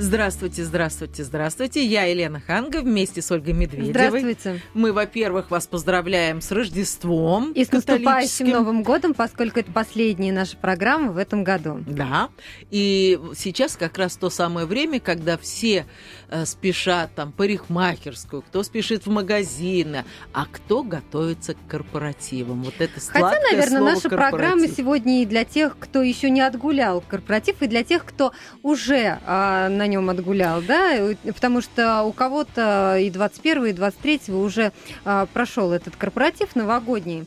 Здравствуйте, 0.00 0.64
здравствуйте, 0.64 1.24
здравствуйте. 1.24 1.84
Я 1.84 2.04
Елена 2.04 2.40
Ханга 2.40 2.80
вместе 2.80 3.20
с 3.20 3.30
Ольгой 3.30 3.52
Медведевой. 3.52 3.90
Здравствуйте. 3.90 4.62
Мы, 4.72 4.94
во-первых, 4.94 5.50
вас 5.50 5.66
поздравляем 5.66 6.40
с 6.40 6.50
Рождеством. 6.50 7.52
И 7.52 7.62
с 7.62 7.70
наступающим. 7.70 8.48
Новым 8.48 8.82
годом, 8.82 9.12
поскольку 9.12 9.60
это 9.60 9.70
последняя 9.70 10.32
наша 10.32 10.56
программа 10.56 11.12
в 11.12 11.18
этом 11.18 11.44
году. 11.44 11.84
Да. 11.86 12.30
И 12.70 13.20
сейчас 13.36 13.76
как 13.76 13.98
раз 13.98 14.16
то 14.16 14.30
самое 14.30 14.64
время, 14.64 15.00
когда 15.00 15.36
все 15.36 15.84
э, 16.30 16.46
спешат 16.46 17.14
там 17.14 17.30
парикмахерскую, 17.30 18.40
кто 18.40 18.62
спешит 18.62 19.04
в 19.04 19.10
магазины, 19.10 20.06
а 20.32 20.46
кто 20.50 20.82
готовится 20.82 21.52
к 21.52 21.58
корпоративам. 21.68 22.62
Вот 22.62 22.74
это 22.78 22.94
Хотя, 23.00 23.18
сладкое 23.18 23.52
наверное, 23.52 23.78
слово 23.78 23.90
наша 23.90 24.08
программа 24.08 24.52
«корпоратив». 24.52 24.76
сегодня 24.76 25.22
и 25.22 25.26
для 25.26 25.44
тех, 25.44 25.76
кто 25.78 26.00
еще 26.00 26.30
не 26.30 26.40
отгулял 26.40 27.02
корпоратив, 27.02 27.60
и 27.60 27.66
для 27.66 27.84
тех, 27.84 28.06
кто 28.06 28.32
уже 28.62 29.18
а, 29.26 29.68
на 29.68 29.89
нем 29.90 30.08
отгулял, 30.08 30.62
да, 30.62 30.98
потому 31.34 31.60
что 31.60 32.02
у 32.02 32.12
кого-то 32.12 32.96
и 32.98 33.10
21 33.10 33.66
и 33.66 33.72
23 33.72 34.32
уже 34.34 34.72
а, 35.04 35.26
прошел 35.26 35.72
этот 35.72 35.96
корпоратив 35.96 36.54
новогодний. 36.56 37.26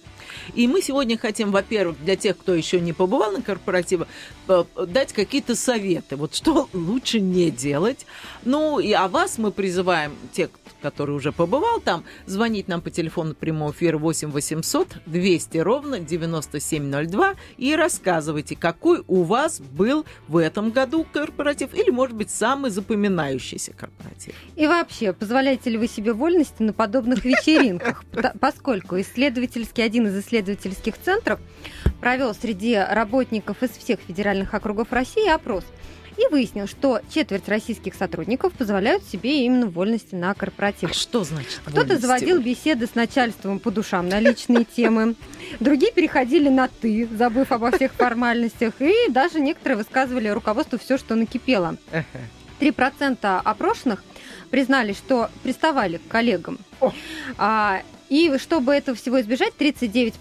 И 0.54 0.68
мы 0.68 0.82
сегодня 0.82 1.18
хотим, 1.18 1.52
во-первых, 1.52 2.04
для 2.04 2.16
тех, 2.16 2.38
кто 2.38 2.54
еще 2.54 2.80
не 2.80 2.94
побывал 2.94 3.32
на 3.32 3.42
корпоративе, 3.42 4.06
э, 4.48 4.64
дать 4.88 5.14
какие-то 5.14 5.56
советы. 5.56 6.16
Вот 6.16 6.36
что 6.36 6.70
лучше 6.74 7.20
не 7.20 7.52
делать. 7.52 8.06
Ну, 8.46 8.80
и 8.80 8.92
а 8.92 9.08
вас 9.08 9.38
мы 9.38 9.52
призываем, 9.52 10.14
те, 10.32 10.50
который 10.82 11.16
уже 11.16 11.32
побывал 11.32 11.80
там, 11.80 12.04
звонить 12.26 12.68
нам 12.68 12.82
по 12.82 12.92
телефону 12.92 13.34
прямого 13.34 13.72
эфира 13.72 13.98
8 13.98 14.32
800 14.32 14.98
200 15.06 15.58
ровно 15.60 16.00
9702 16.00 17.36
и 17.58 17.76
рассказывайте, 17.76 18.56
какой 18.56 19.04
у 19.08 19.24
вас 19.24 19.60
был 19.62 20.06
в 20.28 20.38
этом 20.38 20.72
году 20.72 21.06
корпоратив 21.12 21.74
или, 21.74 21.90
может 21.90 22.16
быть, 22.16 22.30
самый 22.30 22.70
запоминающийся 22.70 23.74
корпоратив. 23.74 24.34
И 24.56 24.68
вообще, 24.68 25.14
позволяете 25.14 25.70
ли 25.70 25.78
вы 25.78 25.88
себе 25.88 26.14
вольности 26.14 26.62
на 26.62 26.74
подобных 26.74 27.24
вечеринках? 27.24 28.04
Поскольку 28.40 29.00
исследовательский, 29.00 29.84
один 29.84 30.08
из 30.08 30.16
исследовательских 30.24 30.96
центров 31.00 31.40
провел 32.00 32.34
среди 32.34 32.76
работников 32.76 33.62
из 33.64 33.72
всех 33.72 34.00
федеральных 34.00 34.54
округов 34.54 34.92
России 34.92 35.30
опрос 35.30 35.64
и 36.18 36.28
выяснил, 36.28 36.68
что 36.68 37.02
четверть 37.14 37.48
российских 37.48 37.96
сотрудников 37.96 38.54
позволяют 38.54 39.04
себе 39.04 39.46
именно 39.46 39.68
вольности 39.68 40.16
на 40.16 40.32
А 40.32 40.34
корпоративах. 40.34 40.94
что 40.94 41.24
значит 41.24 41.60
Кто-то 41.66 41.98
заводил 41.98 42.42
беседы 42.42 42.88
с 42.88 42.96
начальством 42.96 43.60
по 43.60 43.72
душам 43.72 44.10
на 44.10 44.20
личные 44.20 44.66
темы, 44.66 45.16
другие 45.60 45.92
переходили 45.92 46.50
на 46.50 46.68
«ты», 46.68 47.08
забыв 47.08 47.52
обо 47.52 47.72
всех 47.72 47.94
формальностях, 47.94 48.74
и 48.80 49.10
даже 49.10 49.40
некоторые 49.40 49.78
высказывали 49.78 50.28
руководству 50.28 50.78
все, 50.80 50.98
что 50.98 51.16
накипело. 51.16 51.78
Ага. 51.92 52.06
3% 52.60 53.42
опрошенных 53.44 54.04
признали, 54.50 54.94
что 54.94 55.30
приставали 55.42 55.98
к 55.98 56.08
коллегам. 56.08 56.60
А, 57.38 57.82
и 58.10 58.38
чтобы 58.38 58.74
этого 58.74 58.96
всего 58.98 59.22
избежать, 59.22 59.54
39% 59.58 60.14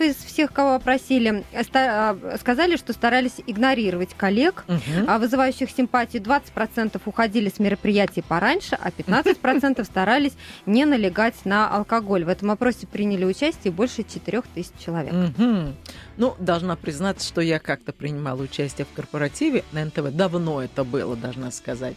из 0.00 0.16
всех, 0.16 0.52
кого 0.52 0.74
опросили, 0.74 1.44
а, 1.74 2.16
сказали, 2.40 2.76
что 2.76 2.92
старались 2.92 3.34
игнорировать 3.46 4.14
коллег, 4.14 4.64
а 5.06 5.18
вызывающих 5.18 5.70
симпатию 5.70 6.22
20% 6.22 7.00
уходили 7.04 7.48
с 7.48 7.58
мероприятий 7.58 8.22
пораньше, 8.22 8.78
а 8.80 8.90
15% 8.90 9.84
старались 9.84 10.32
не 10.66 10.84
налегать 10.84 11.44
на 11.44 11.68
алкоголь. 11.68 12.24
В 12.24 12.28
этом 12.28 12.50
опросе 12.50 12.86
приняли 12.86 13.24
участие 13.24 13.72
больше 13.72 14.02
4000 14.02 14.72
человек. 14.82 15.12
Мгм. 15.12 15.76
Ну, 16.16 16.34
должна 16.38 16.76
признаться, 16.76 17.26
что 17.26 17.40
я 17.40 17.58
как-то 17.58 17.92
принимала 17.92 18.42
участие 18.42 18.86
в 18.90 18.94
корпоративе 18.94 19.64
на 19.72 19.84
НТВ. 19.84 20.10
Давно 20.12 20.62
это 20.62 20.84
было, 20.84 21.16
должна 21.16 21.50
сказать. 21.50 21.96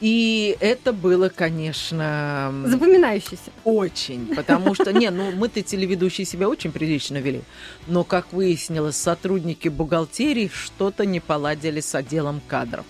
И 0.00 0.56
это 0.60 0.92
было, 0.92 1.28
конечно, 1.28 2.50
м, 2.52 2.70
Запоминающийся. 2.70 3.50
очень, 3.64 4.26
потому 4.34 4.74
что, 4.74 4.92
не, 4.92 5.10
ну 5.10 5.32
мы-то 5.32 5.60
телеведущие 5.62 6.24
себя 6.24 6.48
очень 6.48 6.70
прилично 6.70 7.16
вели, 7.16 7.42
но, 7.88 8.04
как 8.04 8.32
выяснилось, 8.32 8.96
сотрудники 8.96 9.68
бухгалтерии 9.68 10.50
что-то 10.52 11.04
не 11.04 11.18
поладили 11.20 11.80
с 11.80 11.94
отделом 11.94 12.40
кадров. 12.46 12.84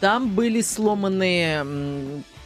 Там 0.00 0.28
были 0.30 0.60
сломанные, 0.60 1.62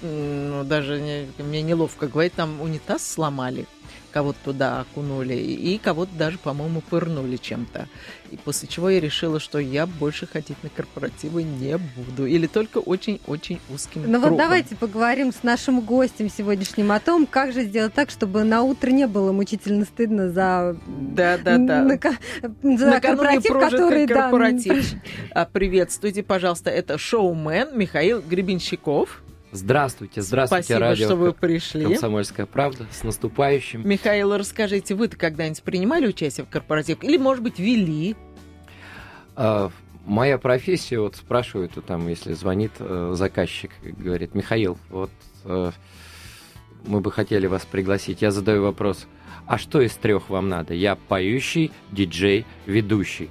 ну, 0.03 0.65
даже 0.65 1.01
не- 1.01 1.43
мне 1.43 1.63
неловко 1.63 2.07
говорить, 2.09 2.35
там 2.35 2.61
унитаз 2.61 3.07
сломали, 3.07 3.67
кого-то 4.13 4.39
туда 4.45 4.81
окунули, 4.81 5.35
и 5.35 5.79
кого-то 5.79 6.13
даже, 6.17 6.39
по-моему, 6.39 6.81
пырнули 6.81 7.37
чем-то. 7.37 7.89
И 8.31 8.37
после 8.37 8.69
чего 8.69 8.91
я 8.91 9.01
решила, 9.01 9.41
что 9.41 9.59
я 9.59 9.87
больше 9.87 10.27
ходить 10.27 10.63
на 10.63 10.69
корпоративы 10.69 11.43
не 11.43 11.79
буду. 11.79 12.27
Или 12.27 12.47
только 12.47 12.79
очень-очень 12.79 13.61
узким 13.73 14.05
Ну 14.07 14.21
вот 14.21 14.37
давайте 14.37 14.77
поговорим 14.77 15.33
с 15.33 15.43
нашим 15.43 15.81
гостем 15.81 16.29
сегодняшним 16.31 16.93
о 16.93 17.01
том, 17.01 17.27
как 17.27 17.53
же 17.53 17.65
сделать 17.65 17.95
так, 17.95 18.11
чтобы 18.11 18.45
на 18.45 18.63
утро 18.63 18.91
не 18.91 19.07
было 19.07 19.33
мучительно 19.33 19.85
стыдно 19.85 20.31
за, 20.31 20.77
Да-да-да. 20.87 21.85
нака- 21.85 22.19
за 22.43 22.87
Накануне 22.87 23.41
корпоратив, 23.41 23.53
который... 23.53 24.07
да, 24.07 24.15
корпоратив. 24.15 24.93
А, 25.33 25.45
Приветствуйте, 25.47 26.23
пожалуйста, 26.23 26.71
это 26.71 26.99
шоумен 26.99 27.69
Михаил 27.79 28.21
Гребенщиков. 28.21 29.23
Здравствуйте, 29.51 30.21
здравствуйте, 30.21 30.65
Спасибо, 30.65 30.81
радио 30.81 31.07
что 31.07 31.17
вы 31.17 31.33
«Ко- 31.33 31.41
пришли. 31.41 31.85
«Комсомольская 31.85 32.47
правда». 32.47 32.87
С 32.93 33.03
наступающим. 33.03 33.89
Михаил, 33.89 34.37
расскажите, 34.37 34.95
вы-то 34.95 35.17
когда-нибудь 35.17 35.63
принимали 35.63 36.07
участие 36.07 36.45
в 36.45 36.51
корпоративах? 36.51 37.03
Или, 37.03 37.17
может 37.17 37.43
быть, 37.43 37.59
вели? 37.59 38.15
А, 39.37 39.71
моя 40.05 40.37
профессия, 40.37 41.01
вот 41.01 41.17
спрашивают, 41.17 41.73
там, 41.87 42.09
если 42.09 42.35
звонит 42.35 42.73
э, 42.79 43.13
заказчик, 43.17 43.71
говорит, 43.83 44.35
Михаил, 44.35 44.79
вот 44.91 45.11
э, 45.45 45.71
мы 46.87 47.01
бы 47.01 47.11
хотели 47.11 47.47
вас 47.47 47.65
пригласить. 47.65 48.21
Я 48.21 48.31
задаю 48.31 48.63
вопрос, 48.63 49.07
а 49.47 49.57
что 49.57 49.81
из 49.81 49.93
трех 49.95 50.29
вам 50.29 50.51
надо? 50.51 50.75
Я 50.75 50.95
поющий, 50.97 51.73
диджей, 51.91 52.45
ведущий. 52.67 53.31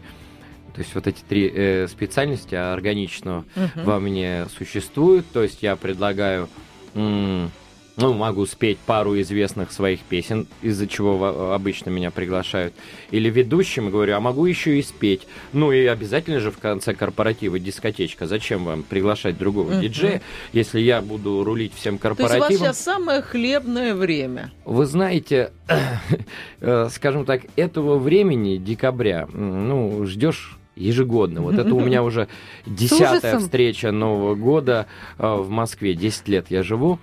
То 0.78 0.84
есть 0.84 0.94
вот 0.94 1.08
эти 1.08 1.22
три 1.28 1.52
э, 1.52 1.88
специальности 1.88 2.54
органичного 2.54 3.46
Мгм. 3.56 3.84
во 3.84 4.00
мне 4.00 4.46
существуют. 4.56 5.26
То 5.34 5.42
есть 5.42 5.64
я 5.64 5.76
предлагаю, 5.76 6.48
м, 6.94 7.50
ну, 7.96 8.14
могу 8.14 8.46
спеть 8.46 8.78
пару 8.78 9.20
известных 9.20 9.72
своих 9.72 10.02
песен, 10.02 10.46
из-за 10.62 10.86
чего 10.86 11.52
обычно 11.56 11.90
меня 11.90 12.12
приглашают. 12.12 12.76
Или 13.10 13.28
ведущим 13.32 13.90
говорю, 13.90 14.16
а 14.16 14.20
могу 14.20 14.46
еще 14.46 14.78
и 14.78 14.84
спеть. 14.84 15.28
Ну 15.52 15.72
и 15.72 15.84
обязательно 15.88 16.40
же 16.40 16.52
в 16.52 16.60
конце 16.60 16.94
корпоратива 16.94 17.58
дискотечка. 17.58 18.28
Зачем 18.28 18.64
вам 18.66 18.84
приглашать 18.84 19.36
другого 19.40 19.72
Мгм. 19.72 19.82
диджея, 19.82 20.22
если 20.54 20.80
я 20.80 21.02
буду 21.02 21.44
рулить 21.44 21.74
всем 21.74 21.98
То 21.98 22.10
есть 22.10 22.20
у 22.20 22.22
вас 22.22 22.30
корпоративом? 22.34 22.66
сейчас 22.68 22.80
самое 22.84 23.24
хлебное 23.24 23.96
время. 23.96 24.52
Вы 24.64 24.86
знаете, 24.86 25.52
э, 26.62 26.90
скажем 26.92 27.26
так, 27.26 27.42
этого 27.56 27.98
времени, 27.98 28.58
декабря, 28.58 29.28
ну, 29.34 30.06
ждешь 30.06 30.57
ежегодно. 30.78 31.42
Вот 31.42 31.56
это 31.56 31.74
у 31.74 31.80
меня 31.80 32.04
уже 32.04 32.28
десятая 32.66 33.40
встреча 33.40 33.92
Нового 33.92 34.36
года 34.36 34.88
э, 35.18 35.36
в 35.36 35.50
Москве. 35.50 35.94
Десять 35.94 36.28
лет 36.28 36.48
я 36.50 36.64
живу. 36.64 37.00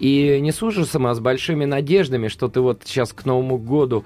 И 0.00 0.40
не 0.40 0.50
с 0.50 0.60
ужасом, 0.60 1.06
а 1.06 1.14
с 1.14 1.20
большими 1.20 1.64
надеждами, 1.64 2.26
что 2.26 2.48
ты 2.48 2.60
вот 2.60 2.82
сейчас 2.84 3.12
к 3.12 3.24
Новому 3.24 3.58
году, 3.58 4.04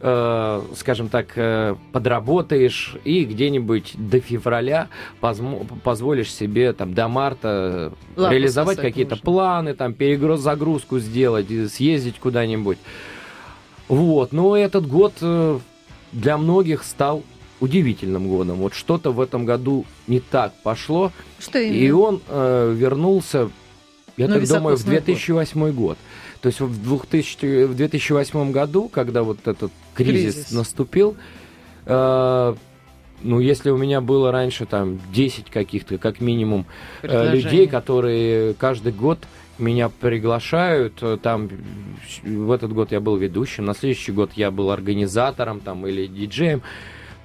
э, 0.00 0.62
скажем 0.74 1.08
так, 1.08 1.28
э, 1.36 1.76
подработаешь 1.92 2.96
и 3.04 3.24
где-нибудь 3.24 3.94
до 3.94 4.18
февраля 4.18 4.88
позмо- 5.22 5.64
позволишь 5.84 6.32
себе 6.32 6.72
там 6.72 6.92
до 6.92 7.06
марта 7.06 7.92
э, 8.16 8.20
Лапу 8.20 8.32
реализовать 8.32 8.78
какие-то 8.78 9.14
можно. 9.14 9.24
планы, 9.24 9.74
там 9.74 9.94
перегруз 9.94 10.40
загрузку 10.40 10.98
сделать, 10.98 11.48
и 11.50 11.68
съездить 11.68 12.18
куда-нибудь. 12.18 12.78
Вот, 13.86 14.32
но 14.32 14.56
этот 14.56 14.88
год 14.88 15.14
э, 15.20 15.58
для 16.12 16.36
многих 16.36 16.82
стал 16.82 17.22
удивительным 17.60 18.28
годом. 18.28 18.56
Вот 18.56 18.74
что-то 18.74 19.12
в 19.12 19.20
этом 19.20 19.44
году 19.44 19.84
не 20.06 20.20
так 20.20 20.52
пошло, 20.62 21.12
Что 21.38 21.58
и 21.58 21.68
именно? 21.86 21.98
он 21.98 22.22
э, 22.28 22.74
вернулся, 22.76 23.50
я 24.16 24.28
На 24.28 24.34
так 24.34 24.48
думаю, 24.48 24.76
в 24.76 24.80
високосный 24.80 24.94
год. 24.96 25.04
2008 25.04 25.72
год. 25.72 25.98
То 26.40 26.46
есть 26.48 26.60
в, 26.60 26.82
2000, 26.82 27.64
в 27.66 27.74
2008 27.76 28.52
году, 28.52 28.88
когда 28.88 29.22
вот 29.22 29.38
этот 29.46 29.72
кризис, 29.94 30.34
Кризис. 30.34 30.52
наступил, 30.52 31.16
э, 31.86 32.54
ну, 33.22 33.40
если 33.40 33.70
у 33.70 33.76
меня 33.76 34.00
было 34.00 34.30
раньше 34.30 34.64
там 34.66 35.00
10 35.12 35.50
каких-то, 35.50 35.98
как 35.98 36.20
минимум, 36.20 36.66
э, 37.02 37.32
людей, 37.32 37.66
которые 37.66 38.54
каждый 38.54 38.92
год 38.92 39.18
меня 39.58 39.88
приглашают. 39.88 40.94
э, 41.00 41.18
Там 41.20 41.48
в 42.22 42.52
этот 42.52 42.72
год 42.72 42.92
я 42.92 43.00
был 43.00 43.16
ведущим, 43.16 43.64
на 43.64 43.74
следующий 43.74 44.12
год 44.12 44.30
я 44.36 44.52
был 44.52 44.70
организатором 44.70 45.58
там 45.60 45.84
или 45.86 46.06
диджеем. 46.06 46.62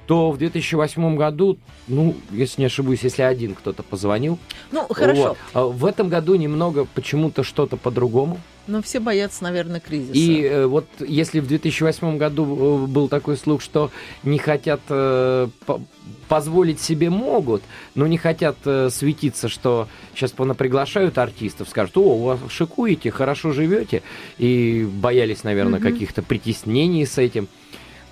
То 0.07 0.31
в 0.31 0.37
2008 0.37 1.15
году, 1.15 1.57
ну, 1.87 2.15
если 2.31 2.61
не 2.61 2.65
ошибусь, 2.65 2.99
если 3.03 3.21
один 3.21 3.55
кто-то 3.55 3.83
позвонил. 3.83 4.37
Ну, 4.71 4.85
хорошо. 4.89 5.29
Вот. 5.29 5.37
А 5.53 5.65
В 5.65 5.85
этом 5.85 6.09
году 6.09 6.35
немного 6.35 6.85
почему-то 6.93 7.43
что-то 7.43 7.77
по-другому. 7.77 8.39
Но 8.67 8.81
все 8.81 8.99
боятся, 9.01 9.43
наверное, 9.43 9.81
кризиса. 9.81 10.13
И 10.13 10.41
э, 10.43 10.65
вот 10.67 10.85
если 10.99 11.41
в 11.41 11.47
2008 11.47 12.17
году 12.17 12.83
э, 12.83 12.87
был 12.87 13.09
такой 13.09 13.35
слух, 13.35 13.61
что 13.61 13.91
не 14.23 14.37
хотят 14.37 14.79
э, 14.87 15.47
по- 15.65 15.81
позволить 16.29 16.79
себе 16.79 17.09
могут, 17.09 17.61
но 17.95 18.07
не 18.07 18.17
хотят 18.17 18.55
э, 18.65 18.89
светиться, 18.89 19.49
что 19.49 19.89
сейчас 20.15 20.31
приглашают 20.31 21.17
артистов, 21.17 21.67
скажут, 21.67 21.97
о, 21.97 22.01
у 22.01 22.23
вас 22.23 22.39
шикуете, 22.49 23.11
хорошо 23.11 23.51
живете, 23.51 24.01
и 24.37 24.87
боялись, 24.89 25.43
наверное, 25.43 25.79
Мгм. 25.79 25.91
каких-то 25.91 26.21
притеснений 26.23 27.05
с 27.05 27.17
этим 27.17 27.49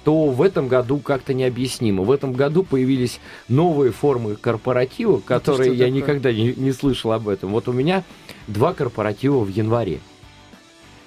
то 0.03 0.27
в 0.27 0.41
этом 0.41 0.67
году 0.67 0.97
как-то 0.97 1.33
необъяснимо. 1.33 2.03
В 2.03 2.11
этом 2.11 2.33
году 2.33 2.63
появились 2.63 3.19
новые 3.47 3.91
формы 3.91 4.35
корпоратива, 4.35 5.19
которые 5.19 5.71
что 5.71 5.73
я 5.73 5.85
такое? 5.85 6.01
никогда 6.01 6.33
не, 6.33 6.53
не 6.53 6.71
слышал 6.71 7.11
об 7.11 7.27
этом. 7.29 7.51
Вот 7.51 7.67
у 7.67 7.73
меня 7.73 8.03
два 8.47 8.73
корпоратива 8.73 9.39
в 9.43 9.49
январе. 9.49 9.99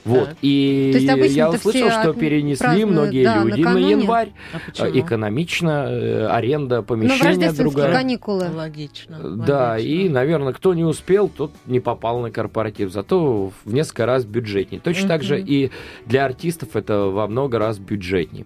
Вот. 0.05 0.29
Так. 0.29 0.37
И 0.43 0.91
То 0.93 0.99
есть 0.99 1.11
обычно 1.11 1.35
я 1.35 1.50
услышал, 1.50 1.91
что 1.91 2.12
перенесли 2.12 2.62
празднуют, 2.62 2.91
многие 2.91 3.25
да, 3.25 3.43
люди 3.43 3.62
на 3.62 3.70
накануне. 3.70 3.91
январь. 3.91 4.32
А? 4.79 4.91
Экономично, 4.91 5.87
э, 5.88 6.26
аренда 6.26 6.76
Но 6.76 6.82
в 6.82 6.85
помещения 6.85 7.25
рождественские 7.25 7.64
другая. 7.64 7.93
каникулы. 7.94 8.50
Логично. 8.55 9.19
Да, 9.19 9.70
логично. 9.70 9.88
и, 9.88 10.08
наверное, 10.11 10.52
кто 10.52 10.75
не 10.75 10.85
успел, 10.85 11.29
тот 11.29 11.52
не 11.64 11.81
попал 11.81 12.20
на 12.20 12.31
корпоратив. 12.31 12.93
Зато 12.93 13.50
в 13.64 13.73
несколько 13.73 14.05
раз 14.05 14.26
бюджетнее. 14.26 14.81
Точно 14.81 15.08
так 15.08 15.23
же 15.23 15.40
и 15.40 15.70
для 16.05 16.26
артистов 16.26 16.76
это 16.76 17.05
во 17.05 17.26
много 17.26 17.58
раз 17.58 17.79
бюджетнее. 17.79 18.44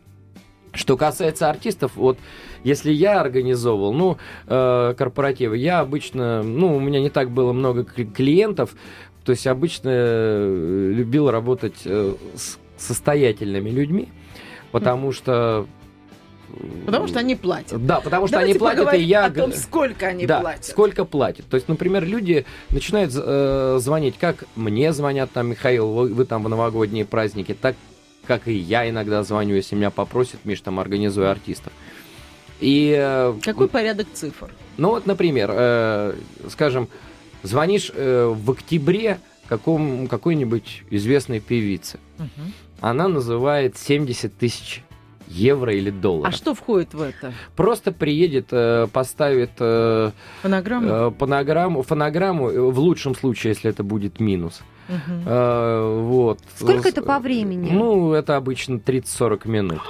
Что 0.79 0.97
касается 0.97 1.51
артистов, 1.51 1.93
вот 1.97 2.19
если 2.63 2.93
я 2.93 3.21
организовывал, 3.21 3.93
ну, 3.93 4.17
э, 4.47 4.95
корпоративы, 4.97 5.59
я 5.59 5.81
обычно, 5.81 6.45
ну, 6.45 6.77
у 6.77 6.79
меня 6.79 7.01
не 7.01 7.11
так 7.11 7.31
было 7.31 7.53
много 7.53 7.83
кли- 7.83 8.11
клиентов, 8.11 8.77
то 9.25 9.33
есть 9.33 9.49
обычно 9.49 9.91
э, 9.93 10.91
любил 10.95 11.33
работать 11.33 11.75
э, 11.85 12.15
с 12.37 12.59
состоятельными 12.77 13.71
людьми, 13.71 14.09
потому 14.71 15.11
что... 15.11 15.67
Потому 16.87 17.09
что 17.09 17.19
они 17.19 17.35
платят. 17.35 17.85
Да, 17.85 18.01
потому 18.01 18.29
что 18.29 18.37
Давайте 18.37 18.53
они 18.53 18.59
платят, 18.61 18.95
и 18.95 19.03
я... 19.03 19.25
о 19.27 19.31
том, 19.31 19.53
сколько 19.53 20.07
они 20.07 20.27
да, 20.27 20.41
платят. 20.41 20.65
сколько 20.65 21.05
платят. 21.05 21.45
То 21.47 21.57
есть, 21.57 21.67
например, 21.67 22.05
люди 22.05 22.47
начинают 22.71 23.13
э, 23.17 23.79
звонить, 23.81 24.17
как 24.17 24.45
мне 24.55 24.93
звонят 24.93 25.33
там, 25.33 25.49
Михаил, 25.49 25.89
вы, 25.93 26.15
вы 26.15 26.25
там 26.25 26.45
в 26.45 26.49
новогодние 26.49 27.05
праздники, 27.05 27.53
так 27.53 27.75
как 28.29 28.47
и 28.47 28.53
я 28.53 28.89
иногда 28.89 29.25
звоню, 29.25 29.57
если 29.57 29.75
меня 29.75 29.91
попросят, 29.91 30.45
Миш, 30.45 30.61
там, 30.61 30.79
организуй 30.79 31.29
артистов. 31.29 31.73
И, 32.61 32.95
э, 32.97 33.35
Какой 33.43 33.69
порядок 33.69 34.07
цифр? 34.13 34.51
ну 34.77 34.91
вот, 34.91 35.07
например, 35.07 35.51
э, 35.53 36.15
скажем, 36.49 36.89
звонишь 37.43 37.91
э, 37.95 38.27
в 38.27 38.51
октябре 38.51 39.19
каком, 39.49 40.07
какой-нибудь 40.09 40.85
известной 40.91 41.41
певице. 41.41 41.99
Мгм. 42.19 42.53
Она 42.81 43.09
называет 43.09 43.77
70 43.79 44.37
тысяч 44.37 44.83
евро 45.27 45.73
или 45.73 45.91
долларов. 45.91 46.35
А 46.35 46.37
что 46.37 46.55
входит 46.55 46.95
в 46.95 47.01
это? 47.01 47.33
Просто 47.57 47.93
приедет, 47.93 48.49
э, 48.51 48.89
поставит 48.93 49.51
э, 49.59 50.11
фонограмму, 50.43 51.83
фонограмму, 51.83 52.51
э, 52.51 52.61
в 52.61 52.79
лучшем 52.79 53.15
случае, 53.15 53.53
если 53.53 53.71
это 53.71 53.83
будет 53.83 54.21
минус. 54.21 54.61
Э, 54.88 56.00
вот. 56.02 56.40
Сколько 56.56 56.88
это 56.88 57.02
по 57.02 57.19
времени? 57.19 57.70
Ну, 57.70 58.12
это 58.12 58.37
обычно 58.37 58.75
30-40 58.76 59.49
минут. 59.49 59.81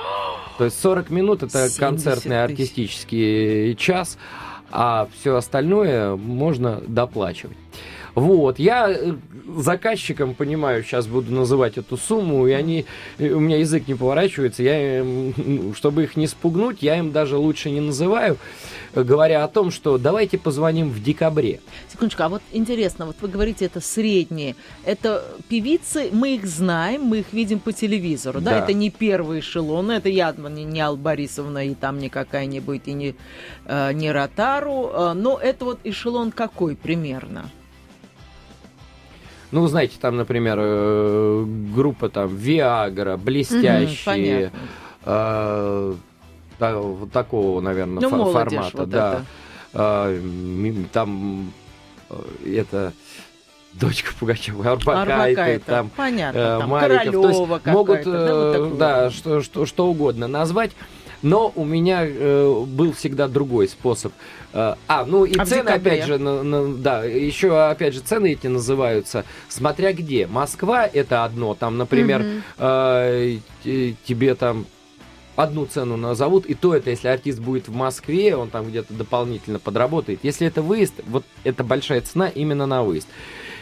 То 0.58 0.64
есть 0.64 0.80
40 0.80 1.10
минут 1.10 1.42
это 1.44 1.68
70 1.68 1.78
концертный 1.78 2.46
тысяч. 2.46 2.50
артистический 2.50 3.76
час, 3.76 4.18
а 4.70 5.08
все 5.14 5.36
остальное 5.36 6.16
можно 6.16 6.82
доплачивать. 6.86 7.56
Вот, 8.18 8.58
я 8.58 8.90
э, 8.90 9.14
заказчикам, 9.56 10.34
понимаю, 10.34 10.82
сейчас 10.82 11.06
буду 11.06 11.32
называть 11.32 11.78
эту 11.78 11.96
сумму, 11.96 12.46
и 12.46 12.52
они, 12.52 12.84
э, 13.18 13.30
у 13.30 13.38
меня 13.38 13.58
язык 13.58 13.86
не 13.86 13.94
поворачивается, 13.94 14.62
я 14.62 15.00
им, 15.00 15.72
чтобы 15.74 16.04
их 16.04 16.16
не 16.16 16.26
спугнуть, 16.26 16.82
я 16.82 16.98
им 16.98 17.12
даже 17.12 17.36
лучше 17.36 17.70
не 17.70 17.80
называю, 17.80 18.36
э, 18.94 19.02
говоря 19.02 19.44
о 19.44 19.48
том, 19.48 19.70
что 19.70 19.98
давайте 19.98 20.36
позвоним 20.36 20.90
в 20.90 21.02
декабре. 21.02 21.60
Секундочку, 21.92 22.24
а 22.24 22.28
вот 22.28 22.42
интересно, 22.52 23.06
вот 23.06 23.16
вы 23.20 23.28
говорите, 23.28 23.66
это 23.66 23.80
средние. 23.80 24.56
Это 24.84 25.24
певицы, 25.48 26.08
мы 26.10 26.34
их 26.34 26.46
знаем, 26.46 27.02
мы 27.02 27.20
их 27.20 27.32
видим 27.32 27.60
по 27.60 27.72
телевизору, 27.72 28.40
да? 28.40 28.50
Да. 28.50 28.58
Это 28.64 28.72
не 28.72 28.90
первый 28.90 29.40
эшелон, 29.40 29.90
это 29.92 30.08
явно 30.08 30.48
не, 30.48 30.64
не 30.64 30.80
Алла 30.80 30.96
Борисовна 30.96 31.66
и 31.66 31.74
там 31.74 31.98
не 31.98 32.08
какая-нибудь, 32.08 32.82
и 32.86 32.92
не, 32.92 33.14
не 33.68 34.10
Ротару, 34.10 35.14
но 35.14 35.38
это 35.38 35.64
вот 35.64 35.80
эшелон 35.84 36.32
какой 36.32 36.74
примерно? 36.74 37.50
Ну, 39.50 39.62
вы 39.62 39.68
знаете, 39.68 39.96
там, 40.00 40.16
например, 40.16 40.58
э, 40.60 41.44
группа 41.74 42.08
там 42.08 42.28
Viagra, 42.28 43.14
Мгм, 43.14 43.24
блестящие, 43.24 44.52
э, 45.04 45.94
вот 46.60 47.12
такого, 47.12 47.60
наверное, 47.60 48.00
Ну, 48.02 48.08
фо- 48.08 48.16
молодежь 48.16 48.52
формата, 48.52 48.76
вот 48.76 48.88
да. 48.90 49.12
это. 49.12 49.24
Э, 49.74 50.74
там 50.92 51.52
э, 52.10 52.16
это 52.56 52.92
дочка 53.74 54.10
Пугачева, 54.18 54.72
Арбакайте, 54.72 55.12
Арбакайте, 55.12 55.64
там 55.64 55.90
понятно, 55.96 56.58
там 56.60 56.70
Мариков. 56.70 57.12
То 57.12 57.28
есть 57.28 57.38
Королева 57.38 57.60
могут, 57.66 58.04
да, 58.04 58.58
вот 58.60 58.78
да, 58.78 59.10
что, 59.10 59.42
что, 59.42 59.66
что 59.66 59.86
угодно 59.86 60.26
назвать. 60.28 60.72
Но 61.22 61.52
у 61.56 61.64
меня 61.64 62.04
э, 62.06 62.64
был 62.66 62.92
всегда 62.92 63.26
другой 63.28 63.68
способ. 63.68 64.12
Э, 64.52 64.74
а, 64.86 65.04
ну 65.04 65.24
и 65.24 65.36
А 65.36 65.44
цены, 65.44 65.68
опять 65.70 66.04
же, 66.06 66.18
на- 66.18 66.42
на- 66.42 66.74
да, 66.76 67.04
еще, 67.04 67.58
опять 67.68 67.94
же, 67.94 68.00
цены 68.00 68.32
эти 68.32 68.46
называются, 68.46 69.24
смотря 69.48 69.92
где. 69.92 70.26
Москва 70.26 70.86
это 70.86 71.24
одно, 71.24 71.54
там, 71.54 71.76
например, 71.76 72.24
э, 72.58 73.38
тебе 73.64 74.34
там 74.36 74.66
одну 75.34 75.66
цену 75.66 75.96
назовут, 75.96 76.46
и 76.46 76.54
то 76.54 76.74
это, 76.74 76.90
если 76.90 77.08
артист 77.08 77.38
будет 77.40 77.68
в 77.68 77.74
Москве, 77.74 78.34
он 78.36 78.50
там 78.50 78.66
где-то 78.68 78.92
дополнительно 78.94 79.58
подработает. 79.58 80.20
Если 80.22 80.46
это 80.46 80.62
выезд, 80.62 80.94
вот 81.06 81.24
это 81.44 81.62
большая 81.64 82.00
цена 82.00 82.28
именно 82.28 82.66
на 82.66 82.82
выезд. 82.82 83.06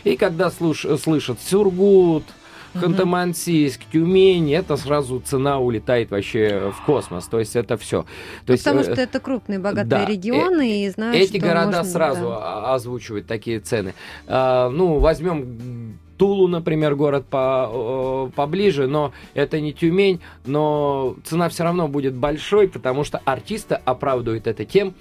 И 0.04 0.16
когда 0.16 0.48
слуш- 0.50 0.98
слышат 0.98 1.38
Сургут, 1.40 2.24
Мгм. 2.24 2.32
Ханты-Мансийск, 2.80 3.80
Тюмень, 3.92 4.52
это 4.52 4.76
сразу 4.76 5.20
цена 5.20 5.58
улетает 5.58 6.10
вообще 6.10 6.72
в 6.76 6.84
космос. 6.84 7.26
То 7.26 7.38
есть 7.38 7.56
это 7.56 7.76
все. 7.76 8.04
То 8.44 8.52
есть, 8.52 8.64
Потому 8.64 8.80
э, 8.80 8.84
что 8.84 9.00
это 9.00 9.20
крупные 9.20 9.58
богатые 9.58 9.86
да, 9.86 10.04
регионы, 10.04 10.84
и 10.84 10.90
знают, 10.90 11.16
эти 11.16 11.38
города 11.38 11.78
можно, 11.78 11.84
сразу 11.84 12.28
да. 12.28 12.74
озвучивают 12.74 13.26
такие 13.26 13.60
цены. 13.60 13.94
А, 14.26 14.68
ну, 14.70 14.98
возьмем 14.98 15.98
Тулу, 16.16 16.48
например, 16.48 16.94
город 16.94 17.26
по, 17.26 18.30
поближе, 18.34 18.86
но 18.86 19.12
это 19.34 19.60
не 19.60 19.72
Тюмень, 19.72 20.20
но 20.46 21.16
цена 21.24 21.48
все 21.48 21.64
равно 21.64 21.88
будет 21.88 22.14
большой, 22.14 22.68
потому 22.68 23.04
что 23.04 23.20
артисты 23.24 23.74
оправдывают 23.74 24.46
это 24.46 24.64
тем, 24.64 24.94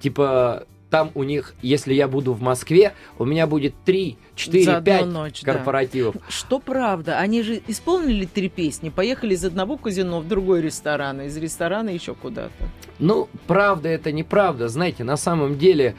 типа, 0.00 0.64
там 0.90 1.10
у 1.14 1.22
них, 1.24 1.54
если 1.62 1.92
я 1.94 2.06
буду 2.06 2.32
в 2.32 2.40
Москве, 2.40 2.94
у 3.18 3.24
меня 3.24 3.46
будет 3.46 3.74
3, 3.84 4.16
4, 4.36 4.64
За 4.64 4.76
одну 4.76 4.84
5 4.84 5.06
ночь, 5.06 5.42
да. 5.42 5.52
корпоративов. 5.52 6.16
Что 6.28 6.60
правда, 6.60 7.18
они 7.18 7.42
же 7.42 7.60
исполнили 7.66 8.26
три 8.26 8.48
песни, 8.48 8.90
поехали 8.90 9.34
из 9.34 9.44
одного 9.44 9.76
казино 9.76 10.20
в 10.20 10.28
другой 10.28 10.62
ресторан, 10.62 11.20
из 11.22 11.36
ресторана 11.36 11.90
еще 11.90 12.14
куда-то. 12.14 12.52
Ну, 12.98 13.28
правда 13.46 13.88
это 13.88 14.12
неправда. 14.12 14.68
Знаете, 14.68 15.02
на 15.02 15.16
самом 15.16 15.58
деле 15.58 15.96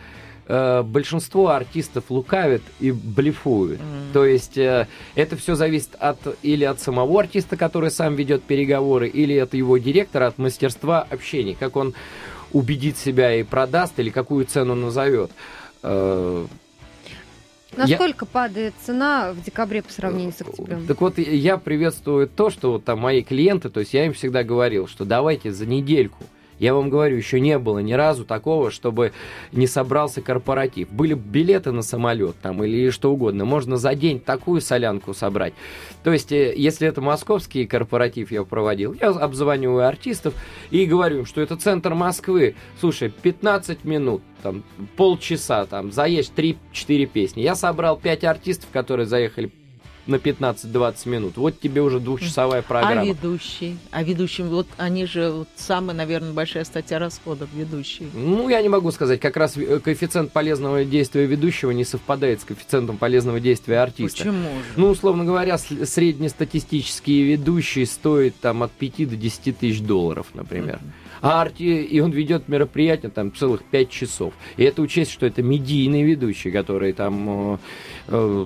э, 0.48 0.82
большинство 0.84 1.50
артистов 1.50 2.06
лукавят 2.10 2.62
и 2.80 2.92
блефуют. 2.92 3.82
М. 3.82 4.14
То 4.14 4.26
есть 4.26 4.58
э, 4.58 4.88
это 5.16 5.36
все 5.36 5.56
зависит 5.56 5.96
от 6.00 6.20
или 6.42 6.64
от 6.64 6.80
самого 6.80 7.20
артиста, 7.20 7.58
который 7.58 7.92
сам 7.92 8.16
ведет 8.16 8.44
переговоры, 8.44 9.10
или 9.10 9.38
от 9.38 9.54
его 9.56 9.78
директора, 9.78 10.28
от 10.28 10.38
мастерства 10.38 11.02
общения, 11.10 11.56
как 11.60 11.76
он 11.76 11.94
убедит 12.56 12.98
себя 12.98 13.36
и 13.36 13.44
продаст, 13.44 14.00
или 14.00 14.10
какую 14.10 14.46
цену 14.46 14.76
назовет. 14.76 15.30
Э, 15.84 16.46
я- 17.76 17.86
Насколько 17.86 18.26
падает 18.26 18.74
цена 18.86 19.34
в 19.34 19.44
декабре 19.44 19.82
по 19.82 19.92
сравнению 19.92 20.32
с 20.32 20.40
октябрем? 20.42 20.88
Так 20.88 21.02
вот, 21.02 21.18
я 21.18 21.58
приветствую 21.58 22.30
то, 22.30 22.50
что 22.50 22.72
вот 22.72 22.86
там 22.86 23.00
мои 23.00 23.22
клиенты, 23.24 23.70
то 23.70 23.82
есть 23.82 23.94
я 23.94 24.06
им 24.06 24.14
всегда 24.14 24.44
говорил, 24.44 24.88
что 24.88 25.04
давайте 25.04 25.52
за 25.52 25.66
недельку. 25.66 26.24
Я 26.60 26.74
вам 26.74 26.90
говорю, 26.90 27.18
еще 27.18 27.40
не 27.40 27.58
было 27.60 27.80
ни 27.80 27.94
разу 27.94 28.26
такого, 28.26 28.72
чтобы 28.72 29.12
не 29.52 29.68
собрался 29.68 30.22
корпоратив. 30.22 30.90
Были 30.90 31.14
билеты 31.14 31.72
на 31.72 31.82
самолет 31.82 32.36
там 32.42 32.64
или 32.64 32.90
что 32.90 33.12
угодно. 33.12 33.46
Можно 33.46 33.78
за 33.78 33.94
день 33.96 34.20
такую 34.20 34.62
солянку 34.62 35.14
собрать. 35.14 35.54
То 36.04 36.14
есть, 36.14 36.32
э, 36.32 36.54
если 36.56 36.88
это 36.88 37.02
московский 37.02 37.66
корпоратив 37.66 38.32
я 38.32 38.44
проводил, 38.44 38.96
я 39.00 39.10
обзваниваю 39.10 39.88
артистов 39.88 40.34
и 40.72 40.86
говорю 40.86 41.20
им, 41.20 41.26
что 41.26 41.42
это 41.42 41.58
центр 41.58 41.94
Москвы. 41.94 42.56
Слушай, 42.80 43.10
15 43.10 43.84
минут, 43.84 44.22
там, 44.42 44.64
полчаса, 44.96 45.66
там, 45.66 45.92
заезд 45.92 46.34
3-4 46.36 47.06
песни. 47.06 47.42
Я 47.42 47.56
собрал 47.56 47.98
5 47.98 48.24
артистов, 48.24 48.70
которые 48.72 49.06
заехали 49.06 49.52
на 50.08 50.16
15-20 50.16 51.10
минут. 51.10 51.38
Вот 51.38 51.60
тебе 51.60 51.82
уже 51.82 52.00
двухчасовая 52.00 52.62
программа. 52.62 53.02
А 53.02 53.06
ведущий? 53.06 53.78
А 53.92 54.04
ведущий, 54.04 54.44
вот 54.44 54.68
они 54.78 55.06
же 55.06 55.32
вот 55.32 55.48
самая, 55.56 55.96
наверное, 55.96 56.32
большая 56.34 56.64
статья 56.64 57.00
расходов 57.00 57.50
ведущие. 57.54 58.10
Ну, 58.14 58.48
я 58.50 58.62
не 58.62 58.70
могу 58.70 58.92
сказать. 58.92 59.20
Как 59.20 59.36
раз 59.38 59.58
э, 59.58 59.80
коэффициент 59.80 60.32
полезного 60.32 60.86
действия 60.86 61.26
ведущего 61.26 61.72
не 61.72 61.84
совпадает 61.86 62.42
с 62.42 62.44
коэффициентом 62.44 62.98
полезного 62.98 63.40
действия 63.40 63.80
артиста. 63.80 64.18
Почему 64.20 64.50
же? 64.50 64.66
Ну, 64.76 64.90
условно 64.90 65.26
говоря, 65.26 65.58
с- 65.58 65.86
среднестатистические 65.86 67.24
ведущие 67.24 67.86
стоят 67.86 68.36
там 68.42 68.64
от 68.64 68.72
5 68.72 69.10
до 69.10 69.16
10 69.16 69.58
тысяч 69.58 69.82
долларов, 69.82 70.28
например. 70.34 70.80
А 71.22 71.42
арти... 71.42 71.64
и 71.64 72.00
он 72.02 72.12
ведет 72.12 72.48
мероприятие 72.48 73.10
там 73.10 73.34
целых 73.34 73.64
5 73.64 73.90
часов. 73.90 74.34
И 74.58 74.64
это 74.64 74.82
учесть, 74.82 75.12
что 75.12 75.26
это 75.26 75.42
медийный 75.42 76.04
ведущий, 76.04 76.52
который 76.52 76.94
там, 76.94 77.54
э, 77.56 77.58
э, 78.10 78.46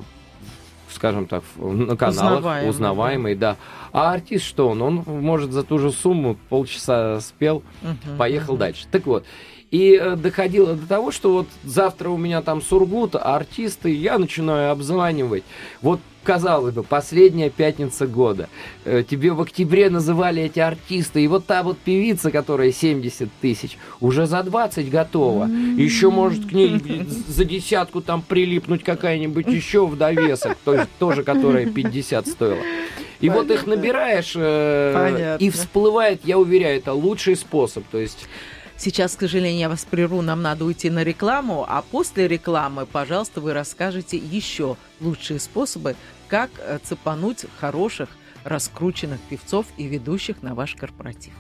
скажем 0.92 1.26
так, 1.26 1.44
на 1.58 1.96
каналах 1.96 2.38
Узнаваемый, 2.40 2.70
узнаваемый, 2.70 3.36
да. 3.36 3.58
А 3.92 4.14
артист 4.14 4.46
что 4.46 4.70
он? 4.70 4.82
Он 4.82 5.04
может 5.08 5.52
за 5.52 5.64
ту 5.64 5.80
же 5.80 5.92
сумму 5.92 6.38
полчаса 6.50 7.20
спел, 7.22 7.64
Мгм, 7.82 8.18
поехал 8.18 8.54
мгм. 8.54 8.60
дальше. 8.60 8.86
Так 8.92 9.06
вот. 9.06 9.26
И 9.72 10.00
э, 10.02 10.16
доходило 10.16 10.74
до 10.76 10.88
того, 10.88 11.12
что 11.12 11.32
вот 11.32 11.48
завтра 11.64 12.10
у 12.10 12.18
меня 12.18 12.42
там 12.42 12.60
Сургут, 12.62 13.16
а 13.16 13.36
артисты, 13.36 13.94
я 13.94 14.18
начинаю 14.18 14.72
обзванивать. 14.72 15.44
Вот, 15.82 16.00
казалось 16.24 16.74
бы, 16.74 16.84
последняя 16.84 17.50
пятница 17.50 18.08
года. 18.08 18.50
Э, 18.86 19.04
тебе 19.08 19.32
в 19.32 19.42
октябре 19.42 19.90
называли 19.90 20.44
эти 20.44 20.60
артисты, 20.60 21.24
и 21.24 21.28
вот 21.28 21.46
та 21.46 21.64
вот 21.64 21.78
певица, 21.78 22.32
которая 22.32 22.72
70 22.72 23.30
тысяч, 23.42 23.78
уже 24.00 24.26
за 24.26 24.44
20 24.44 24.90
готова. 24.90 25.46
Еще 25.46 26.10
может 26.10 26.48
к 26.48 26.52
ней 26.52 26.80
за 27.28 27.46
десятку 27.46 28.02
там 28.02 28.22
прилипнуть 28.22 28.84
какая-нибудь 28.84 29.48
еще 29.60 29.86
в 29.86 29.98
довесок, 29.98 30.58
то 30.64 30.74
есть 30.74 30.90
тоже 31.00 31.24
которая 31.24 31.66
50 31.66 32.28
стоила. 32.28 32.64
И 33.20 33.30
вот 33.30 33.52
их 33.52 33.66
Понятно. 33.66 33.76
набираешь, 33.76 34.34
э, 34.36 34.94
Понятно. 34.94 35.44
и 35.44 35.50
всплывает, 35.50 36.22
я 36.24 36.38
уверяю, 36.38 36.78
это 36.78 36.94
лучший 36.94 37.36
способ. 37.36 37.84
То 37.92 37.98
есть 37.98 38.28
Сейчас, 38.80 39.18
к 39.18 39.20
сожалению, 39.20 39.60
я 39.60 39.68
вас 39.68 39.84
прерву, 39.84 40.22
нам 40.22 40.42
надо 40.42 40.64
уйти 40.64 40.90
на 40.90 41.04
рекламу, 41.04 41.66
а 41.68 41.82
после 41.82 42.30
рекламы, 42.30 42.86
пожалуйста, 42.86 43.42
вы 43.42 43.52
расскажете 43.52 44.16
еще 44.16 44.78
лучшие 45.02 45.42
способы, 45.42 45.98
как 46.30 46.50
э, 46.60 46.80
цепануть 46.82 47.46
хороших, 47.60 48.08
раскрученных 48.46 49.20
певцов 49.30 49.66
и 49.76 49.84
ведущих 49.84 50.42
на 50.44 50.56
ваш 50.56 50.76
корпоратив. 50.76 51.34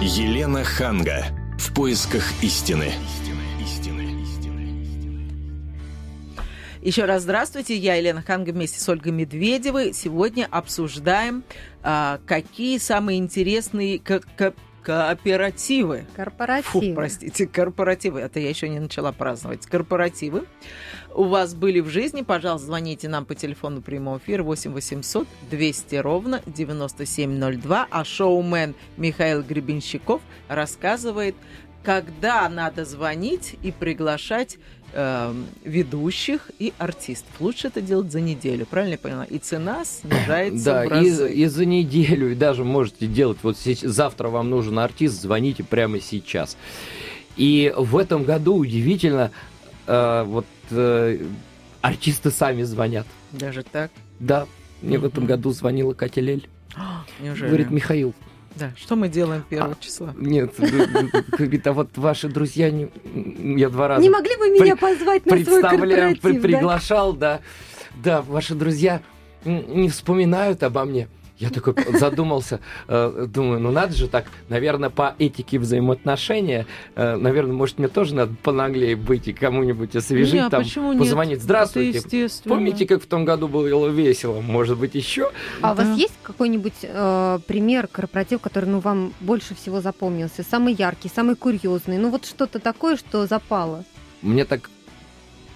Елена 0.00 0.62
Ханга. 0.62 1.24
В 1.58 1.74
поисках 1.74 2.22
истины. 2.40 2.92
Еще 6.82 7.04
раз 7.04 7.22
здравствуйте, 7.22 7.76
я 7.76 7.96
Елена 7.96 8.22
Ханга 8.22 8.52
вместе 8.52 8.78
с 8.78 8.88
Ольгой 8.88 9.10
Медведевой. 9.10 9.92
Сегодня 9.92 10.46
обсуждаем, 10.48 11.42
а, 11.82 12.20
какие 12.26 12.78
самые 12.78 13.18
интересные 13.18 13.98
кооперативы 14.86 16.06
Корпоративы. 16.14 16.90
Фу, 16.90 16.94
простите, 16.94 17.48
корпоративы. 17.48 18.20
Это 18.20 18.38
я 18.38 18.48
еще 18.48 18.68
не 18.68 18.78
начала 18.78 19.10
праздновать. 19.10 19.66
Корпоративы. 19.66 20.44
У 21.12 21.24
вас 21.24 21.56
были 21.56 21.80
в 21.80 21.88
жизни, 21.88 22.22
пожалуйста, 22.22 22.68
звоните 22.68 23.08
нам 23.08 23.24
по 23.24 23.34
телефону 23.34 23.82
прямого 23.82 24.18
эфира 24.18 24.44
8 24.44 24.72
800 24.72 25.26
200 25.50 25.96
ровно 25.96 26.40
9702. 26.46 27.88
А 27.90 28.04
шоумен 28.04 28.76
Михаил 28.96 29.42
Гребенщиков 29.42 30.22
рассказывает, 30.46 31.34
когда 31.82 32.48
надо 32.48 32.84
звонить 32.84 33.56
и 33.64 33.72
приглашать 33.72 34.58
эм, 34.92 35.46
ведущих 35.64 36.50
и 36.58 36.72
артистов. 36.78 37.30
Лучше 37.40 37.68
это 37.68 37.80
делать 37.80 38.10
за 38.12 38.20
неделю, 38.20 38.66
правильно 38.66 38.92
я 38.92 38.98
поняла? 38.98 39.24
И 39.24 39.38
цена 39.38 39.84
снижается 39.84 40.64
Да, 40.64 40.84
и, 41.00 41.42
и 41.42 41.46
за 41.46 41.64
неделю, 41.66 42.32
и 42.32 42.34
даже 42.34 42.64
можете 42.64 43.06
делать, 43.06 43.38
вот 43.42 43.56
сеч- 43.56 43.86
завтра 43.86 44.28
вам 44.28 44.50
нужен 44.50 44.78
артист, 44.78 45.20
звоните 45.20 45.64
прямо 45.64 46.00
сейчас. 46.00 46.56
И 47.36 47.72
в 47.76 47.96
этом 47.96 48.24
году 48.24 48.56
удивительно, 48.56 49.30
э, 49.86 50.24
вот 50.26 50.46
э, 50.70 51.18
артисты 51.82 52.30
сами 52.30 52.62
звонят. 52.62 53.06
Даже 53.32 53.62
так? 53.62 53.90
Да, 54.18 54.46
мне 54.82 54.98
в 54.98 55.04
этом 55.04 55.26
году 55.26 55.50
звонила 55.50 55.92
Катя 55.92 56.20
Лель. 56.20 56.48
Неужели? 57.20 57.48
Говорит, 57.48 57.70
Михаил, 57.70 58.14
Да, 58.56 58.72
что 58.76 58.96
мы 58.96 59.08
делаем 59.08 59.44
1 59.50 59.62
А, 59.62 59.74
числа? 59.80 60.14
нет, 60.16 60.54
говорит, 60.58 61.66
а 61.66 61.72
вот 61.72 61.96
ваши 61.98 62.28
друзья, 62.28 62.70
не- 62.70 62.88
я 63.58 63.68
два 63.68 63.88
раза 63.88 64.00
Не 64.02 64.08
могли 64.10 64.34
бы 64.36 64.48
меня 64.48 64.76
позвать 64.76 65.26
на 65.26 65.30
свой 65.32 65.44
представляю, 65.44 65.78
корпоратив? 66.16 66.20
при- 66.22 66.38
приглашал, 66.40 67.12
да. 67.12 67.40
Да, 68.02 68.22
ваши 68.22 68.54
друзья 68.54 69.02
не 69.44 69.88
вспоминают 69.90 70.62
обо 70.62 70.84
мне. 70.84 71.08
Я 71.38 71.50
такой 71.50 71.74
задумался, 71.98 72.60
э, 72.88 73.26
думаю, 73.28 73.60
ну 73.60 73.70
надо 73.70 73.94
же 73.94 74.08
так, 74.08 74.26
наверное, 74.48 74.88
по 74.88 75.14
этике 75.18 75.58
взаимоотношения, 75.58 76.66
э, 76.94 77.16
наверное, 77.16 77.52
может, 77.52 77.78
мне 77.78 77.88
тоже 77.88 78.14
надо 78.14 78.34
понаглее 78.42 78.96
быть 78.96 79.28
и 79.28 79.32
кому-нибудь 79.32 79.94
освежить, 79.94 80.34
Не, 80.34 80.46
а 80.46 80.50
там, 80.50 80.62
почему 80.62 80.92
нет? 80.92 81.00
позвонить. 81.00 81.42
Здравствуйте. 81.42 82.28
Помните, 82.44 82.86
как 82.86 83.02
в 83.02 83.06
том 83.06 83.24
году 83.24 83.48
было 83.48 83.88
весело? 83.88 84.40
Может 84.40 84.78
быть, 84.78 84.94
еще? 84.94 85.30
А 85.60 85.72
у 85.72 85.74
вас 85.74 85.96
есть 85.98 86.14
какой-нибудь 86.22 86.74
э, 86.82 87.38
пример 87.46 87.86
корпоратив, 87.86 88.40
который 88.40 88.70
ну, 88.70 88.80
вам 88.80 89.12
больше 89.20 89.54
всего 89.54 89.80
запомнился? 89.80 90.42
Самый 90.42 90.74
яркий, 90.74 91.10
самый 91.14 91.36
курьезный? 91.36 91.98
Ну 91.98 92.10
вот 92.10 92.24
что-то 92.24 92.58
такое, 92.58 92.96
что 92.96 93.26
запало? 93.26 93.84
Мне 94.22 94.44
так 94.44 94.70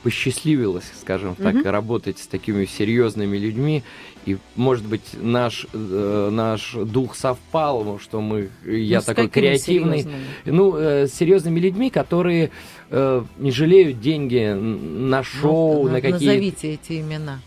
посчастливилось, 0.02 0.90
скажем 1.00 1.35
так, 1.35 1.54
Мгм. 1.54 1.64
работать 1.69 2.19
с 2.19 2.26
такими 2.26 2.64
серьезными 2.64 3.37
людьми. 3.37 3.83
И, 4.26 4.37
может 4.57 4.85
быть, 4.87 5.02
наш, 5.21 5.66
э, 5.73 6.28
наш 6.33 6.75
дух 6.75 7.14
совпал, 7.16 7.99
что 7.99 8.21
мы, 8.21 8.49
я 8.66 8.99
Ну, 8.99 9.04
такой 9.04 9.28
креативный. 9.28 9.99
серьезными? 10.02 10.25
Ну, 10.47 10.76
э, 10.76 11.07
с 11.07 11.14
серьезными 11.14 11.59
людьми, 11.61 11.90
которые 11.90 12.50
э, 12.90 13.23
не 13.38 13.50
жалеют 13.52 14.00
деньги 14.00 14.52
на 14.52 15.23
шоу, 15.23 15.85
Ну, 15.85 15.90
на 15.90 16.00
какие 16.00 16.12
Назовите 16.28 16.73
эти 16.75 17.00
имена. 17.00 17.40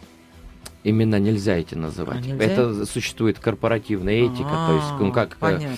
имена 0.85 1.19
нельзя 1.19 1.57
эти 1.57 1.75
называть. 1.75 2.23
А, 2.25 2.27
нельзя? 2.27 2.43
Это 2.45 2.85
существует 2.85 3.39
корпоративная 3.39 4.13
этика, 4.25 4.49
то 4.67 4.75
есть, 4.75 4.91
ну 4.99 5.09
А, 5.09 5.11
как. 5.11 5.37
Понятно. 5.37 5.75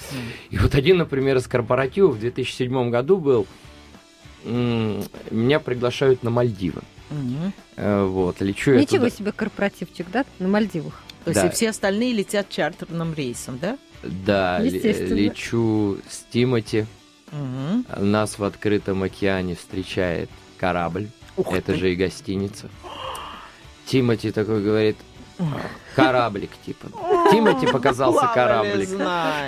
и 0.52 0.58
вот 0.58 0.76
один, 0.76 0.98
например, 0.98 1.38
из 1.38 1.48
корпоративов 1.48 2.16
в 2.16 2.20
2007 2.20 2.90
году 2.92 3.18
был. 3.18 3.48
Меня 4.46 5.60
приглашают 5.60 6.24
на 6.24 6.30
Мальдивы. 6.30 6.82
Э, 7.76 8.04
Вот, 8.06 8.42
лечу 8.42 8.72
я 8.74 8.80
Ничего 8.82 9.06
туда. 9.06 9.10
себе 9.10 9.32
корпоративчик, 9.32 10.08
да, 10.12 10.26
на 10.40 10.48
Мальдивах? 10.48 11.02
То 11.24 11.32
есть 11.32 11.42
Да. 11.42 11.48
и 11.48 11.52
все 11.52 11.70
остальные 11.70 12.14
летят 12.14 12.50
чартерным 12.50 13.14
рейсом, 13.14 13.58
да? 13.60 13.78
Да, 14.04 14.60
лечу 14.60 15.98
с 16.10 16.24
Тимати. 16.32 16.86
Мгм. 17.32 17.86
Нас 18.00 18.38
в 18.38 18.44
открытом 18.44 19.02
океане 19.04 19.56
встречает 19.56 20.30
корабль. 20.60 21.08
Ух 21.38 21.52
Это 21.54 21.74
ты. 21.74 21.80
же 21.80 21.92
и 21.92 21.96
гостиница. 21.96 22.70
Тимати 23.88 24.32
такой 24.32 24.64
говорит, 24.64 24.98
кораблик, 25.96 26.52
типа. 26.66 26.88
Тимати 27.32 27.68
показался 27.68 28.28
кораблик. 28.34 28.90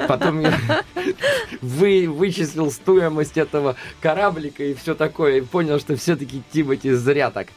Потом 0.08 0.40
я 0.42 0.58
вы, 1.62 2.08
вычислил 2.10 2.72
стоимость 2.72 3.38
этого 3.38 3.76
кораблика 4.02 4.64
и 4.64 4.74
все 4.74 4.96
такое. 4.96 5.38
И 5.38 5.42
понял, 5.42 5.80
что 5.80 5.96
все-таки 5.96 6.42
Тимати 6.52 6.94
зря 6.94 7.32
так 7.32 7.48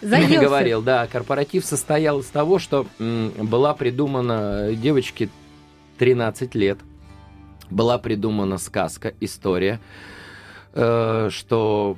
Заелся. 0.00 0.40
говорил. 0.40 0.82
Да, 0.82 1.06
корпоратив 1.06 1.64
состоял 1.64 2.20
из 2.20 2.26
того, 2.26 2.58
что 2.58 2.86
м, 2.98 3.30
была 3.38 3.74
придумана 3.74 4.72
девочке 4.74 5.28
13 5.98 6.54
лет. 6.54 6.78
Была 7.70 7.98
придумана 7.98 8.58
сказка, 8.58 9.14
история, 9.20 9.80
э, 10.72 11.28
что 11.30 11.96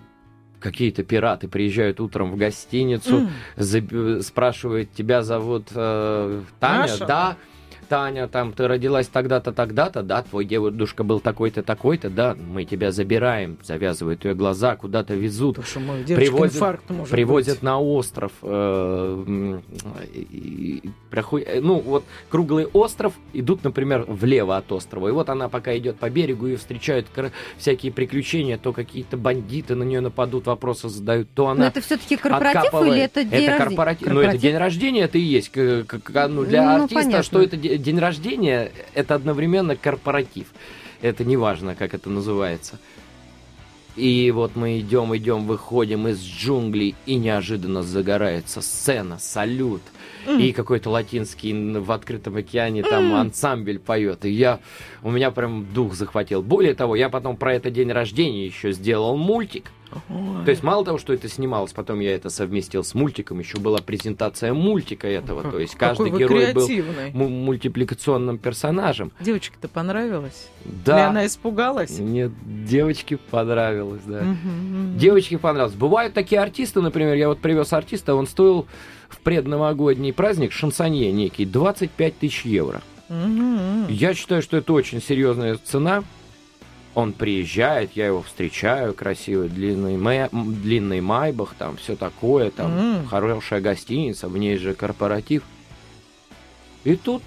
какие-то 0.63 1.03
пираты 1.03 1.49
приезжают 1.49 2.01
утром 2.01 2.33
в 2.33 2.37
гостиницу, 2.37 3.29
заб- 3.57 4.23
спрашивают, 4.23 4.93
тебя 4.93 5.23
зовут 5.23 5.69
э, 5.75 6.43
Таня? 6.61 6.81
Маша? 6.83 7.07
Да. 7.07 7.37
Таня, 7.93 8.27
там 8.27 8.55
ты 8.55 8.67
родилась 8.69 9.07
тогда-то, 9.07 9.53
тогда-то, 9.53 10.03
да, 10.03 10.23
твой 10.23 10.47
дедушка 10.47 11.05
был 11.05 11.21
такой-то, 11.21 11.63
такой-то, 11.63 12.09
да, 12.09 12.35
мы 12.35 12.65
тебя 12.65 12.91
забираем, 12.91 13.59
завязывают 13.63 14.25
ее 14.25 14.33
глаза, 14.35 14.77
куда-то 14.77 15.13
везут, 15.13 15.57
Потому 15.57 15.69
что 15.71 15.81
мой 15.81 16.03
привозят, 16.05 16.55
инфаркт 16.57 16.89
может 16.89 17.11
привозят 17.11 17.57
быть. 17.57 17.63
на 17.63 17.79
остров, 17.79 18.33
э, 18.41 19.59
и- 20.15 20.19
и 20.21 20.91
э, 21.47 21.61
ну 21.61 21.81
вот 21.81 22.05
круглый 22.31 22.65
остров, 22.65 23.13
идут, 23.35 23.63
например, 23.63 24.07
влево 24.09 24.57
от 24.57 24.73
острова, 24.73 25.09
и 25.09 25.13
вот 25.13 25.29
она 25.29 25.51
пока 25.51 25.77
идет 25.77 25.97
по 25.99 26.09
берегу, 26.09 26.47
ее 26.47 26.57
встречают 26.57 27.07
всякие 27.59 27.93
приключения, 27.93 28.57
то 28.57 28.73
какие-то 28.73 29.19
бандиты 29.19 29.75
на 29.75 29.83
нее 29.83 30.01
нападут, 30.01 30.47
вопросы 30.47 30.89
задают, 30.89 31.29
то 31.35 31.45
Но 31.45 31.51
она 31.51 31.67
это 31.69 31.83
все-таки 31.83 32.17
корпоратив 32.17 32.57
откапывает. 32.65 32.93
или 32.95 33.03
это 33.03 33.25
день 33.25 33.33
рождения? 33.49 33.59
корпоратив. 33.59 34.09
Ну, 34.09 34.21
это 34.21 34.39
день 34.39 34.57
рождения, 34.57 35.01
это 35.03 35.19
и 35.19 35.21
есть. 35.21 35.51
к- 35.51 35.85
к- 35.85 35.99
к- 36.01 36.29
ну, 36.29 36.47
для 36.47 36.63
Ну, 36.63 36.85
артиста, 36.85 36.95
понятно. 36.95 37.23
что 37.23 37.43
это 37.43 37.57
де- 37.59 37.77
день 37.83 37.99
рождения, 37.99 38.73
это 38.95 39.15
одновременно 39.15 39.77
корпоратив. 39.77 40.47
Это 41.03 41.25
не 41.25 41.37
важно, 41.37 41.75
как 41.75 41.95
это 41.95 42.09
называется. 42.09 42.79
И 43.97 44.31
вот 44.31 44.57
мы 44.57 44.79
идем, 44.79 45.15
идем, 45.15 45.47
выходим 45.47 46.09
из 46.09 46.23
джунглей, 46.23 46.95
и 47.05 47.17
неожиданно 47.17 47.83
загорается 47.83 48.63
сцена, 48.63 49.19
салют. 49.19 49.83
И 50.39 50.53
какой-то 50.53 50.89
латинский 50.89 51.53
в 51.53 51.91
открытом 51.91 52.37
океане 52.37 52.85
там 52.85 53.13
ансамбль 53.15 53.79
поет. 53.79 54.25
И 54.25 54.31
я, 54.31 54.61
у 55.03 55.11
меня 55.11 55.31
прям 55.33 55.67
дух 55.75 55.95
захватил. 55.95 56.43
Более 56.43 56.75
того, 56.75 56.95
я 56.95 57.09
потом 57.09 57.37
про 57.37 57.55
это 57.55 57.71
день 57.71 57.91
рождения 57.91 58.47
еще 58.47 58.73
сделал 58.73 59.17
мультик. 59.17 59.73
То 60.45 60.51
есть 60.51 60.63
мало 60.63 60.85
того, 60.85 60.99
что 60.99 61.13
это 61.13 61.29
снималось, 61.29 61.73
потом 61.73 62.01
я 62.01 62.15
это 62.15 62.31
совместил 62.31 62.85
с 62.85 62.95
мультиком, 62.95 63.39
еще 63.39 63.59
была 63.59 63.79
презентация 63.79 64.53
мультика 64.53 65.07
этого. 65.09 65.43
То 65.51 65.59
есть 65.59 65.75
каждый 65.75 66.11
Какой 66.11 66.19
герой 66.21 66.53
был 66.53 67.29
мультипликационным 67.29 68.39
персонажем. 68.39 69.13
Девочке-то 69.21 69.69
понравилось? 69.69 70.49
Или 70.65 70.73
Да. 70.85 71.09
она 71.09 71.27
испугалась? 71.27 71.99
Мне 71.99 72.31
девочке 72.45 73.17
понравилось, 73.17 74.03
да. 74.07 74.23
Мгм. 74.23 74.97
Девочке 74.99 75.39
понравилось. 75.39 75.75
Бывают 75.75 76.15
такие 76.15 76.41
артисты, 76.41 76.81
например, 76.81 77.15
я 77.15 77.29
вот 77.29 77.41
привез 77.41 77.73
артиста, 77.73 78.15
он 78.15 78.27
стоил 78.27 78.67
в 79.09 79.19
предновогодний 79.21 80.13
праздник 80.13 80.53
шансонье 80.53 81.13
некий 81.13 81.45
25 81.45 82.19
тысяч 82.19 82.45
евро. 82.45 82.83
Мгм. 83.09 83.89
Я 83.89 84.15
считаю, 84.15 84.43
что 84.43 84.57
это 84.57 84.73
очень 84.73 85.03
серьезная 85.03 85.59
цена. 85.63 86.03
Он 86.95 87.13
приезжает, 87.15 87.93
я 87.95 88.07
его 88.09 88.23
встречаю, 88.23 88.93
красивый 88.93 89.49
длинный, 89.49 89.95
мэ- 89.97 90.29
длинный 90.33 91.01
майбах, 91.01 91.55
там 91.59 91.77
все 91.79 91.97
такое, 91.97 92.51
там 92.51 92.71
М. 92.73 93.07
хорошая 93.07 93.61
гостиница, 93.63 94.29
в 94.29 94.37
ней 94.37 94.59
же 94.59 94.75
корпоратив. 94.75 95.43
И 96.85 96.97
тут 96.97 97.23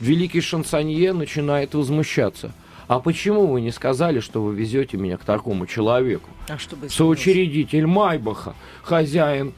великий 0.00 0.42
шансонье 0.42 1.12
начинает 1.14 1.74
возмущаться. 1.74 2.52
А 2.86 3.00
почему 3.00 3.46
вы 3.46 3.62
не 3.62 3.70
сказали, 3.70 4.20
что 4.20 4.42
вы 4.42 4.54
везете 4.54 4.98
меня 4.98 5.16
к 5.16 5.24
такому 5.24 5.66
человеку? 5.66 6.28
А 6.48 6.58
что 6.58 6.76
бы 6.76 6.90
Соучредитель 6.90 7.86
Майбаха, 7.86 8.54
хозяин 8.82 9.54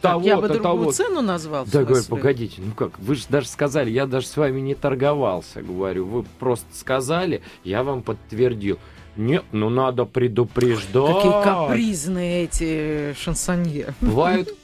Так, 0.00 0.22
я 0.22 0.36
бы 0.36 0.48
того-то, 0.48 0.62
другую 0.62 0.62
того 0.62 0.92
цену 0.92 1.22
назвал. 1.22 1.66
да, 1.66 1.84
говорю, 1.84 2.04
погодите, 2.04 2.62
ну 2.62 2.72
как, 2.72 2.98
вы 2.98 3.14
же 3.14 3.24
даже 3.28 3.48
сказали, 3.48 3.90
я 3.90 4.06
даже 4.06 4.26
с 4.26 4.36
вами 4.36 4.60
не 4.60 4.74
торговался, 4.74 5.62
говорю, 5.62 6.06
вы 6.06 6.22
просто 6.38 6.66
сказали, 6.72 7.42
я 7.64 7.82
вам 7.82 8.02
подтвердил. 8.02 8.78
Нет, 9.16 9.44
ну 9.50 9.68
надо 9.68 10.04
предупреждать. 10.04 11.16
Какие 11.16 11.42
капризные 11.42 12.44
эти 12.44 13.14
шансонье. 13.18 13.94
Бывают 14.00 14.54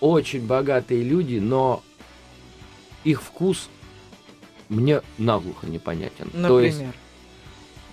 очень 0.00 0.44
богатые 0.44 1.04
люди, 1.04 1.38
но 1.38 1.82
их 3.04 3.22
вкус 3.22 3.68
мне 4.68 5.02
наглухо 5.18 5.66
непонятен. 5.66 6.30
То 6.30 6.60
есть, 6.60 6.82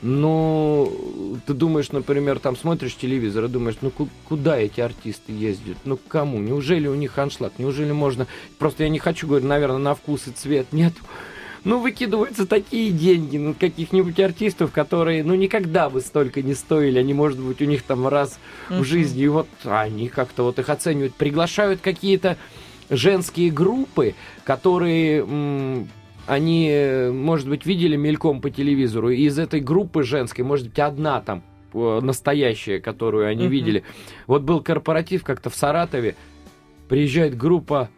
Например. 0.01 0.19
ну, 0.21 1.37
ты 1.45 1.53
думаешь, 1.53 1.91
например, 1.91 2.39
там 2.39 2.55
смотришь 2.55 2.95
телевизор 2.95 3.45
и 3.45 3.47
думаешь, 3.47 3.77
ну 3.81 3.89
ку- 3.89 4.09
куда 4.27 4.57
эти 4.57 4.81
артисты 4.81 5.31
ездят? 5.31 5.77
Ну 5.85 5.97
к 5.97 6.01
кому? 6.07 6.39
Неужели 6.39 6.87
у 6.87 6.95
них 6.95 7.17
аншлаг? 7.17 7.53
Неужели 7.57 7.91
можно... 7.91 8.27
Просто 8.57 8.83
я 8.83 8.89
не 8.89 8.99
хочу 8.99 9.27
говорить, 9.27 9.47
наверное, 9.47 9.77
на 9.79 9.95
вкус 9.95 10.27
и 10.27 10.31
цвет 10.31 10.67
нет. 10.71 10.93
Ну, 11.65 11.79
выкидываются 11.81 12.47
такие 12.47 12.89
деньги 12.91 13.37
на 13.37 13.53
каких-нибудь 13.53 14.17
артистов, 14.21 14.71
которые, 14.71 15.25
ну, 15.25 15.35
никогда 15.35 15.89
бы 15.89 15.99
столько 15.99 16.41
не 16.41 16.53
стоили. 16.53 16.99
Они, 16.99 17.13
может 17.13 17.37
быть, 17.37 17.61
у 17.61 17.65
них 17.65 17.83
там 17.83 18.07
раз 18.07 18.39
в 18.69 18.75
Мгм. 18.75 18.85
жизни, 18.85 19.23
и 19.23 19.27
вот 19.27 19.47
они 19.65 20.07
как-то 20.07 20.43
вот 20.43 20.57
их 20.57 20.69
оценивают. 20.69 21.15
Приглашают 21.15 21.81
какие-то 21.81 22.37
женские 22.89 23.51
группы, 23.51 24.15
которые 24.45 25.23
они, 26.29 26.69
э, 26.69 27.12
может 27.12 27.50
быть, 27.50 27.65
видели 27.65 27.95
мельком 27.95 28.39
по 28.39 28.50
телевизору. 28.51 29.09
И 29.09 29.24
из 29.24 29.39
этой 29.39 29.59
группы 29.62 30.03
женской, 30.03 30.45
может 30.45 30.67
быть, 30.67 30.79
одна 30.79 31.21
там 31.21 31.43
э, 31.74 32.00
настоящая, 32.01 32.79
которую 32.79 33.27
они 33.27 33.43
Мгм. 33.45 33.51
видели. 33.51 33.83
Вот 34.27 34.43
был 34.43 34.62
корпоратив 34.62 35.24
как-то 35.24 35.50
в 35.50 35.55
Саратове. 35.55 36.15
Приезжает 36.88 37.36
группа 37.36 37.89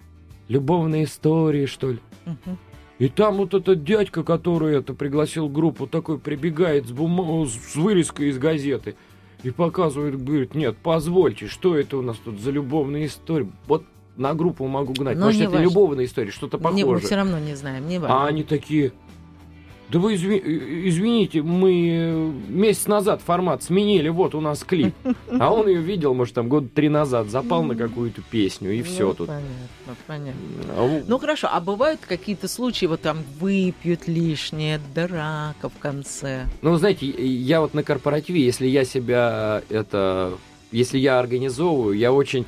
«Любовные 0.47 1.03
истории», 1.03 1.65
что 1.65 1.91
ли. 1.91 1.99
Мгм. 2.25 2.57
И 2.99 3.07
там 3.09 3.35
вот 3.35 3.53
этот 3.53 3.83
дядька, 3.83 4.23
который 4.23 4.77
это 4.77 4.93
пригласил 4.93 5.49
группу, 5.49 5.87
такой 5.87 6.19
прибегает 6.19 6.87
с, 6.87 6.91
бума- 6.91 7.45
с 7.47 7.75
вырезкой 7.75 8.29
из 8.29 8.37
газеты 8.37 8.95
и 9.43 9.49
показывает, 9.49 10.23
говорит, 10.23 10.53
нет, 10.55 10.77
позвольте, 10.83 11.47
что 11.47 11.75
это 11.75 11.97
у 11.97 12.01
нас 12.01 12.17
тут 12.17 12.39
за 12.39 12.51
любовная 12.51 13.05
история? 13.07 13.49
Вот 13.67 13.85
на 14.17 14.33
группу 14.33 14.67
могу 14.67 14.93
гнать, 14.93 15.15
Ну, 15.15 15.21
потому 15.21 15.31
что 15.31 15.39
не 15.39 15.43
это 15.45 15.51
важно. 15.53 15.63
любовная 15.63 16.05
история, 16.05 16.31
что-то 16.31 16.57
Не, 16.57 16.63
мы 16.63 16.71
похожее. 16.81 17.05
все 17.05 17.15
равно 17.15 17.39
не 17.39 17.55
знаем, 17.55 17.87
не 17.87 17.97
важно. 17.99 18.23
А 18.23 18.27
они 18.27 18.43
такие, 18.43 18.91
да 19.89 19.99
вы 19.99 20.15
изви- 20.15 20.41
э, 20.41 20.87
извините, 20.89 21.41
мы 21.41 21.71
э, 21.89 22.31
месяц 22.49 22.87
назад 22.87 23.21
формат 23.21 23.63
сменили, 23.63 24.09
вот 24.09 24.35
у 24.35 24.41
нас 24.41 24.63
клип. 24.63 24.93
А 25.39 25.51
он 25.53 25.67
ее 25.67 25.81
видел, 25.81 26.13
может, 26.13 26.33
там 26.35 26.49
год 26.49 26.73
три 26.73 26.87
назад, 26.89 27.27
запал 27.29 27.63
на 27.63 27.75
какую-то 27.75 28.21
песню, 28.21 28.71
и 28.73 28.81
все 28.83 29.07
Ну, 29.07 29.13
тут. 29.13 29.27
Понятно, 29.27 30.03
понятно. 30.07 30.41
А 30.77 31.03
Ну 31.07 31.17
хорошо, 31.17 31.49
а 31.51 31.59
бывают 31.61 31.99
какие-то 32.07 32.47
случаи, 32.47 32.85
вот 32.85 33.01
там 33.01 33.19
выпьют 33.39 34.07
лишнее, 34.07 34.79
драка 34.93 35.69
в 35.69 35.77
конце. 35.79 36.45
Ну, 36.61 36.75
знаете, 36.75 37.07
я 37.07 37.61
вот 37.61 37.73
на 37.73 37.83
корпоративе, 37.83 38.43
если 38.43 38.67
я 38.67 38.83
себя 38.85 39.61
это, 39.69 40.33
если 40.71 40.99
я 40.99 41.19
организовываю, 41.19 41.97
я 41.97 42.13
очень 42.13 42.45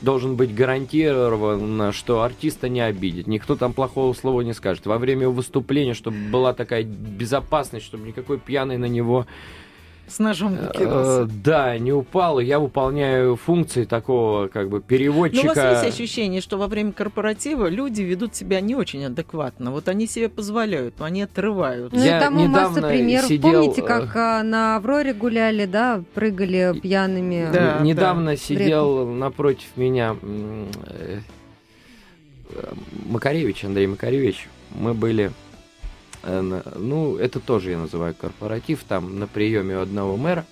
должен 0.00 0.36
быть 0.36 0.54
гарантирован, 0.54 1.92
что 1.92 2.22
артиста 2.22 2.68
не 2.68 2.80
обидит, 2.80 3.26
никто 3.26 3.56
там 3.56 3.72
плохого 3.72 4.12
слова 4.12 4.42
не 4.42 4.52
скажет. 4.52 4.86
Во 4.86 4.98
время 4.98 5.28
выступления, 5.28 5.94
чтобы 5.94 6.16
была 6.30 6.52
такая 6.52 6.82
безопасность, 6.82 7.86
чтобы 7.86 8.06
никакой 8.06 8.38
пьяный 8.38 8.78
на 8.78 8.86
него 8.86 9.26
С 10.08 10.20
ножом 10.20 10.52
не 10.52 10.68
э, 10.74 11.26
да, 11.42 11.76
не 11.78 11.92
упал. 11.92 12.38
И 12.38 12.44
Я 12.44 12.60
выполняю 12.60 13.36
функции 13.36 13.84
такого 13.84 14.46
как 14.46 14.68
бы 14.68 14.78
Но 14.78 14.82
переводчика. 14.82 15.46
Ну, 15.46 15.52
у 15.52 15.54
вас 15.54 15.84
есть 15.84 15.94
ощущение, 15.94 16.40
что 16.40 16.58
во 16.58 16.68
время 16.68 16.92
корпоратива 16.92 17.68
люди 17.68 18.02
ведут 18.02 18.34
себя 18.34 18.60
не 18.60 18.76
очень 18.76 19.04
адекватно. 19.04 19.72
Вот 19.72 19.88
они 19.88 20.06
себе 20.06 20.28
позволяют, 20.28 20.94
но 20.98 21.06
они 21.06 21.22
отрывают. 21.22 21.92
Ну 21.92 22.02
Я 22.02 22.18
и 22.18 22.20
тому 22.20 22.46
масса 22.46 22.70
недавно 22.70 22.88
примеров. 22.88 23.26
сидел, 23.26 23.52
Помните, 23.52 23.80
э, 23.80 23.84
как 23.84 24.16
а, 24.16 24.42
на 24.44 24.76
Авроре 24.76 25.12
гуляли, 25.12 25.66
да, 25.66 26.02
прыгали 26.14 26.78
пьяными? 26.80 27.48
Да. 27.52 27.78
Недавно 27.80 28.36
сидел 28.36 29.06
напротив 29.06 29.68
меня 29.74 30.16
э, 30.22 31.18
э, 32.50 32.72
Макаревич, 33.06 33.64
Андрей 33.64 33.88
Макаревич. 33.88 34.48
Мы 34.70 34.94
были, 34.94 35.32
ну, 36.26 37.16
это 37.16 37.40
тоже 37.40 37.70
я 37.70 37.78
называю 37.78 38.14
корпоратив, 38.14 38.84
там 38.86 39.18
на 39.18 39.26
приеме 39.26 39.76
у 39.76 39.80
одного 39.80 40.16
мэра. 40.16 40.44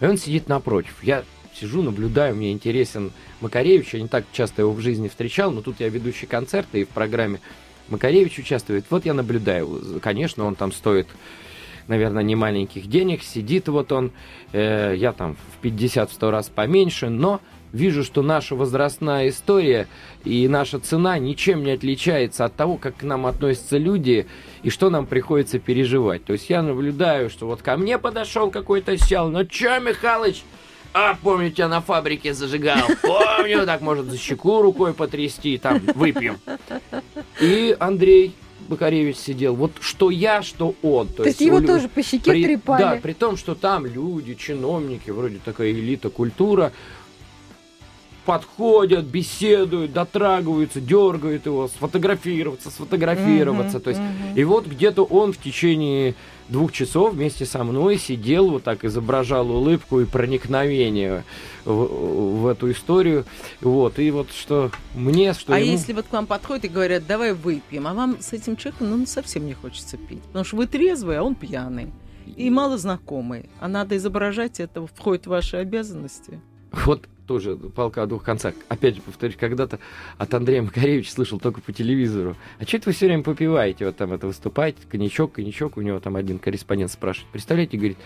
И 0.00 0.04
он 0.04 0.18
сидит 0.18 0.48
напротив. 0.48 0.96
Я 1.02 1.24
сижу, 1.54 1.82
наблюдаю, 1.82 2.34
мне 2.34 2.52
интересен 2.52 3.12
Макаревич. 3.40 3.94
Я 3.94 4.00
не 4.00 4.08
так 4.08 4.24
часто 4.32 4.62
его 4.62 4.72
в 4.72 4.80
жизни 4.80 5.08
встречал, 5.08 5.50
но 5.50 5.62
тут 5.62 5.80
я 5.80 5.88
ведущий 5.88 6.26
концерта, 6.26 6.78
и 6.78 6.84
в 6.84 6.88
программе 6.88 7.40
Макаревич 7.88 8.38
участвует. 8.38 8.84
Вот 8.90 9.04
я 9.04 9.14
наблюдаю. 9.14 10.00
Конечно, 10.02 10.44
он 10.44 10.54
там 10.54 10.72
стоит 10.72 11.06
наверное, 11.90 12.22
не 12.22 12.36
маленьких 12.36 12.86
денег, 12.86 13.22
сидит 13.22 13.68
вот 13.68 13.90
он, 13.90 14.12
э, 14.52 14.94
я 14.96 15.12
там 15.12 15.34
в 15.34 15.64
50-100 15.64 16.30
раз 16.30 16.48
поменьше, 16.48 17.08
но 17.08 17.40
вижу, 17.72 18.04
что 18.04 18.22
наша 18.22 18.54
возрастная 18.54 19.28
история 19.28 19.88
и 20.24 20.46
наша 20.46 20.78
цена 20.78 21.18
ничем 21.18 21.64
не 21.64 21.72
отличается 21.72 22.44
от 22.44 22.54
того, 22.54 22.76
как 22.76 22.98
к 22.98 23.02
нам 23.02 23.26
относятся 23.26 23.76
люди 23.76 24.26
и 24.62 24.70
что 24.70 24.90
нам 24.90 25.06
приходится 25.06 25.58
переживать. 25.58 26.24
То 26.24 26.32
есть 26.32 26.50
я 26.50 26.62
наблюдаю, 26.62 27.30
что 27.30 27.46
вот 27.46 27.62
ко 27.62 27.76
мне 27.76 27.98
подошел 27.98 28.50
какой-то 28.50 28.96
сел, 28.98 29.28
ну 29.30 29.44
чё, 29.44 29.80
Михалыч, 29.80 30.42
а, 30.92 31.16
помню, 31.22 31.50
тебя 31.50 31.68
на 31.68 31.80
фабрике 31.80 32.34
зажигал. 32.34 32.88
Помню, 33.02 33.64
так 33.64 33.80
может 33.80 34.06
за 34.06 34.18
щеку 34.18 34.60
рукой 34.60 34.92
потрясти, 34.92 35.56
там, 35.58 35.80
выпьем. 35.94 36.38
И 37.40 37.76
Андрей 37.78 38.34
Бакаревич 38.68 39.16
сидел. 39.16 39.54
Вот 39.54 39.72
что 39.80 40.10
я, 40.10 40.42
что 40.42 40.74
он. 40.82 41.08
То, 41.08 41.22
То 41.22 41.28
есть 41.28 41.40
его 41.40 41.58
у 41.58 41.62
тоже 41.62 41.88
по 41.88 42.02
щеке 42.02 42.30
при- 42.32 42.44
трепали. 42.44 42.82
Да, 42.82 42.98
при 43.02 43.12
том, 43.12 43.36
что 43.36 43.54
там 43.54 43.86
люди, 43.86 44.34
чиновники, 44.34 45.10
вроде 45.10 45.38
такая 45.44 45.70
элита, 45.70 46.10
культура, 46.10 46.72
подходят, 48.24 49.04
беседуют, 49.04 49.92
дотрагиваются, 49.92 50.80
дергают 50.80 51.46
его, 51.46 51.68
сфотографироваться, 51.68 52.70
сфотографироваться. 52.70 53.76
Мгм, 53.76 53.84
То 53.84 53.90
есть, 53.90 54.00
мгм. 54.00 54.36
и 54.36 54.44
вот 54.44 54.66
где-то 54.66 55.04
он 55.04 55.32
в 55.32 55.38
течение 55.38 56.14
двух 56.48 56.72
часов 56.72 57.14
вместе 57.14 57.46
со 57.46 57.64
мной 57.64 57.96
сидел, 57.98 58.50
вот 58.50 58.64
так 58.64 58.84
изображал 58.84 59.50
улыбку 59.50 60.00
и 60.00 60.04
проникновение 60.04 61.24
в, 61.64 62.42
в 62.42 62.46
эту 62.46 62.70
историю. 62.70 63.24
Вот, 63.60 63.98
и 63.98 64.10
вот 64.10 64.30
что 64.32 64.70
мне, 64.94 65.32
что 65.32 65.54
А 65.54 65.58
ему... 65.58 65.72
если 65.72 65.92
вот 65.92 66.06
к 66.06 66.12
вам 66.12 66.26
подходят 66.26 66.64
и 66.64 66.68
говорят, 66.68 67.06
давай 67.06 67.32
выпьем, 67.32 67.86
а 67.86 67.94
вам 67.94 68.18
с 68.20 68.32
этим 68.32 68.56
человеком 68.56 68.90
ну, 68.90 69.06
совсем 69.06 69.46
не 69.46 69.54
хочется 69.54 69.96
пить, 69.96 70.22
потому 70.22 70.44
что 70.44 70.56
вы 70.56 70.66
трезвый, 70.66 71.18
а 71.18 71.22
он 71.22 71.34
пьяный. 71.34 71.92
И 72.36 72.48
мало 72.48 72.78
знакомый. 72.78 73.50
А 73.58 73.66
надо 73.66 73.96
изображать 73.96 74.60
это, 74.60 74.86
входит 74.86 75.26
в 75.26 75.30
ваши 75.30 75.56
обязанности. 75.56 76.40
Вот 76.84 77.08
тоже 77.30 77.54
палка 77.54 78.02
о 78.02 78.06
двух 78.06 78.24
концах. 78.24 78.54
Опять 78.68 78.96
же, 78.96 79.02
повторюсь, 79.02 79.36
когда-то 79.36 79.78
от 80.18 80.34
Андрея 80.34 80.62
Макаревича 80.62 81.12
слышал 81.12 81.38
только 81.38 81.60
по 81.60 81.72
телевизору. 81.72 82.34
А 82.58 82.64
что 82.64 82.78
это 82.78 82.88
вы 82.88 82.92
все 82.92 83.06
время 83.06 83.22
попиваете? 83.22 83.86
Вот 83.86 83.96
там 83.96 84.12
это 84.12 84.26
выступаете, 84.26 84.78
коньячок, 84.90 85.34
коньячок. 85.34 85.76
У 85.76 85.80
него 85.80 86.00
там 86.00 86.16
один 86.16 86.40
корреспондент 86.40 86.90
спрашивает. 86.90 87.30
Представляете, 87.30 87.76
говорит, 87.76 87.98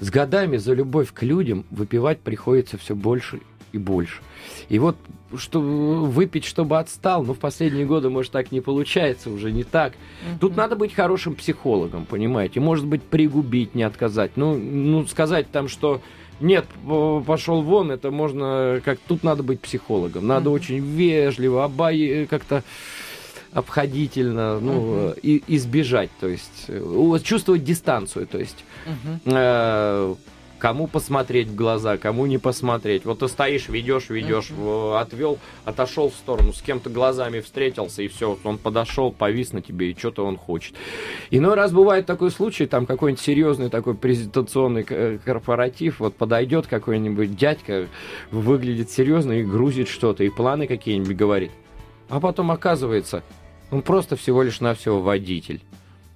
с 0.00 0.10
годами 0.10 0.56
за 0.56 0.74
любовь 0.74 1.12
к 1.12 1.22
людям 1.22 1.66
выпивать 1.70 2.18
приходится 2.18 2.78
все 2.78 2.96
больше 2.96 3.38
и 3.70 3.78
больше. 3.78 4.22
И 4.68 4.80
вот 4.80 4.96
что 5.36 5.60
выпить, 5.60 6.44
чтобы 6.44 6.80
отстал, 6.80 7.22
ну, 7.22 7.34
в 7.34 7.38
последние 7.38 7.86
годы, 7.86 8.10
может, 8.10 8.32
так 8.32 8.50
не 8.50 8.60
получается, 8.60 9.30
уже 9.30 9.52
не 9.52 9.62
так. 9.62 9.92
Mm-hmm. 9.92 10.38
Тут 10.40 10.56
надо 10.56 10.74
быть 10.74 10.94
хорошим 10.94 11.36
психологом, 11.36 12.06
понимаете? 12.06 12.58
Может 12.58 12.86
быть, 12.86 13.04
пригубить, 13.04 13.76
не 13.76 13.84
отказать. 13.84 14.32
Ну, 14.34 14.56
ну 14.56 15.06
сказать 15.06 15.48
там, 15.52 15.68
что 15.68 16.00
нет, 16.40 16.66
пошел 17.26 17.62
вон, 17.62 17.90
это 17.90 18.10
можно, 18.10 18.80
как 18.84 18.98
тут 19.06 19.22
надо 19.22 19.42
быть 19.42 19.60
психологом. 19.60 20.26
Надо 20.26 20.50
mm-hmm. 20.50 20.54
очень 20.54 20.78
вежливо, 20.78 21.64
обай 21.64 22.26
как-то 22.28 22.62
обходительно, 23.52 24.60
ну, 24.60 24.72
uh-huh. 24.72 25.20
и, 25.20 25.42
избежать, 25.56 26.10
то 26.20 26.28
есть 26.28 26.66
э, 26.68 27.18
чувствовать 27.22 27.64
дистанцию, 27.64 28.26
то 28.26 28.38
есть 28.38 28.64
uh-huh. 28.86 29.20
э, 29.24 30.14
кому 30.58 30.86
посмотреть 30.86 31.48
в 31.48 31.54
глаза, 31.54 31.96
кому 31.96 32.26
не 32.26 32.38
посмотреть. 32.38 33.04
Вот 33.04 33.20
ты 33.20 33.28
стоишь, 33.28 33.68
ведешь, 33.68 34.10
ведешь, 34.10 34.50
uh-huh. 34.50 35.00
отвел, 35.00 35.38
отошел 35.64 36.10
в 36.10 36.14
сторону, 36.14 36.52
с 36.52 36.60
кем-то 36.60 36.90
глазами 36.90 37.40
встретился, 37.40 38.02
и 38.02 38.08
все, 38.08 38.36
он 38.44 38.58
подошел, 38.58 39.12
повис 39.12 39.52
на 39.52 39.62
тебе, 39.62 39.92
и 39.92 39.98
что-то 39.98 40.24
он 40.26 40.36
хочет. 40.36 40.74
Иной 41.30 41.54
раз 41.54 41.72
бывает 41.72 42.06
такой 42.06 42.30
случай, 42.30 42.66
там 42.66 42.86
какой-нибудь 42.86 43.24
серьезный 43.24 43.70
такой 43.70 43.94
презентационный 43.94 44.84
корпоратив, 45.18 46.00
вот 46.00 46.16
подойдет 46.16 46.66
какой-нибудь 46.66 47.36
дядька, 47.36 47.86
выглядит 48.30 48.90
серьезно 48.90 49.32
и 49.32 49.44
грузит 49.44 49.88
что-то, 49.88 50.24
и 50.24 50.28
планы 50.28 50.66
какие-нибудь 50.66 51.16
говорит. 51.16 51.50
А 52.08 52.20
потом 52.20 52.50
оказывается, 52.50 53.22
он 53.70 53.82
просто 53.82 54.16
всего 54.16 54.42
лишь 54.42 54.60
навсего 54.60 55.00
водитель. 55.00 55.62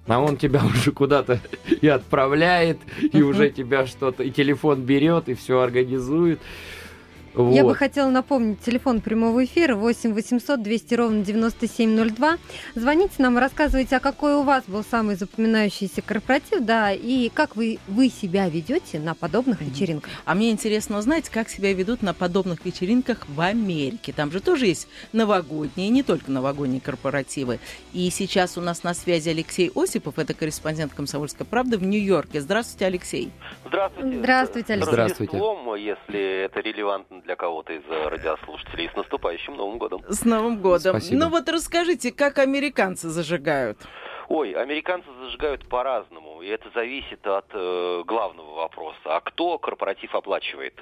А 0.07 0.19
он 0.19 0.37
тебя 0.37 0.61
уже 0.73 0.91
куда-то 0.91 1.39
и 1.81 1.87
отправляет, 1.87 2.79
и 3.11 3.21
уже 3.21 3.49
тебя 3.49 3.85
что-то, 3.85 4.23
и 4.23 4.31
телефон 4.31 4.81
берет, 4.81 5.29
и 5.29 5.33
все 5.33 5.59
организует. 5.59 6.39
Вот. 7.33 7.53
Я 7.53 7.63
бы 7.63 7.75
хотела 7.75 8.09
напомнить 8.09 8.61
телефон 8.61 9.01
прямого 9.01 9.43
эфира 9.43 9.75
8 9.75 10.13
800 10.13 10.61
200 10.61 10.93
ровно 10.93 11.23
9702. 11.23 12.37
Звоните 12.75 13.15
нам, 13.17 13.37
рассказывайте, 13.37 13.97
а 13.97 13.99
какой 13.99 14.35
у 14.35 14.43
вас 14.43 14.63
был 14.67 14.83
самый 14.83 15.15
запоминающийся 15.15 16.01
корпоратив, 16.01 16.61
да, 16.61 16.91
и 16.91 17.29
как 17.29 17.55
вы, 17.55 17.79
вы 17.87 18.09
себя 18.09 18.47
ведете 18.49 18.99
на 18.99 19.15
подобных 19.15 19.61
mm-hmm. 19.61 19.65
вечеринках. 19.65 20.11
А 20.25 20.35
мне 20.35 20.51
интересно 20.51 20.99
узнать, 20.99 21.29
как 21.29 21.49
себя 21.49 21.73
ведут 21.73 22.01
на 22.03 22.13
подобных 22.13 22.65
вечеринках 22.65 23.27
в 23.27 23.41
Америке. 23.41 24.13
Там 24.13 24.31
же 24.31 24.39
тоже 24.39 24.67
есть 24.67 24.87
новогодние, 25.11 25.89
не 25.89 26.03
только 26.03 26.31
новогодние 26.31 26.81
корпоративы. 26.81 27.59
И 27.93 28.09
сейчас 28.11 28.57
у 28.57 28.61
нас 28.61 28.83
на 28.83 28.93
связи 28.93 29.29
Алексей 29.29 29.71
Осипов, 29.75 30.19
это 30.19 30.33
корреспондент 30.33 30.93
«Комсомольской 30.93 31.45
правды» 31.45 31.77
в 31.77 31.83
Нью-Йорке. 31.83 32.41
Здравствуйте, 32.41 32.85
Алексей. 32.85 33.31
Здравствуйте. 33.65 34.19
Здравствуйте, 34.19 34.73
Алексей. 34.73 34.91
Здравствуйте. 34.91 35.37
Если 35.73 36.45
это 36.45 36.59
релевантно 36.59 37.22
для 37.23 37.35
кого-то 37.35 37.73
из 37.73 37.83
э, 37.89 38.07
радиослушателей. 38.09 38.89
С 38.93 38.95
наступающим 38.95 39.55
Новым 39.55 39.77
годом. 39.77 40.01
С 40.07 40.25
Новым 40.25 40.61
годом. 40.61 40.99
Спасибо. 40.99 41.19
Ну 41.19 41.29
вот 41.29 41.49
расскажите, 41.49 42.11
как 42.11 42.39
американцы 42.39 43.09
зажигают? 43.09 43.79
Ой, 44.29 44.51
американцы 44.53 45.07
зажигают 45.21 45.67
по-разному, 45.67 46.32
и 46.43 46.47
это 46.49 46.69
зависит 46.71 47.25
от 47.25 47.45
э, 47.53 48.03
главного 48.05 48.55
вопроса. 48.55 48.97
А 49.05 49.21
кто 49.21 49.57
корпоратив 49.57 50.13
оплачивает? 50.13 50.73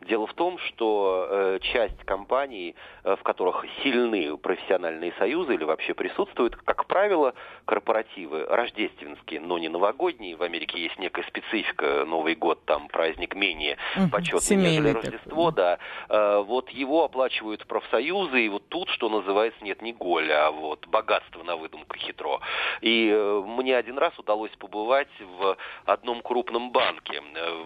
Дело 0.00 0.26
в 0.26 0.34
том, 0.34 0.58
что 0.58 1.26
э, 1.28 1.58
часть 1.62 1.98
компаний, 2.04 2.74
э, 3.04 3.16
в 3.16 3.22
которых 3.22 3.64
сильны 3.82 4.36
профессиональные 4.36 5.12
союзы 5.18 5.54
или 5.54 5.64
вообще 5.64 5.94
присутствуют, 5.94 6.56
как 6.56 6.86
правило, 6.86 7.34
корпоративы 7.64 8.44
рождественские, 8.44 9.40
но 9.40 9.58
не 9.58 9.68
новогодние. 9.68 10.36
В 10.36 10.42
Америке 10.42 10.80
есть 10.80 10.98
некая 10.98 11.24
специфика. 11.24 12.04
Новый 12.04 12.34
год 12.34 12.64
там 12.64 12.88
праздник 12.88 13.34
менее 13.34 13.78
почетный, 14.10 14.56
нежели 14.56 14.90
Рождество, 14.90 15.50
да. 15.50 15.78
Э, 16.08 16.42
вот 16.46 16.70
его 16.70 17.04
оплачивают 17.04 17.66
профсоюзы, 17.66 18.46
и 18.46 18.48
вот 18.48 18.68
тут, 18.68 18.88
что 18.90 19.08
называется, 19.08 19.62
нет 19.64 19.80
не 19.82 19.92
голя, 19.92 20.48
а 20.48 20.50
вот 20.50 20.86
богатство 20.88 21.42
на 21.42 21.56
выдумку 21.56 21.96
хитро. 21.96 22.40
И 22.80 23.10
э, 23.12 23.42
мне 23.46 23.76
один 23.76 23.98
раз 23.98 24.18
удалось 24.18 24.52
побывать 24.58 25.03
в 25.20 25.56
одном 25.84 26.22
крупном 26.22 26.70
банке. 26.70 27.22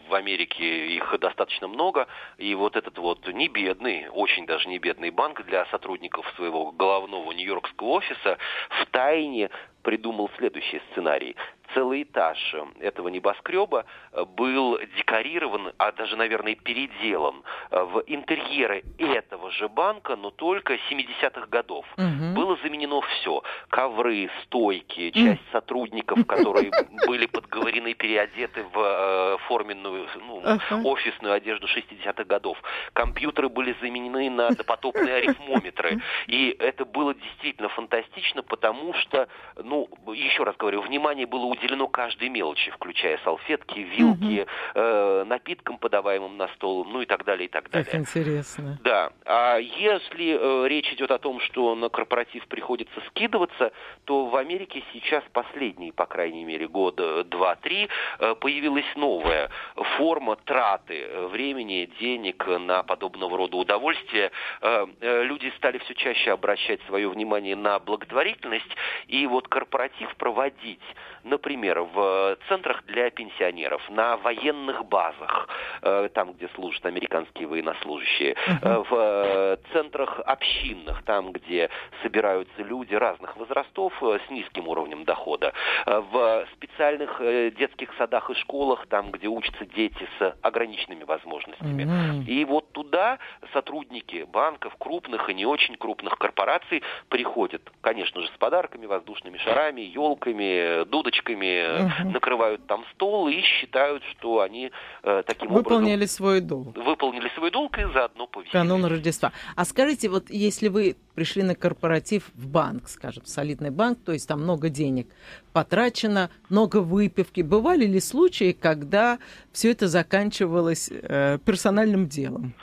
В 0.08 0.14
Америке 0.14 0.88
их 0.88 1.14
достаточно 1.18 1.68
много. 1.68 2.06
И 2.36 2.54
вот 2.54 2.76
этот 2.76 2.98
вот 2.98 3.26
не 3.28 3.48
бедный, 3.48 4.08
очень 4.10 4.46
даже 4.46 4.68
не 4.68 4.78
бедный 4.78 5.10
банк 5.10 5.44
для 5.44 5.66
сотрудников 5.66 6.26
своего 6.36 6.70
головного 6.72 7.32
нью-йоркского 7.32 7.88
офиса 7.88 8.38
в 8.80 8.86
тайне 8.86 9.50
придумал 9.82 10.30
следующий 10.36 10.80
сценарий 10.90 11.36
целый 11.74 12.02
этаж 12.02 12.38
этого 12.80 13.08
небоскреба 13.08 13.84
э, 14.12 14.24
был 14.24 14.78
декорирован, 14.96 15.72
а 15.78 15.92
даже, 15.92 16.16
наверное, 16.16 16.54
переделан 16.54 17.42
э, 17.70 17.82
в 17.82 18.02
интерьеры 18.06 18.84
этого 18.98 19.50
же 19.50 19.68
банка, 19.68 20.16
но 20.16 20.30
только 20.30 20.74
70-х 20.90 21.46
годов. 21.46 21.86
Угу. 21.96 22.34
Было 22.34 22.56
заменено 22.62 23.00
все. 23.00 23.42
Ковры, 23.68 24.30
стойки, 24.44 25.10
часть 25.10 25.42
сотрудников, 25.52 26.26
которые 26.26 26.70
были 27.06 27.26
подговорены, 27.26 27.94
переодеты 27.94 28.64
в 28.72 28.78
э, 28.78 29.38
форменную, 29.46 30.08
ну, 30.26 30.42
офисную 30.84 31.34
одежду 31.34 31.66
60-х 31.66 32.24
годов. 32.24 32.58
Компьютеры 32.92 33.48
были 33.48 33.74
заменены 33.80 34.30
на 34.30 34.50
допотопные 34.50 35.14
арифмометры. 35.16 36.00
И 36.26 36.56
это 36.58 36.84
было 36.84 37.14
действительно 37.14 37.68
фантастично, 37.68 38.42
потому 38.42 38.94
что, 38.94 39.28
ну, 39.56 39.88
еще 40.12 40.44
раз 40.44 40.56
говорю, 40.56 40.82
внимание 40.82 41.26
было 41.26 41.44
уделено 41.44 41.57
каждой 41.98 42.28
мелочи, 42.28 42.70
включая 42.70 43.18
салфетки, 43.24 43.80
вилки, 43.80 44.42
угу. 44.42 44.50
э, 44.76 45.24
напиткам, 45.26 45.78
подаваемым 45.78 46.36
на 46.36 46.46
стол, 46.54 46.84
ну 46.84 47.02
и 47.02 47.06
так 47.06 47.24
далее, 47.24 47.46
и 47.46 47.50
так 47.50 47.68
далее. 47.70 47.84
Как 47.84 48.00
интересно. 48.00 48.78
Да. 48.82 49.10
А 49.24 49.56
если 49.58 50.38
э, 50.38 50.68
речь 50.68 50.92
идет 50.92 51.10
о 51.10 51.18
том, 51.18 51.40
что 51.40 51.74
на 51.74 51.88
корпоратив 51.88 52.46
приходится 52.46 53.00
скидываться, 53.08 53.72
то 54.04 54.26
в 54.26 54.36
Америке 54.36 54.84
сейчас 54.92 55.24
последние, 55.32 55.92
по 55.92 56.06
крайней 56.06 56.44
мере, 56.44 56.68
года 56.68 57.24
два-три, 57.24 57.88
э, 58.20 58.34
появилась 58.36 58.86
новая 58.94 59.50
форма 59.96 60.36
траты 60.36 61.02
э, 61.02 61.26
времени, 61.26 61.90
денег 61.98 62.46
на 62.46 62.84
подобного 62.84 63.36
рода 63.36 63.56
удовольствия. 63.56 64.30
Э, 64.60 64.86
э, 65.00 65.24
люди 65.24 65.52
стали 65.56 65.78
все 65.78 65.94
чаще 65.94 66.30
обращать 66.30 66.80
свое 66.86 67.08
внимание 67.08 67.56
на 67.56 67.80
благотворительность, 67.80 68.70
и 69.08 69.26
вот 69.26 69.48
корпоратив 69.48 70.14
проводить 70.16 70.80
например, 71.24 71.47
в 71.56 72.36
центрах 72.48 72.84
для 72.86 73.10
пенсионеров, 73.10 73.82
на 73.90 74.16
военных 74.16 74.84
базах, 74.86 75.48
э, 75.82 76.08
там, 76.14 76.32
где 76.32 76.48
служат 76.54 76.84
американские 76.86 77.48
военнослужащие, 77.48 78.34
uh-huh. 78.34 78.86
в 78.88 79.58
центрах 79.72 80.20
общинных, 80.20 81.02
там, 81.04 81.32
где 81.32 81.70
собираются 82.02 82.62
люди 82.62 82.94
разных 82.94 83.36
возрастов 83.36 83.92
с 84.02 84.30
низким 84.30 84.68
уровнем 84.68 85.04
дохода, 85.04 85.52
в 85.86 86.46
специальных 86.54 87.20
детских 87.56 87.92
садах 87.98 88.30
и 88.30 88.34
школах, 88.34 88.86
там, 88.86 89.10
где 89.10 89.28
учатся 89.28 89.64
дети 89.66 90.08
с 90.18 90.36
ограниченными 90.42 91.04
возможностями. 91.04 92.24
И 92.26 92.44
вот 92.44 92.72
туда 92.72 93.18
сотрудники 93.52 94.24
банков, 94.24 94.74
крупных 94.78 95.28
и 95.30 95.34
не 95.34 95.46
очень 95.46 95.76
крупных 95.76 96.18
корпораций 96.18 96.82
приходят, 97.08 97.62
конечно 97.80 98.20
же, 98.20 98.28
с 98.28 98.38
подарками, 98.38 98.86
воздушными 98.86 99.38
шарами, 99.38 99.80
елками, 99.80 100.84
дудочками, 100.84 101.37
ложечками, 101.38 102.02
угу. 102.02 102.10
накрывают 102.10 102.66
там 102.66 102.84
стол 102.94 103.28
и 103.28 103.40
считают, 103.40 104.02
что 104.04 104.40
они 104.40 104.70
э, 105.02 105.22
таким 105.26 105.48
выполнили 105.52 105.94
образом... 105.94 106.16
свой 106.16 106.40
долг. 106.40 106.76
Выполнили 106.76 107.30
свой 107.34 107.50
долг 107.50 107.78
и 107.78 107.84
заодно 107.92 108.26
повесили. 108.26 108.52
Канун 108.52 108.84
Рождества. 108.84 109.32
А 109.56 109.64
скажите, 109.64 110.08
вот 110.08 110.30
если 110.30 110.68
вы 110.68 110.96
пришли 111.14 111.42
на 111.42 111.54
корпоратив 111.54 112.30
в 112.34 112.48
банк, 112.48 112.88
скажем, 112.88 113.24
солидный 113.26 113.70
банк, 113.70 113.98
то 114.04 114.12
есть 114.12 114.28
там 114.28 114.42
много 114.42 114.68
денег 114.68 115.08
потрачено, 115.52 116.30
много 116.48 116.78
выпивки, 116.78 117.40
бывали 117.40 117.86
ли 117.86 118.00
случаи, 118.00 118.52
когда 118.52 119.18
все 119.52 119.72
это 119.72 119.88
заканчивалось 119.88 120.90
э, 120.90 121.38
персональным 121.44 122.08
делом? 122.08 122.54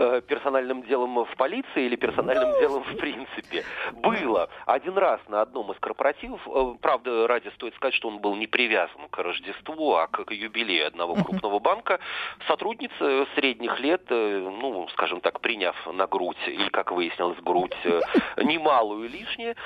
Э, 0.00 0.20
персональным 0.20 0.84
делом 0.84 1.24
в 1.24 1.36
полиции 1.36 1.86
или 1.86 1.96
персональным 1.96 2.56
делом 2.60 2.84
в 2.84 2.96
принципе. 2.98 3.64
Было. 3.94 4.48
Один 4.64 4.96
раз 4.96 5.20
на 5.26 5.40
одном 5.42 5.72
из 5.72 5.78
корпоративов, 5.80 6.40
э, 6.46 6.74
правда, 6.80 7.26
ради 7.26 7.48
стоит 7.56 7.74
сказать, 7.74 7.94
что 7.94 8.06
он 8.06 8.20
был 8.20 8.36
не 8.36 8.46
привязан 8.46 9.08
к 9.10 9.18
Рождеству, 9.18 9.96
а 9.96 10.06
к 10.06 10.30
юбилею 10.30 10.86
одного 10.86 11.16
крупного 11.16 11.58
банка, 11.58 11.98
сотрудница 12.46 13.26
средних 13.34 13.80
лет, 13.80 14.02
э, 14.10 14.38
ну, 14.38 14.86
скажем 14.90 15.20
так, 15.20 15.40
приняв 15.40 15.74
на 15.92 16.06
грудь, 16.06 16.46
или, 16.46 16.68
как 16.68 16.92
выяснилось, 16.92 17.38
грудь 17.40 17.76
немалую 18.36 19.08
лишнее, 19.08 19.56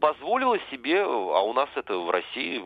позволила 0.00 0.58
себе, 0.70 1.02
а 1.02 1.40
у 1.40 1.52
нас 1.52 1.68
это 1.74 1.98
в 1.98 2.10
России, 2.10 2.62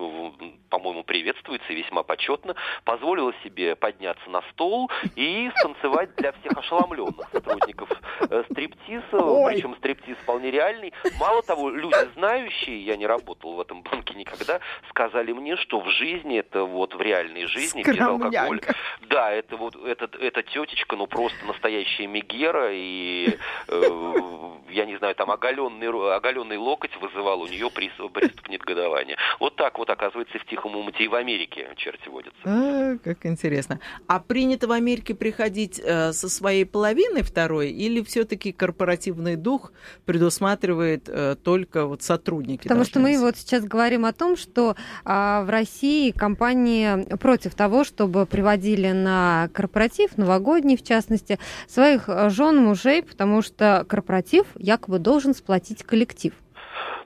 по-моему, 0.69 1.05
приветствуется 1.05 1.73
и 1.73 1.77
весьма 1.77 2.03
почетно, 2.03 2.55
позволила 2.85 3.33
себе 3.45 3.77
подняться 3.77 4.29
на 4.29 4.43
стол 4.53 4.91
и 5.17 5.51
станцевать 5.57 6.15
для 6.17 6.33
всех 6.33 6.59
ошеломленных 6.59 7.14
сотрудников 7.33 7.89
э, 8.21 8.45
стриптиза, 8.51 9.05
причем 9.11 9.77
стриптиз 9.77 10.17
вполне 10.19 10.51
реальный. 10.51 10.93
Мало 11.19 11.43
того, 11.43 11.71
люди 11.71 11.95
знающие, 12.15 12.85
я 12.85 12.97
не 12.97 13.07
работал 13.07 13.55
в 13.55 13.61
этом 13.61 13.83
банке 13.83 14.15
никогда, 14.15 14.61
сказали 14.91 15.33
мне, 15.33 15.57
что 15.57 15.81
в 15.81 15.89
жизни, 15.91 16.39
это 16.39 16.65
вот 16.65 16.95
в 16.95 17.01
реальной 17.01 17.47
жизни, 17.47 17.83
без 17.83 18.01
алкоголя. 18.01 18.61
Да, 19.09 19.31
это 19.31 19.57
вот 19.57 19.77
эта, 19.77 20.09
эта 20.19 20.43
тетечка, 20.43 20.97
ну 20.97 21.07
просто 21.07 21.45
настоящая 21.47 22.07
Мегера, 22.07 22.71
и 22.73 23.37
э, 23.69 24.51
я 24.71 24.87
не 24.87 24.97
знаю, 24.99 25.15
там 25.15 25.31
оголенный, 25.31 25.89
оголенный 26.17 26.57
локоть 26.57 26.97
вызывал 27.01 27.43
у 27.43 27.47
нее 27.47 27.71
приступ, 27.71 28.13
приступ 28.13 28.49
негодования. 28.49 29.17
Вот 29.41 29.57
так 29.57 29.79
вот, 29.79 29.91
оказывается, 29.91 30.39
в 30.39 30.45
Тихом 30.47 30.77
Умуте 30.77 31.05
и 31.05 31.09
в 31.09 31.15
Америке 31.15 31.69
черти 31.77 32.09
водятся. 32.09 32.39
А, 32.45 32.97
как 33.03 33.25
интересно. 33.27 33.81
А 34.09 34.21
принято 34.21 34.67
в 34.67 34.73
Америке 34.73 35.15
приходить 35.15 35.81
э, 35.83 36.13
со 36.13 36.29
своей 36.29 36.65
половиной 36.65 36.94
второй, 37.23 37.71
или 37.71 38.03
все-таки 38.03 38.53
корпоративный 38.53 39.37
дух 39.37 39.73
предусматривает 40.05 41.09
э, 41.09 41.37
только 41.43 41.87
вот 41.87 42.03
сотрудники? 42.03 42.63
Потому 42.63 42.85
что 42.85 43.01
мы 43.01 43.19
вот 43.19 43.37
сейчас 43.37 43.65
говорим 43.65 44.05
о 44.05 44.13
том, 44.13 44.37
что 44.37 44.77
э, 45.05 45.09
в 45.45 45.47
России 45.49 46.11
компании 46.11 47.17
против 47.17 47.55
того, 47.55 47.85
чтобы 47.85 48.27
приводили 48.27 48.93
на 48.93 49.49
корпоратив, 49.53 50.17
новогодний 50.17 50.77
в 50.77 50.83
частности, 50.83 51.39
своих 51.69 52.09
э, 52.09 52.31
жен, 52.31 52.57
мужей, 52.59 53.03
потому 53.03 53.43
что 53.43 53.85
корпоратив 53.89 54.47
якобы 54.57 54.99
должен 54.99 55.35
сплотить 55.35 55.83
коллектив. 55.83 56.33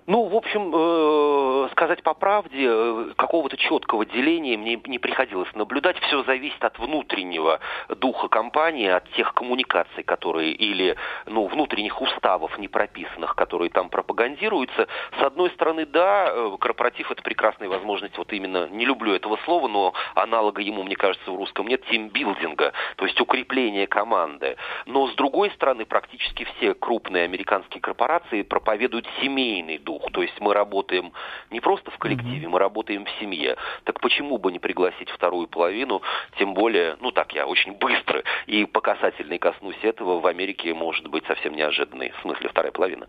Ну, 0.09 0.25
в 0.25 0.35
общем, 0.37 0.73
э, 0.75 1.69
сказать 1.73 2.03
по 2.03 2.15
правде, 2.15 2.67
э, 2.67 3.13
какого-то 3.15 3.59
четкого 3.59 4.07
деления 4.07 4.57
мне 4.57 4.81
не 4.87 4.99
приходилось 4.99 5.55
наблюдать. 5.55 5.99
Все 5.99 6.23
зависит 6.23 6.65
от 6.65 6.79
внутреннего 6.79 7.61
духа 7.91 8.29
компании, 8.29 8.89
от 8.89 9.07
тех 9.13 9.35
коммуникаций, 9.35 10.03
которые 10.05 10.53
или 10.53 10.97
ну, 11.27 11.47
внутренних 11.47 12.01
уставов 12.01 12.59
не 12.59 12.69
прописанных, 12.69 13.35
которые 13.35 13.69
там 13.69 13.91
пропагандируются. 13.91 14.89
С 15.21 15.23
одной 15.23 15.51
стороны, 15.51 15.85
да, 15.85 16.31
э, 16.33 16.57
корпоратив 16.59 17.11
это 17.11 17.23
прекрасная 17.23 17.69
возможность, 17.69 18.17
вот 18.17 18.33
именно, 18.33 18.67
не 18.71 18.87
люблю 18.87 19.13
этого 19.13 19.39
слова, 19.45 19.69
но 19.69 19.93
аналога 20.15 20.63
ему, 20.63 20.85
мне 20.85 20.97
кажется, 20.97 21.31
в 21.31 21.37
русском 21.37 21.67
нет, 21.67 21.85
тимбилдинга, 21.85 22.73
то 22.97 23.05
есть 23.05 23.21
укрепление 23.21 23.87
команды. 23.87 24.57
Но 24.87 25.09
с 25.09 25.15
другой 25.17 25.51
стороны, 25.51 25.85
практически 25.85 26.45
все 26.57 26.73
крупные 26.73 27.25
американские 27.25 27.83
корпорации 27.83 28.41
проповедуют 28.41 29.07
семейный 29.21 29.77
дух 29.77 29.98
дух. 29.99 30.13
То 30.13 30.23
есть 30.23 30.41
мы 30.41 30.55
работаем 30.55 31.13
не 31.51 31.61
просто 31.61 31.91
в 31.91 31.99
коллективе, 31.99 32.49
мы 32.49 32.59
работаем 32.59 33.05
в 33.05 33.11
семье. 33.21 33.57
Так 33.85 34.01
почему 34.01 34.39
бы 34.39 34.53
не 34.53 34.59
пригласить 34.59 35.11
вторую 35.11 35.49
половину, 35.49 36.03
тем 36.39 36.55
более, 36.55 36.97
ну 37.01 37.11
так 37.11 37.33
я 37.33 37.47
очень 37.47 37.73
быстро 37.73 38.23
и 38.47 38.65
по 38.65 38.81
касательной 38.81 39.39
коснусь 39.39 39.79
этого, 39.83 40.21
в 40.21 40.27
Америке 40.27 40.75
может 40.75 41.07
быть 41.09 41.25
совсем 41.27 41.55
неожиданный, 41.55 42.11
в 42.11 42.23
смысле 42.23 42.49
вторая 42.49 42.73
половина. 42.73 43.07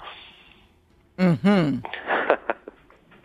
Угу. 1.18 1.82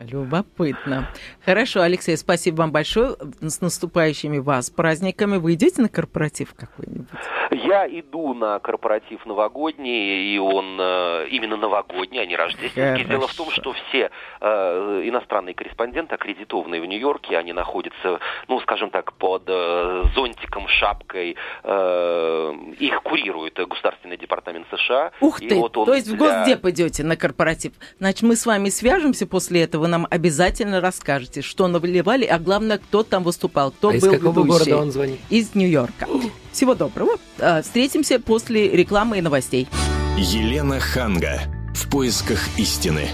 Любопытно. 0.01 1.09
Хорошо, 1.45 1.83
Алексей, 1.83 2.17
спасибо 2.17 2.57
вам 2.57 2.73
большое. 2.73 3.17
С 3.41 3.61
наступающими 3.61 4.39
вас 4.39 4.71
праздниками. 4.71 5.37
Вы 5.37 5.55
идете 5.55 5.83
на 5.83 5.89
корпоратив 5.89 6.55
какой-нибудь? 6.55 7.09
Я 7.51 7.87
иду 7.87 8.35
на 8.35 8.59
корпоратив 8.59 9.25
новогодний, 9.27 10.35
и 10.35 10.39
он 10.39 10.77
э, 10.81 11.29
именно 11.31 11.57
новогодний, 11.57 12.21
а 12.21 12.27
не 12.27 12.37
рождественский. 12.37 13.05
Хорошо. 13.05 13.09
Дело 13.09 13.29
в 13.29 13.35
том, 13.35 13.51
что 13.51 13.73
все 13.73 14.11
э, 14.41 15.03
иностранные 15.05 15.55
корреспонденты, 15.55 16.15
аккредитованные 16.15 16.81
в 16.81 16.87
Нью-Йорке, 16.87 17.39
они 17.39 17.53
находятся, 17.53 18.19
ну, 18.49 18.61
скажем 18.61 18.91
так, 18.91 19.13
под 19.13 19.45
э, 19.47 20.03
зонтиком, 20.15 20.67
шапкой. 20.69 21.37
Э, 21.63 22.55
их 22.79 23.03
курирует 23.03 23.55
Государственный 23.55 24.17
департамент 24.17 24.67
США. 24.71 25.13
Ух 25.21 25.41
ты! 25.41 25.55
Вот 25.55 25.73
То 25.73 25.95
есть 25.95 26.09
для... 26.09 26.17
в 26.17 26.19
Госдеп 26.19 26.65
идете 26.67 27.05
на 27.05 27.17
корпоратив. 27.17 27.73
Значит, 27.99 28.23
мы 28.23 28.37
с 28.37 28.47
вами 28.47 28.69
свяжемся 28.69 29.27
после 29.27 29.63
этого 29.63 29.84
нам 29.89 30.07
обязательно 30.11 30.81
расскажете, 30.81 31.43
что 31.43 31.69
наливали, 31.69 32.25
а 32.25 32.39
главное, 32.39 32.79
кто 32.79 33.03
там 33.03 33.23
выступал, 33.23 33.71
кто 33.71 33.89
а 33.89 33.93
был 33.93 33.99
из 33.99 34.03
какого 34.03 34.45
ведущий. 34.45 34.49
города 34.49 34.79
он 34.79 34.93
звонит? 34.93 35.19
Из 35.31 35.55
Нью-Йорка. 35.55 36.09
Всего 36.53 36.75
доброго. 36.75 37.13
А, 37.39 37.63
встретимся 37.63 38.19
после 38.21 38.69
рекламы 38.71 39.19
и 39.19 39.21
новостей. 39.21 39.69
Елена 40.17 40.81
Ханга. 40.81 41.41
В 41.75 41.91
поисках 41.91 42.41
истины. 42.57 43.09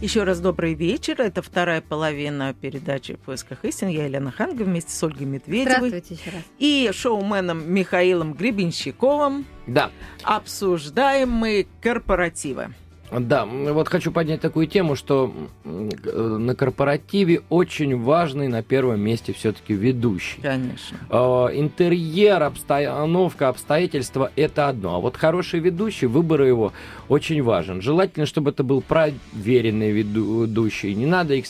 Еще 0.00 0.22
раз 0.22 0.38
добрый 0.38 0.74
вечер. 0.74 1.20
Это 1.20 1.42
вторая 1.42 1.80
половина 1.80 2.54
передачи 2.54 3.14
«В 3.14 3.18
поисках 3.18 3.64
истины». 3.64 3.88
Я 3.88 4.04
Елена 4.04 4.30
Ханга 4.30 4.62
вместе 4.62 4.92
с 4.92 5.02
Ольгой 5.02 5.26
Медведевой. 5.26 5.88
Здравствуйте 5.88 6.14
еще 6.14 6.30
раз. 6.36 6.44
И 6.60 6.88
шоуменом 6.92 7.68
Михаилом 7.72 8.34
Гребенщиковым. 8.34 9.44
Да. 9.66 9.90
Обсуждаем 10.22 11.32
мы 11.32 11.66
корпоративы. 11.82 12.72
Да, 13.10 13.46
вот 13.46 13.88
хочу 13.88 14.12
поднять 14.12 14.40
такую 14.40 14.66
тему, 14.66 14.94
что 14.94 15.32
на 15.64 16.54
корпоративе 16.54 17.42
очень 17.48 18.00
важный 18.00 18.48
на 18.48 18.62
первом 18.62 19.00
месте 19.00 19.32
все-таки 19.32 19.72
ведущий. 19.72 20.40
Конечно. 20.42 20.98
А, 21.08 21.48
интерьер, 21.48 22.42
обстановка, 22.42 23.48
обстоятельства– 23.48 24.30
это 24.36 24.68
одно. 24.68 24.96
А 24.96 24.98
вот 25.00 25.16
хороший 25.16 25.60
ведущий, 25.60 26.06
выбор 26.06 26.42
его 26.42 26.72
очень 27.08 27.42
важен. 27.42 27.80
Желательно, 27.80 28.26
чтобы 28.26 28.50
это 28.50 28.62
был 28.62 28.82
проверенный 28.82 29.90
ведущий. 29.90 30.94
Не 30.94 31.06
надо 31.06 31.34
э, 31.34 31.40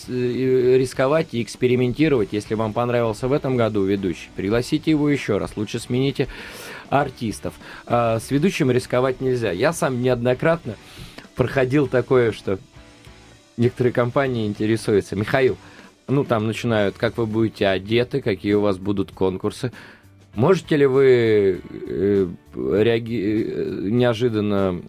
рисковать 0.78 1.28
и 1.32 1.42
экспериментировать, 1.42 2.28
если 2.32 2.54
вам 2.54 2.72
понравился 2.72 3.26
в 3.26 3.32
этом 3.32 3.56
году 3.56 3.84
ведущий. 3.84 4.28
Пригласите 4.36 4.92
его 4.92 5.08
еще 5.08 5.38
раз. 5.38 5.56
Лучше 5.56 5.80
смените 5.80 6.28
артистов. 6.88 7.54
А, 7.86 8.20
с 8.20 8.30
ведущим 8.30 8.70
рисковать 8.70 9.20
нельзя. 9.20 9.50
Я 9.50 9.72
сам 9.72 10.02
неоднократно 10.02 10.76
проходил 11.38 11.86
такое, 11.86 12.32
что 12.32 12.58
некоторые 13.56 13.92
компании 13.92 14.46
интересуются. 14.46 15.16
Михаил, 15.16 15.56
ну 16.08 16.24
там 16.24 16.46
начинают, 16.46 16.98
как 16.98 17.16
вы 17.16 17.26
будете 17.26 17.68
одеты, 17.68 18.20
какие 18.20 18.54
у 18.54 18.60
вас 18.60 18.76
будут 18.76 19.12
конкурсы. 19.12 19.72
Можете 20.34 20.76
ли 20.76 20.86
вы 20.86 21.62
э, 21.70 22.26
реаги... 22.74 23.46
Э, 23.48 23.88
неожиданно 23.88 24.82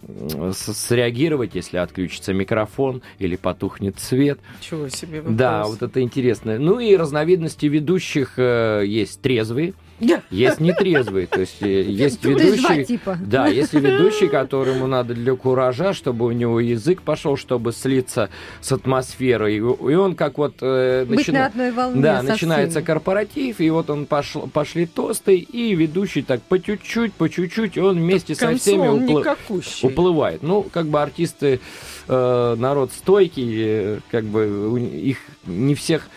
среагировать, 0.52 1.54
если 1.54 1.78
отключится 1.78 2.32
микрофон 2.32 3.02
или 3.18 3.36
потухнет 3.36 3.98
свет? 3.98 4.38
Чего 4.60 4.88
себе 4.88 5.20
вопрос. 5.20 5.36
Да, 5.36 5.64
вот 5.64 5.82
это 5.82 6.00
интересно. 6.00 6.58
Ну 6.58 6.78
и 6.78 6.96
разновидности 6.96 7.66
ведущих 7.66 8.34
э, 8.38 8.84
есть 8.86 9.20
трезвые, 9.20 9.74
есть 10.30 10.60
нетрезвый, 10.60 11.26
то 11.26 11.40
есть 11.40 11.62
э, 11.62 11.82
есть 11.82 12.24
ведущий, 12.24 12.84
типа. 12.84 13.18
да, 13.20 13.46
есть 13.48 13.72
ведущий, 13.72 14.28
которому 14.28 14.86
надо 14.86 15.14
для 15.14 15.34
куража, 15.34 15.92
чтобы 15.92 16.26
у 16.26 16.32
него 16.32 16.60
язык 16.60 17.02
пошел, 17.02 17.36
чтобы 17.36 17.72
слиться 17.72 18.30
с 18.60 18.72
атмосферой, 18.72 19.56
и 19.56 19.60
он 19.60 20.14
как 20.14 20.38
вот 20.38 20.56
э, 20.62 21.04
Быть 21.06 21.18
начина... 21.18 21.38
на 21.40 21.46
одной 21.46 21.70
волне 21.72 22.02
да, 22.02 22.22
начинается 22.22 22.82
корпоратив, 22.82 23.60
и 23.60 23.70
вот 23.70 23.90
он 23.90 24.06
пошел, 24.06 24.48
пошли 24.48 24.86
тосты, 24.86 25.36
и 25.36 25.74
ведущий 25.74 26.22
так 26.22 26.40
по 26.42 26.58
чуть-чуть, 26.58 27.12
по 27.12 27.28
чуть-чуть, 27.28 27.59
он 27.78 27.98
вместе 27.98 28.34
со 28.34 28.54
всеми 28.56 28.88
упл... 28.88 29.56
уплывает. 29.82 30.42
Ну, 30.42 30.62
как 30.62 30.86
бы 30.86 31.00
артисты 31.00 31.60
э, 32.08 32.54
народ 32.58 32.92
стойкий, 32.92 34.00
как 34.10 34.24
бы 34.24 34.80
их 34.80 35.18
не 35.46 35.74
всех 35.74 36.08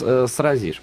э, 0.00 0.26
сразишь. 0.28 0.80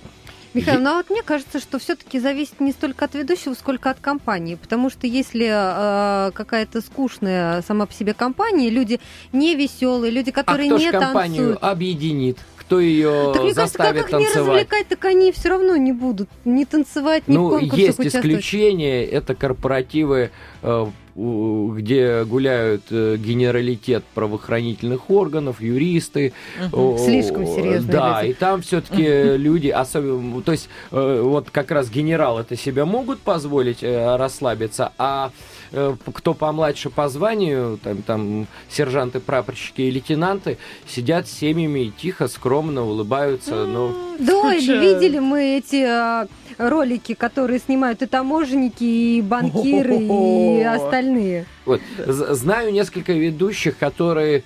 Михаил, 0.54 0.80
ну 0.80 0.90
а 0.90 0.94
вот 0.96 1.10
мне 1.10 1.22
кажется, 1.22 1.60
что 1.60 1.78
все-таки 1.78 2.20
зависит 2.20 2.60
не 2.60 2.72
столько 2.72 3.06
от 3.06 3.14
ведущего, 3.14 3.54
сколько 3.54 3.90
от 3.90 4.00
компании. 4.00 4.56
Потому 4.56 4.90
что 4.90 5.06
если 5.08 5.48
э, 5.48 6.32
какая-то 6.32 6.82
скучная 6.82 7.62
сама 7.62 7.86
по 7.86 7.94
себе 7.94 8.14
компания, 8.14 8.70
люди 8.70 9.00
не 9.32 9.56
веселые, 9.56 10.12
люди, 10.12 10.32
которые 10.32 10.72
а 10.72 10.76
кто 10.76 10.78
не 10.78 10.92
танцуют. 10.92 11.14
компанию 11.14 11.66
объединит? 11.66 12.38
Кто 12.68 12.82
ее 12.82 13.32
так, 13.34 13.44
мне 13.44 13.54
заставит 13.54 14.08
кажется, 14.08 14.12
как 14.12 14.22
их 14.22 14.36
не 14.36 14.40
развлекать, 14.42 14.88
так 14.90 15.06
они 15.06 15.32
все 15.32 15.50
равно 15.50 15.78
не 15.78 15.94
будут 15.94 16.30
ни 16.44 16.66
танцевать, 16.66 17.26
ни 17.28 17.36
ну, 17.36 17.48
в 17.48 17.50
конкурсах 17.52 17.78
есть 17.78 18.00
участвовать. 18.00 18.26
исключения, 18.26 19.06
это 19.06 19.36
корпоративы 19.36 20.32
э, 20.62 20.86
где 21.16 22.26
гуляют 22.26 22.84
э, 22.92 23.16
генералитет 23.18 24.04
правоохранительных 24.14 25.10
органов, 25.10 25.62
юристы. 25.62 26.34
Угу. 26.72 26.98
Слишком 27.00 27.48
серьезно. 27.48 27.92
Да, 27.92 28.22
люди. 28.22 28.32
и 28.32 28.34
там 28.36 28.62
все-таки 28.62 29.38
люди, 29.38 29.70
особенно, 29.70 30.42
то 30.42 30.52
есть 30.52 30.70
э, 30.92 31.22
вот 31.24 31.50
как 31.50 31.72
раз 31.72 31.90
генерал 31.90 32.38
это 32.38 32.58
себя 32.58 32.86
могут 32.86 33.20
позволить 33.20 33.82
расслабиться, 33.82 34.92
а 34.98 35.32
кто 35.72 36.34
помладше 36.34 36.90
по 36.90 37.10
званию, 37.10 37.80
там, 37.84 38.02
там 38.02 38.48
сержанты, 38.70 39.20
прапорщики 39.20 39.82
и 39.82 39.92
лейтенанты, 39.92 40.58
сидят 40.88 41.28
с 41.28 41.32
семьями 41.32 41.86
и 41.86 41.92
тихо, 41.92 42.28
скромно 42.28 42.84
улыбаются. 42.84 43.66
Но... 43.66 43.96
Да, 44.20 44.54
видели 44.56 45.20
мы 45.20 45.58
эти 45.58 45.84
а, 45.84 46.28
ролики, 46.58 47.14
которые 47.14 47.60
снимают 47.60 48.02
и 48.02 48.06
таможенники, 48.06 48.84
и 48.84 49.22
банкиры, 49.22 49.98
и 49.98 50.62
остальные. 50.64 51.46
Вот. 51.66 51.82
Знаю 52.06 52.72
несколько 52.72 53.14
ведущих, 53.14 53.78
которые 53.78 54.44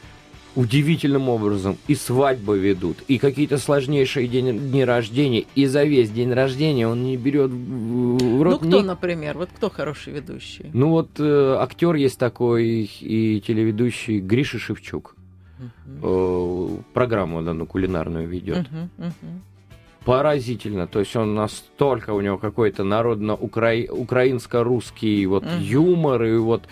удивительным 0.55 1.29
образом 1.29 1.77
и 1.87 1.95
свадьбы 1.95 2.59
ведут, 2.59 2.97
и 3.07 3.17
какие-то 3.17 3.57
сложнейшие 3.57 4.27
дни, 4.27 4.51
дни 4.51 4.83
рождения, 4.85 5.45
и 5.55 5.65
за 5.65 5.83
весь 5.83 6.09
день 6.11 6.33
рождения 6.33 6.87
он 6.87 7.03
не 7.03 7.17
берет 7.17 7.51
в 7.51 8.41
рот... 8.41 8.61
Ну, 8.61 8.67
кто, 8.69 8.81
ни- 8.81 8.85
например? 8.85 9.37
Вот 9.37 9.49
кто 9.55 9.69
хороший 9.69 10.13
ведущий? 10.13 10.65
Ну 10.73 10.89
вот 10.89 11.09
э, 11.19 11.55
актер 11.59 11.95
есть 11.95 12.19
такой 12.19 12.89
и 13.01 13.41
телеведущий 13.45 14.19
Гриша 14.19 14.59
Шевчук. 14.59 15.15
Э, 16.03 16.67
программу 16.93 17.41
данную 17.43 17.67
кулинарную 17.67 18.27
ведет. 18.27 18.65
Мгм, 18.71 18.89
мгм. 18.97 19.41
Поразительно. 20.03 20.87
То 20.87 20.99
есть 20.99 21.15
он 21.15 21.35
настолько 21.35 22.11
у 22.13 22.21
него 22.21 22.39
какой-то 22.39 22.83
народно-украинско-русский 22.83 25.25
вот 25.27 25.43
Мгм. 25.43 25.59
юмор, 25.59 26.23
и 26.23 26.37
вот 26.37 26.63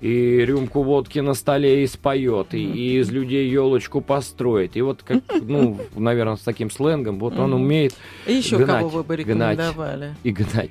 и 0.00 0.38
рюмку 0.44 0.82
водки 0.82 1.18
на 1.18 1.34
столе 1.34 1.82
и 1.82 1.86
споет, 1.86 2.54
и, 2.54 2.58
и 2.64 2.98
из 3.00 3.10
людей 3.10 3.48
елочку 3.50 4.00
построит. 4.00 4.76
И 4.76 4.80
вот 4.82 5.02
как, 5.02 5.22
ну, 5.42 5.80
наверное, 5.96 6.36
с 6.36 6.40
таким 6.40 6.70
сленгом, 6.70 7.18
вот 7.18 7.38
он 7.38 7.52
умеет 7.52 7.94
И 8.26 8.34
еще 8.34 8.58
Гнать, 8.58 8.68
кого 8.78 8.88
вы 8.88 9.02
бы 9.02 9.16
гнать. 9.16 9.58
рекомендовали? 9.58 10.14
и 10.22 10.30
гнать. 10.30 10.70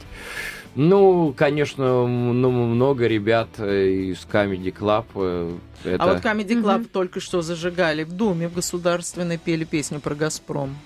Ну, 0.76 1.34
конечно, 1.36 2.06
ну, 2.08 2.52
много 2.52 3.08
ребят 3.08 3.50
э, 3.58 3.88
из 4.12 4.28
Comedy 4.32 4.72
Club. 4.72 5.06
э, 5.16 5.56
Это... 5.84 6.04
А 6.04 6.14
вот 6.14 6.24
Comedy 6.24 6.62
Club 6.62 6.78
Мгм. 6.82 6.86
только 6.86 7.20
что 7.20 7.42
зажигали 7.42 8.04
в 8.04 8.12
Думе 8.14 8.48
в 8.48 8.54
государственной, 8.54 9.38
пели 9.40 9.64
песню 9.64 10.00
про 10.00 10.14
«Газпром». 10.14 10.78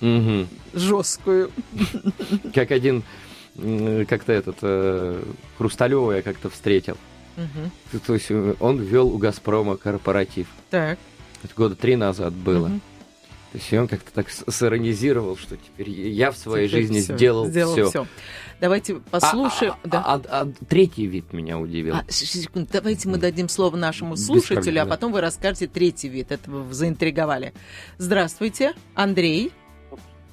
Мгм. 0.00 0.48
Жесткую. 0.74 1.50
Как 2.54 2.70
один, 2.70 3.02
м, 3.56 4.06
как-то 4.06 4.32
этот, 4.32 4.56
э, 4.62 5.22
Хрусталева 5.58 6.12
я 6.12 6.22
как-то 6.22 6.48
встретил. 6.50 6.96
Мгм. 7.38 8.00
То 8.06 8.14
есть 8.14 8.26
э, 8.30 8.54
он 8.60 8.78
вел 8.80 9.06
у 9.08 9.16
«Газпрома» 9.18 9.76
корпоратив. 9.76 10.48
Так. 10.70 10.98
Это 11.44 11.54
года 11.54 11.76
три 11.76 11.94
назад 11.96 12.32
было. 12.34 12.66
Мгм. 12.68 12.80
То 13.52 13.58
есть 13.58 13.72
он 13.72 13.88
как-то 13.88 14.12
так 14.12 14.28
сиронизировал, 14.28 15.36
что 15.38 15.56
теперь 15.56 15.88
я 15.88 16.30
в 16.32 16.36
своей 16.36 16.68
Теперь 16.68 16.82
жизни 16.82 17.00
всё, 17.00 17.16
сделал, 17.16 17.46
сделал 17.46 17.72
все. 17.72 17.88
всё. 17.88 18.06
Давайте 18.60 18.96
послушаем. 18.96 19.72
А, 19.84 19.88
да. 19.88 20.02
а- 20.04 20.14
а- 20.16 20.42
а 20.42 20.52
третий 20.68 21.06
вид 21.06 21.32
меня 21.32 21.58
удивил. 21.58 21.94
А, 21.94 22.04
секунду, 22.08 22.68
давайте 22.70 23.08
мы 23.08 23.16
дадим 23.16 23.48
слово 23.48 23.76
нашему 23.76 24.16
слушателю, 24.16 24.56
проблем, 24.64 24.82
а 24.82 24.84
да. 24.86 24.90
потом 24.90 25.12
вы 25.12 25.20
расскажете 25.22 25.66
третий 25.66 26.08
вид. 26.08 26.30
Это 26.30 26.50
вы 26.50 26.74
заинтриговали. 26.74 27.54
Здравствуйте, 27.96 28.74
Андрей. 28.94 29.50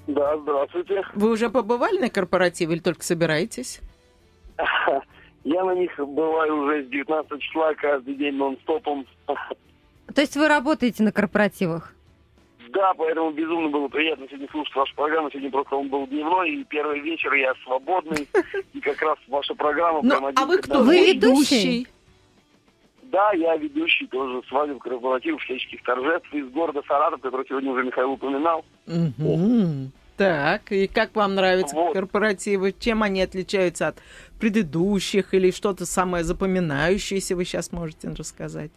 Да, 0.07 0.37
здравствуйте. 0.39 1.01
Вы 1.13 1.29
уже 1.31 1.49
побывали 1.49 1.99
на 1.99 2.09
корпоративе 2.09 2.73
или 2.73 2.81
только 2.81 3.05
собираетесь? 3.05 3.79
Я 5.45 5.63
на 5.63 5.75
них 5.75 5.95
бываю 5.97 6.57
уже 6.57 6.83
с 6.83 6.87
19 6.87 7.39
числа 7.39 7.73
каждый 7.75 8.15
день 8.15 8.33
нон-стопом. 8.33 9.05
То 9.27 10.21
есть 10.21 10.35
вы 10.35 10.47
работаете 10.47 11.03
на 11.03 11.11
корпоративах? 11.11 11.93
Да, 12.69 12.93
поэтому 12.95 13.29
безумно 13.31 13.69
было 13.69 13.87
приятно 13.87 14.25
сегодня 14.27 14.49
слушать 14.49 14.75
вашу 14.75 14.95
программу. 14.95 15.29
Сегодня 15.29 15.51
просто 15.51 15.75
он 15.75 15.87
был 15.87 16.07
дневной, 16.07 16.51
и 16.51 16.63
первый 16.63 16.99
вечер 16.99 17.31
я 17.33 17.53
свободный. 17.63 18.27
И 18.73 18.81
как 18.81 18.99
раз 19.03 19.17
ваша 19.27 19.53
программа 19.53 20.01
Ну, 20.01 20.09
прям 20.09 20.25
один 20.25 20.43
а 20.43 20.45
вы 20.47 20.57
кто? 20.57 20.83
Вы 20.83 21.13
ведущий? 21.13 21.87
Да, 23.03 23.31
я 23.33 23.55
ведущий 23.55 24.07
тоже 24.07 24.41
свадеб, 24.49 24.79
корпоративов, 24.79 25.41
всяческих 25.43 25.83
торжеств 25.83 26.33
из 26.33 26.49
города 26.49 26.81
Саратов, 26.87 27.21
который 27.21 27.45
сегодня 27.47 27.71
уже 27.71 27.83
Михаил 27.83 28.13
упоминал. 28.13 28.65
Мгм. 28.87 29.91
Так, 30.17 30.71
и 30.71 30.87
как 30.87 31.15
вам 31.15 31.35
нравятся 31.35 31.75
Вот. 31.75 31.93
корпоративы? 31.93 32.73
Чем 32.77 33.03
они 33.03 33.21
отличаются 33.21 33.89
от 33.89 33.97
предыдущих 34.39 35.33
или 35.33 35.51
что-то 35.51 35.85
самое 35.85 36.23
запоминающееся 36.23 37.35
вы 37.35 37.43
сейчас 37.43 37.71
можете 37.73 38.09
рассказать? 38.09 38.71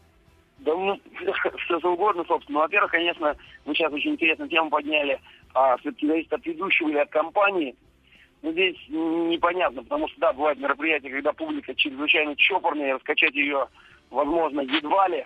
Да, 0.58 0.74
ну, 0.74 1.00
все 1.64 1.78
что 1.78 1.92
угодно, 1.92 2.24
собственно. 2.26 2.58
Ну, 2.58 2.62
Во-первых, 2.62 2.90
конечно, 2.90 3.36
мы 3.64 3.74
сейчас 3.74 3.92
очень 3.92 4.12
интересную 4.12 4.48
тему 4.48 4.68
подняли, 4.68 5.20
а 5.54 5.76
все-таки 5.78 6.06
зависит 6.06 6.32
от 6.32 6.44
ведущего 6.44 6.88
или 6.88 6.98
от 6.98 7.10
компании. 7.10 7.76
Ну, 8.42 8.52
здесь 8.52 8.76
непонятно, 8.88 9.82
потому 9.82 10.08
что, 10.08 10.20
да, 10.20 10.32
бывают 10.32 10.58
мероприятия, 10.58 11.10
когда 11.10 11.32
публика 11.32 11.74
чрезвычайно 11.74 12.34
чопорная, 12.36 12.94
раскачать 12.94 13.34
ее, 13.34 13.66
возможно, 14.10 14.60
едва 14.60 15.08
ли. 15.08 15.24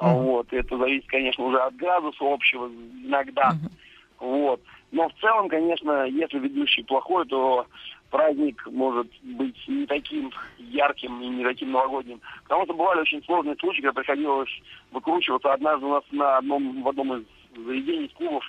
Мгм. 0.00 0.10
Вот, 0.14 0.52
это 0.52 0.78
зависит, 0.78 1.06
конечно, 1.08 1.44
уже 1.44 1.58
от 1.58 1.76
градуса 1.76 2.24
общего 2.24 2.68
иногда. 3.04 3.50
Мгм. 3.50 3.70
Вот. 4.18 4.60
Но 4.92 5.08
в 5.08 5.14
целом, 5.20 5.48
конечно, 5.48 6.04
если 6.04 6.38
ведущий 6.38 6.82
плохой, 6.82 7.26
то 7.26 7.66
праздник 8.10 8.64
может 8.66 9.08
быть 9.22 9.56
не 9.66 9.86
таким 9.86 10.30
ярким 10.58 11.20
и 11.22 11.28
не 11.28 11.42
таким 11.42 11.72
новогодним. 11.72 12.20
Потому 12.44 12.64
что 12.66 12.74
бывали 12.74 13.00
очень 13.00 13.24
сложные 13.24 13.56
случаи, 13.56 13.80
когда 13.80 14.00
приходилось 14.00 14.50
выкручиваться. 14.90 15.52
Однажды 15.52 15.86
у 15.86 15.92
нас 15.92 16.04
на 16.12 16.36
одном, 16.36 16.82
в 16.82 16.88
одном 16.88 17.14
из 17.14 17.24
заведений, 17.56 18.12
клубов, 18.16 18.44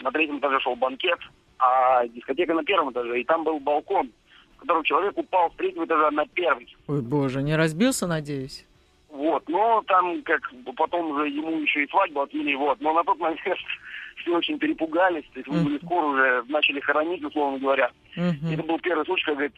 на 0.00 0.10
третьем 0.10 0.38
этаже 0.38 0.60
шел 0.60 0.76
банкет, 0.76 1.18
а 1.58 2.06
дискотека 2.08 2.54
на 2.54 2.64
первом 2.64 2.90
этаже, 2.90 3.20
и 3.20 3.24
там 3.24 3.44
был 3.44 3.60
балкон, 3.60 4.10
в 4.56 4.60
котором 4.60 4.82
человек 4.84 5.16
упал 5.16 5.50
с 5.50 5.56
третьего 5.56 5.84
этажа 5.84 6.10
на 6.10 6.26
первый. 6.26 6.74
Ой, 6.88 7.02
боже, 7.02 7.42
не 7.42 7.54
разбился, 7.54 8.06
надеюсь? 8.06 8.66
Вот, 9.10 9.46
но 9.46 9.82
там, 9.86 10.22
как 10.22 10.40
потом 10.74 11.10
уже 11.10 11.28
ему 11.28 11.60
еще 11.60 11.84
и 11.84 11.88
свадьбу 11.88 12.22
отвели, 12.22 12.56
вот. 12.56 12.80
Но 12.80 12.94
на 12.94 13.04
тот 13.04 13.18
момент 13.18 13.40
все 14.22 14.36
очень 14.36 14.58
перепугались, 14.58 15.24
то 15.32 15.38
есть 15.38 15.48
мы 15.48 15.62
были 15.62 15.78
скоро 15.78 16.06
уже 16.06 16.44
начали 16.48 16.80
хоронить, 16.80 17.22
условно 17.24 17.58
говоря. 17.58 17.90
Это 18.14 18.62
был 18.62 18.78
первый 18.78 19.04
случай, 19.04 19.24
когда 19.24 19.34
говорит, 19.34 19.56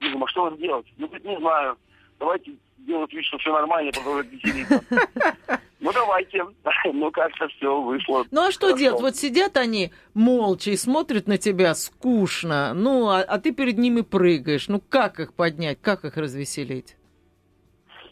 ну, 0.00 0.24
а 0.24 0.28
что 0.28 0.50
делать? 0.50 0.86
Ну, 0.96 1.06
говорит, 1.06 1.26
не 1.26 1.38
знаю, 1.38 1.76
давайте 2.18 2.52
делать 2.78 3.12
вид, 3.12 3.24
что 3.24 3.38
все 3.38 3.52
нормально, 3.52 3.92
продолжать 3.92 4.30
веселиться. 4.30 4.80
Ну, 5.78 5.92
давайте. 5.92 6.44
Ну, 6.92 7.10
как-то 7.10 7.48
все 7.48 7.80
вышло. 7.80 8.24
Ну 8.30 8.46
а 8.46 8.52
что 8.52 8.68
Хорошо. 8.68 8.78
делать? 8.78 9.00
Вот 9.02 9.16
сидят 9.16 9.56
они 9.56 9.92
молча 10.14 10.70
и 10.70 10.76
смотрят 10.76 11.26
на 11.26 11.36
тебя 11.36 11.74
скучно, 11.74 12.74
ну 12.74 13.08
а, 13.08 13.20
а 13.20 13.38
ты 13.38 13.52
перед 13.52 13.76
ними 13.76 14.02
прыгаешь. 14.02 14.68
Ну 14.68 14.80
как 14.80 15.20
их 15.20 15.34
поднять, 15.34 15.80
как 15.80 16.04
их 16.04 16.16
развеселить? 16.16 16.96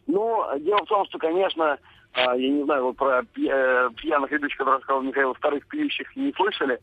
Ну, 0.07 0.44
дело 0.59 0.85
в 0.85 0.88
том, 0.88 1.07
что, 1.07 1.18
конечно, 1.18 1.78
я 2.16 2.48
не 2.50 2.64
знаю, 2.64 2.85
вот 2.85 2.96
про 2.96 3.22
пья- 3.35 3.87
э, 3.87 3.90
пьяных 3.96 4.31
ведущих, 4.31 4.59
которые 4.59 4.79
рассказал 4.79 5.03
Михаил, 5.03 5.35
вторых 5.35 5.66
пьющих 5.66 6.14
не 6.16 6.33
слышали. 6.33 6.79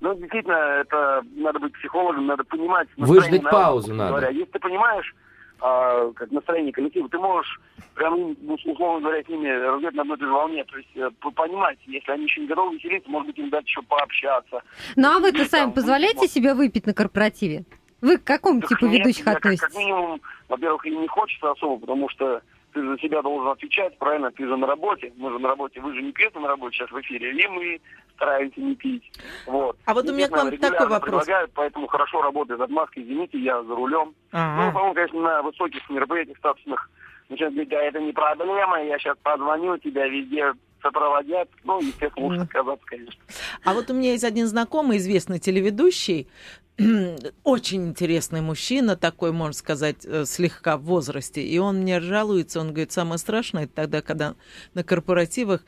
Но 0.00 0.12
действительно, 0.14 0.52
это 0.80 1.22
надо 1.36 1.58
быть 1.60 1.72
психологом, 1.74 2.26
надо 2.26 2.44
понимать. 2.44 2.88
Выждать 2.96 3.42
народа, 3.42 3.50
паузу 3.50 3.94
надо. 3.94 4.10
Говоря. 4.10 4.28
Если 4.30 4.50
ты 4.52 4.58
понимаешь, 4.58 5.14
а, 5.60 6.10
как 6.12 6.30
настроение 6.30 6.72
коллектива, 6.72 7.08
ты 7.08 7.16
можешь 7.18 7.60
прям, 7.94 8.36
ну, 8.42 8.54
условно 8.64 9.00
говоря, 9.00 9.22
с 9.22 9.28
ними 9.28 9.48
разговаривать 9.48 9.94
на 9.94 10.02
одной 10.02 10.18
той 10.18 10.26
же 10.26 10.32
волне. 10.34 10.64
То 10.64 10.76
есть 10.76 10.88
э, 10.96 11.10
понимать, 11.34 11.78
если 11.86 12.10
они 12.10 12.24
еще 12.24 12.40
не 12.42 12.48
готовы 12.48 12.76
веселиться, 12.76 13.08
может 13.08 13.28
быть, 13.28 13.38
им 13.38 13.48
дать 13.50 13.64
еще 13.66 13.80
пообщаться. 13.82 14.62
Ну 14.96 15.08
а 15.16 15.20
вы-то 15.20 15.44
сами 15.46 15.62
там 15.66 15.72
позволяете 15.72 16.18
выпить, 16.20 16.32
себе 16.32 16.54
выпить 16.54 16.86
на 16.86 16.92
корпоративе? 16.92 17.64
Вы 18.02 18.18
к 18.18 18.24
какому 18.24 18.60
Так 18.60 18.70
типу 18.70 18.86
нет, 18.86 18.98
ведущих 18.98 19.24
я 19.26 19.32
как- 19.32 19.36
относитесь? 19.46 19.68
Как 19.68 19.76
минимум, 19.78 20.20
во-первых, 20.48 20.84
и 20.84 20.94
не 20.94 21.06
хочется 21.06 21.50
особо, 21.52 21.80
потому 21.80 22.08
что 22.10 22.42
ты 22.74 22.84
за 22.86 22.98
себя 22.98 23.22
должен 23.22 23.48
отвечать, 23.52 23.96
правильно? 23.98 24.30
Ты 24.32 24.46
же 24.46 24.56
на 24.56 24.66
работе. 24.66 25.12
Мы 25.16 25.30
же 25.30 25.38
на 25.38 25.48
работе, 25.48 25.80
вы 25.80 25.94
же 25.94 26.02
не 26.02 26.12
пьете 26.12 26.38
на 26.40 26.48
работе 26.48 26.76
сейчас 26.76 26.90
в 26.90 27.00
эфире, 27.00 27.32
и 27.32 27.46
мы 27.46 27.80
стараемся 28.16 28.60
не 28.60 28.74
пить. 28.74 29.10
Вот. 29.46 29.78
А 29.86 29.94
вот 29.94 30.08
у 30.08 30.12
меня 30.12 30.28
к 30.28 30.32
вам 30.32 30.50
такой 30.50 30.88
вопрос. 30.88 31.00
предлагают, 31.02 31.52
поэтому 31.54 31.86
хорошо 31.86 32.20
работает 32.20 32.60
отмазка. 32.60 33.00
Извините, 33.00 33.38
я 33.38 33.62
за 33.62 33.74
рулем. 33.74 34.08
Ну, 34.32 34.38
Ага. 34.38 34.72
по-моему, 34.72 34.94
конечно, 34.94 35.20
на 35.20 35.42
высоких 35.42 35.88
мероприятиях 35.88 36.36
статусных 36.38 36.90
начинают 37.28 37.54
говорить, 37.54 37.70
да, 37.70 37.80
это 37.82 38.00
не 38.00 38.12
проблема, 38.12 38.82
я 38.82 38.98
сейчас 38.98 39.16
позвоню, 39.22 39.78
тебя 39.78 40.06
везде 40.08 40.52
сопроводят. 40.82 41.48
Ну, 41.62 41.80
естественно, 41.80 42.26
лучше 42.26 42.36
Мгм. 42.40 42.44
отказаться, 42.46 42.86
конечно. 42.86 43.20
А 43.64 43.72
вот 43.72 43.90
у 43.90 43.94
меня 43.94 44.10
есть 44.12 44.24
один 44.24 44.46
знакомый, 44.46 44.98
известный 44.98 45.38
телеведущий, 45.38 46.28
очень 47.44 47.88
интересный 47.88 48.40
мужчина, 48.40 48.96
такой, 48.96 49.30
можно 49.30 49.52
сказать, 49.52 50.04
э, 50.04 50.24
слегка 50.26 50.76
в 50.76 50.82
возрасте. 50.82 51.40
И 51.40 51.58
он 51.58 51.82
мне 51.82 52.00
жалуется, 52.00 52.58
он 52.60 52.68
говорит, 52.68 52.90
самое 52.90 53.18
страшное, 53.18 53.64
это 53.64 53.74
тогда, 53.74 54.02
когда 54.02 54.34
на 54.74 54.82
корпоративах 54.82 55.64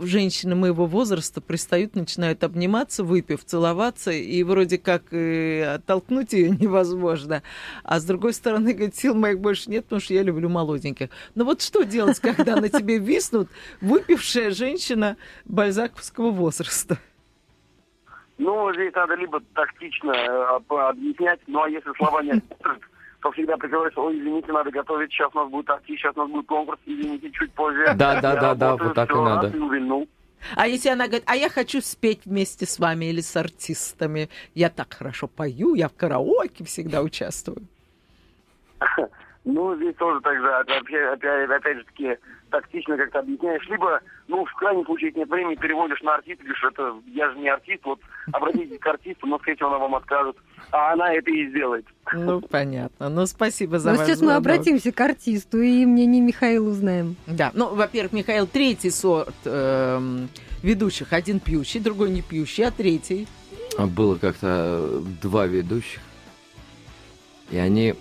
женщины 0.00 0.54
моего 0.54 0.86
возраста 0.86 1.42
пристают, 1.42 1.94
начинают 1.94 2.42
обниматься, 2.44 3.04
выпив, 3.04 3.44
целоваться, 3.44 4.10
и 4.10 4.42
вроде 4.42 4.78
как 4.78 5.12
э, 5.12 5.74
оттолкнуть 5.74 6.32
ее 6.32 6.48
невозможно. 6.50 7.42
А 7.84 8.00
с 8.00 8.04
другой 8.04 8.32
стороны, 8.32 8.72
говорит, 8.72 8.96
сил 8.96 9.14
моих 9.14 9.40
больше 9.40 9.68
нет, 9.68 9.84
потому 9.84 10.00
что 10.00 10.14
я 10.14 10.22
люблю 10.22 10.48
молоденьких. 10.48 11.10
Ну 11.34 11.44
вот 11.44 11.60
что 11.60 11.82
делать, 11.82 12.20
когда 12.20 12.56
на 12.56 12.70
тебе 12.70 12.98
виснут 12.98 13.50
выпившая 13.82 14.50
женщина 14.52 15.18
бальзаковского 15.44 16.30
возраста? 16.30 16.98
Ну, 18.38 18.72
здесь 18.72 18.94
надо 18.94 19.14
либо 19.14 19.40
тактично 19.54 20.12
э, 20.12 20.44
об- 20.56 20.72
объяснять, 20.72 21.40
ну 21.48 21.62
а 21.62 21.68
если 21.68 21.92
слова 21.96 22.22
не 22.22 22.30
отпустят, 22.30 22.78
то 23.20 23.32
всегда 23.32 23.56
приговорится, 23.56 24.00
ой, 24.00 24.16
извините, 24.18 24.52
надо 24.52 24.70
готовить, 24.70 25.10
сейчас 25.10 25.34
у 25.34 25.38
нас 25.38 25.50
будет 25.50 25.68
артист, 25.70 26.00
сейчас 26.00 26.16
у 26.16 26.20
нас 26.20 26.30
будет 26.30 26.46
конкурс, 26.46 26.78
извините, 26.86 27.30
чуть 27.32 27.52
позже. 27.52 27.94
Да, 27.96 28.20
да, 28.20 28.36
да, 28.36 28.54
да, 28.54 28.76
вот 28.76 28.94
так 28.94 29.10
и 29.10 29.14
надо. 29.14 29.52
А 30.54 30.68
если 30.68 30.88
она 30.88 31.06
говорит, 31.06 31.24
а 31.26 31.34
я 31.34 31.48
хочу 31.48 31.80
спеть 31.80 32.20
вместе 32.24 32.64
с 32.64 32.78
вами 32.78 33.06
или 33.06 33.20
с 33.20 33.36
артистами, 33.36 34.28
я 34.54 34.70
так 34.70 34.94
хорошо 34.94 35.26
пою, 35.26 35.74
я 35.74 35.88
в 35.88 35.96
караоке 35.96 36.64
всегда 36.64 37.02
участвую. 37.02 37.62
Ну, 39.44 39.74
здесь 39.76 39.94
тоже 39.94 40.20
так 40.20 40.36
же, 40.36 40.52
опять, 40.52 40.82
опять, 41.14 41.48
опять 41.50 41.78
же 41.78 41.84
таки, 41.84 42.18
тактично 42.50 42.96
как-то 42.96 43.20
объясняешь, 43.20 43.66
либо, 43.68 44.00
ну, 44.28 44.44
в 44.44 44.52
крайнем 44.54 44.84
случае, 44.84 45.12
нет 45.14 45.28
времени, 45.28 45.54
переводишь 45.54 46.00
на 46.02 46.14
артист, 46.14 46.40
говоришь, 46.40 46.64
это 46.64 46.94
я 47.14 47.30
же 47.30 47.38
не 47.38 47.48
артист, 47.48 47.84
вот 47.84 48.00
обратитесь 48.32 48.78
к 48.78 48.86
артисту, 48.86 49.26
но, 49.26 49.38
скорее 49.38 49.56
всего, 49.56 49.68
она 49.68 49.78
вам 49.78 49.94
откажет, 49.94 50.36
а 50.70 50.92
она 50.92 51.12
это 51.14 51.30
и 51.30 51.48
сделает. 51.48 51.86
Ну, 52.12 52.40
понятно. 52.40 53.08
Ну, 53.08 53.26
спасибо 53.26 53.78
за 53.78 53.92
Ну, 53.92 53.96
ваш 53.98 54.06
сейчас 54.06 54.20
мы 54.20 54.26
звонок. 54.28 54.40
обратимся 54.40 54.92
к 54.92 55.00
артисту 55.00 55.60
и 55.60 55.84
мнение 55.86 56.20
Михаила 56.22 56.68
узнаем. 56.68 57.16
Да, 57.26 57.50
ну, 57.54 57.74
во-первых, 57.74 58.12
Михаил, 58.12 58.46
третий 58.46 58.90
сорт 58.90 59.34
эм, 59.44 60.28
ведущих. 60.62 61.12
Один 61.12 61.40
пьющий, 61.40 61.80
другой 61.80 62.10
не 62.10 62.22
пьющий, 62.22 62.64
а 62.66 62.70
третий. 62.70 63.28
А 63.78 63.86
Было 63.86 64.16
как-то 64.16 64.46
э, 64.80 65.02
два 65.22 65.46
ведущих, 65.46 66.00
и 67.50 67.56
они 67.58 67.94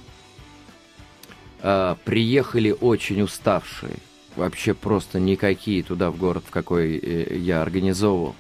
э, 1.62 1.96
приехали 2.06 2.72
очень 2.80 3.22
уставшие. 3.22 3.96
Вообще 4.38 4.76
просто 4.76 5.20
никакие 5.20 5.82
туда, 5.82 6.12
в 6.12 6.18
город, 6.18 6.44
в 6.46 6.52
какой 6.52 6.98
э, 6.98 7.38
я 7.38 7.64
организовывал. 7.64 8.36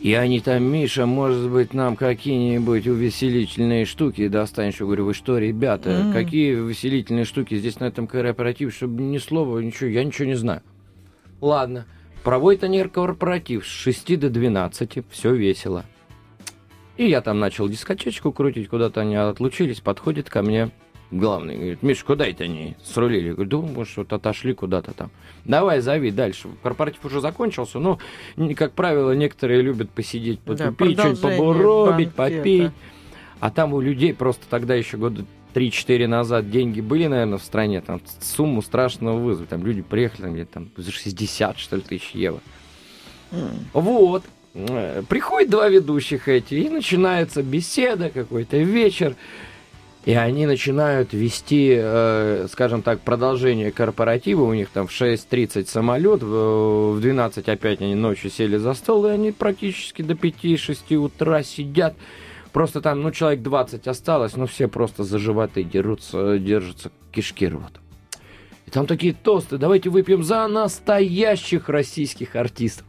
И 0.00 0.12
они 0.12 0.40
там, 0.40 0.64
Миша, 0.64 1.06
может 1.06 1.48
быть, 1.48 1.72
нам 1.72 1.94
какие-нибудь 1.94 2.86
увеселительные 2.88 3.86
штуки 3.86 4.26
достанешь? 4.26 4.80
Я 4.80 4.86
говорю, 4.86 5.06
вы 5.06 5.14
что, 5.14 5.38
ребята, 5.38 5.90
М. 5.90 6.12
какие 6.12 6.56
увеселительные 6.56 7.24
штуки 7.24 7.56
здесь 7.56 7.78
на 7.78 7.84
этом 7.84 8.08
корпоративе, 8.08 8.72
чтобы 8.72 9.02
ни 9.02 9.18
слова, 9.18 9.60
ничего, 9.60 9.88
я 9.88 10.02
ничего 10.02 10.26
не 10.26 10.34
знаю. 10.34 10.62
Ладно, 11.40 11.86
проводят 12.24 12.64
они 12.64 12.82
корпоратив 12.82 13.64
с 13.64 13.68
6 13.68 14.16
до 14.16 14.28
12, 14.30 15.04
все 15.10 15.32
весело. 15.32 15.84
И 16.96 17.08
я 17.08 17.20
там 17.20 17.38
начал 17.38 17.68
дискотечку 17.68 18.32
крутить, 18.32 18.68
куда-то 18.68 19.02
они 19.02 19.14
отлучились, 19.14 19.80
подходит 19.80 20.28
ко 20.28 20.42
мне 20.42 20.70
главный, 21.10 21.56
говорит, 21.56 21.82
Миш, 21.82 22.02
куда 22.04 22.26
это 22.26 22.44
они 22.44 22.74
срулили? 22.84 23.28
Я 23.28 23.34
говорю, 23.34 23.62
да, 23.62 23.68
может, 23.68 23.96
вот 23.96 24.12
отошли 24.12 24.54
куда-то 24.54 24.92
там. 24.92 25.10
Давай, 25.44 25.80
зови 25.80 26.10
дальше. 26.10 26.48
Корпоратив 26.62 27.04
уже 27.04 27.20
закончился, 27.20 27.78
но, 27.78 27.98
как 28.56 28.72
правило, 28.72 29.12
некоторые 29.12 29.62
любят 29.62 29.90
посидеть, 29.90 30.40
Да, 30.44 30.52
потупить, 30.72 30.98
что-нибудь 30.98 31.20
продолжение 31.20 31.38
побуробить, 31.38 32.14
банкета. 32.14 32.38
попить. 32.38 32.70
А 33.40 33.50
там 33.50 33.74
у 33.74 33.80
людей 33.80 34.14
просто 34.14 34.46
тогда 34.48 34.74
еще 34.74 34.96
года 34.96 35.24
3-4 35.54 36.06
назад 36.06 36.50
деньги 36.50 36.80
были, 36.80 37.06
наверное, 37.06 37.38
в 37.38 37.42
стране, 37.42 37.80
там 37.80 38.00
сумму 38.20 38.60
страшного 38.62 39.18
вызова. 39.18 39.46
Там 39.46 39.64
люди 39.64 39.82
приехали, 39.82 40.22
там, 40.22 40.34
где-то 40.34 40.52
там 40.52 40.70
за 40.76 40.90
60, 40.90 41.58
что 41.58 41.76
ли, 41.76 41.82
тысяч 41.82 42.10
евро. 42.12 42.40
Вот. 43.72 44.24
Э, 44.54 45.02
Приходят 45.08 45.50
два 45.50 45.68
ведущих 45.68 46.28
эти, 46.28 46.54
и 46.54 46.68
начинается 46.68 47.42
беседа, 47.42 48.10
какой-то 48.10 48.56
вечер. 48.58 49.14
И 50.06 50.14
они 50.14 50.46
начинают 50.46 51.12
вести, 51.12 51.74
э, 51.76 52.46
скажем 52.50 52.82
так, 52.82 53.00
продолжение 53.00 53.72
корпоратива. 53.72 54.44
У 54.44 54.54
них 54.54 54.68
там 54.70 54.86
в 54.86 54.92
6.30 54.92 55.66
самолет, 55.66 56.22
в 56.22 56.92
в 56.92 57.00
12 57.00 57.48
опять 57.48 57.80
они 57.82 57.96
ночью 57.96 58.30
сели 58.30 58.56
за 58.56 58.74
стол, 58.74 59.06
и 59.06 59.10
они 59.10 59.32
практически 59.32 60.02
до 60.02 60.14
5-6 60.14 60.94
утра 60.94 61.42
сидят. 61.42 61.94
Просто 62.52 62.80
там, 62.80 63.02
ну, 63.02 63.10
человек 63.10 63.42
20 63.42 63.86
осталось, 63.88 64.36
но 64.36 64.46
все 64.46 64.68
просто 64.68 65.02
за 65.02 65.18
животы 65.18 65.64
дерутся, 65.64 66.38
держатся, 66.38 66.92
кишки 67.12 67.48
рвут. 67.48 67.80
И 68.66 68.70
там 68.70 68.86
такие 68.86 69.12
тосты, 69.12 69.58
давайте 69.58 69.90
выпьем 69.90 70.22
за 70.22 70.46
настоящих 70.46 71.68
российских 71.68 72.36
артистов. 72.36 72.86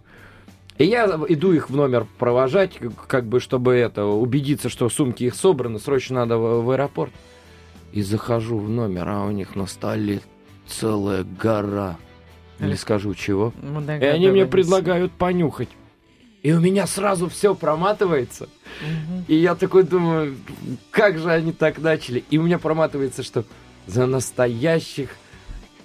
И 0.78 0.86
я 0.86 1.05
иду 1.28 1.53
их 1.53 1.69
в 1.69 1.75
номер 1.75 2.05
провожать, 2.19 2.80
как- 3.07 3.25
бы, 3.25 3.39
чтобы 3.39 3.73
это, 3.73 4.05
убедиться, 4.05 4.69
что 4.69 4.89
сумки 4.89 5.23
их 5.23 5.36
собраны, 5.36 5.80
срочно 5.80 6.17
надо 6.17 6.38
в, 6.38 6.63
в 6.63 6.71
аэропорт. 6.71 7.11
И 7.93 8.01
захожу 8.01 8.59
в 8.59 8.69
номер, 8.69 9.07
а 9.09 9.25
у 9.25 9.32
них 9.32 9.55
на 9.55 9.65
столе 9.65 10.21
целая 10.67 11.23
гора. 11.23 11.97
Не 12.59 12.75
скажу 12.75 13.15
чего. 13.15 13.53
Мы 13.61 13.82
И 13.97 14.05
они 14.05 14.30
мне 14.30 14.45
предлагают 14.45 15.11
понюхать. 15.11 15.69
И 16.43 16.51
у 16.53 16.59
меня 16.59 16.86
сразу 16.86 17.28
все 17.30 17.55
проматывается. 17.55 18.47
И 19.28 19.36
я 19.36 19.55
такой 19.55 19.84
думаю, 19.84 20.36
как 20.91 21.17
же 21.17 21.32
они 21.32 21.51
так 21.51 21.80
начали? 21.80 22.23
И 22.30 22.38
у 22.38 22.43
меня 22.43 22.59
проматывается, 22.59 23.23
что 23.23 23.43
за 23.86 24.05
настоящих 24.05 25.09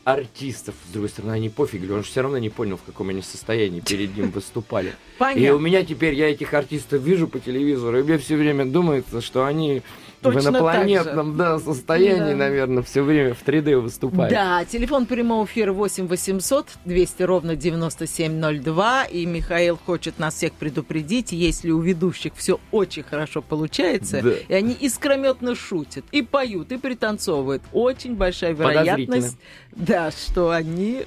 артистов. 0.04 0.74
С 0.88 0.92
другой 0.92 1.08
стороны, 1.08 1.32
они 1.32 1.48
пофиг, 1.48 1.82
он 1.90 1.98
же 1.98 2.10
все 2.10 2.22
равно 2.22 2.38
не 2.38 2.50
понял, 2.50 2.76
в 2.76 2.82
каком 2.82 3.08
они 3.10 3.22
состоянии 3.22 3.80
перед 3.80 4.16
ним 4.16 4.30
выступали. 4.34 4.88
И 4.88 4.90
у 4.90 5.18
Понятно. 5.18 5.58
меня 5.58 5.84
теперь, 5.84 6.14
я 6.14 6.30
этих 6.30 6.54
артистов 6.54 7.02
вижу 7.02 7.28
по 7.28 7.38
телевизору, 7.38 7.98
и 7.98 8.02
мне 8.02 8.18
все 8.18 8.36
время 8.36 8.64
думается, 8.64 9.20
что 9.20 9.44
они 9.44 9.82
Точно 10.22 10.40
в 10.40 10.52
инопланетном 10.54 11.36
да, 11.36 11.58
состоянии, 11.58 12.30
Да. 12.32 12.36
наверное, 12.36 12.82
все 12.82 13.02
время 13.02 13.34
в 13.34 13.42
3D 13.44 13.76
выступают. 13.78 14.32
Да, 14.32 14.64
телефон 14.64 15.06
прямого 15.06 15.44
эфира 15.44 15.72
8 15.72 16.06
800 16.06 16.66
200 16.84 17.22
ровно 17.24 17.56
9702. 17.56 19.04
И 19.04 19.26
Михаил 19.26 19.78
хочет 19.84 20.18
нас 20.18 20.34
всех 20.34 20.52
предупредить, 20.52 21.32
если 21.32 21.70
у 21.70 21.80
ведущих 21.80 22.32
все 22.36 22.60
очень 22.70 23.02
хорошо 23.02 23.42
получается, 23.42 24.20
Да. 24.22 24.30
и 24.48 24.54
они 24.54 24.74
искрометно 24.74 25.54
шутят, 25.54 26.04
и 26.12 26.22
поют, 26.22 26.72
и 26.72 26.76
пританцовывают, 26.78 27.62
очень 27.72 28.14
большая 28.14 28.52
вероятность, 28.54 29.36
да, 29.72 30.10
что 30.10 30.50
они... 30.50 31.02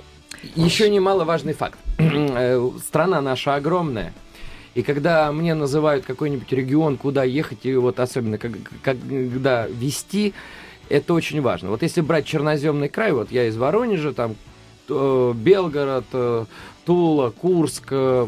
Еще 0.55 0.89
немаловажный 0.89 1.53
факт. 1.53 1.79
Э, 1.97 2.69
Страна 2.85 3.21
наша 3.21 3.55
огромная. 3.55 4.13
И 4.75 4.83
когда 4.83 5.31
мне 5.31 5.53
называют 5.55 6.05
какой-нибудь 6.05 6.51
регион, 6.51 6.97
куда 6.97 7.23
ехать, 7.23 7.59
и 7.65 7.73
вот 7.75 7.99
особенно 7.99 8.37
как- 8.37 8.51
когда 8.83 9.67
вести, 9.67 10.33
это 10.89 11.13
очень 11.13 11.41
важно. 11.41 11.69
Вот 11.69 11.81
если 11.81 12.01
брать 12.01 12.25
черноземный 12.25 12.89
край, 12.89 13.13
вот 13.13 13.31
я 13.31 13.47
из 13.47 13.55
Воронежа, 13.57 14.13
там 14.13 14.35
э, 14.87 15.33
Белгород, 15.35 16.05
э, 16.13 16.45
Тула, 16.85 17.31
Курск, 17.31 17.87
э, 17.89 18.27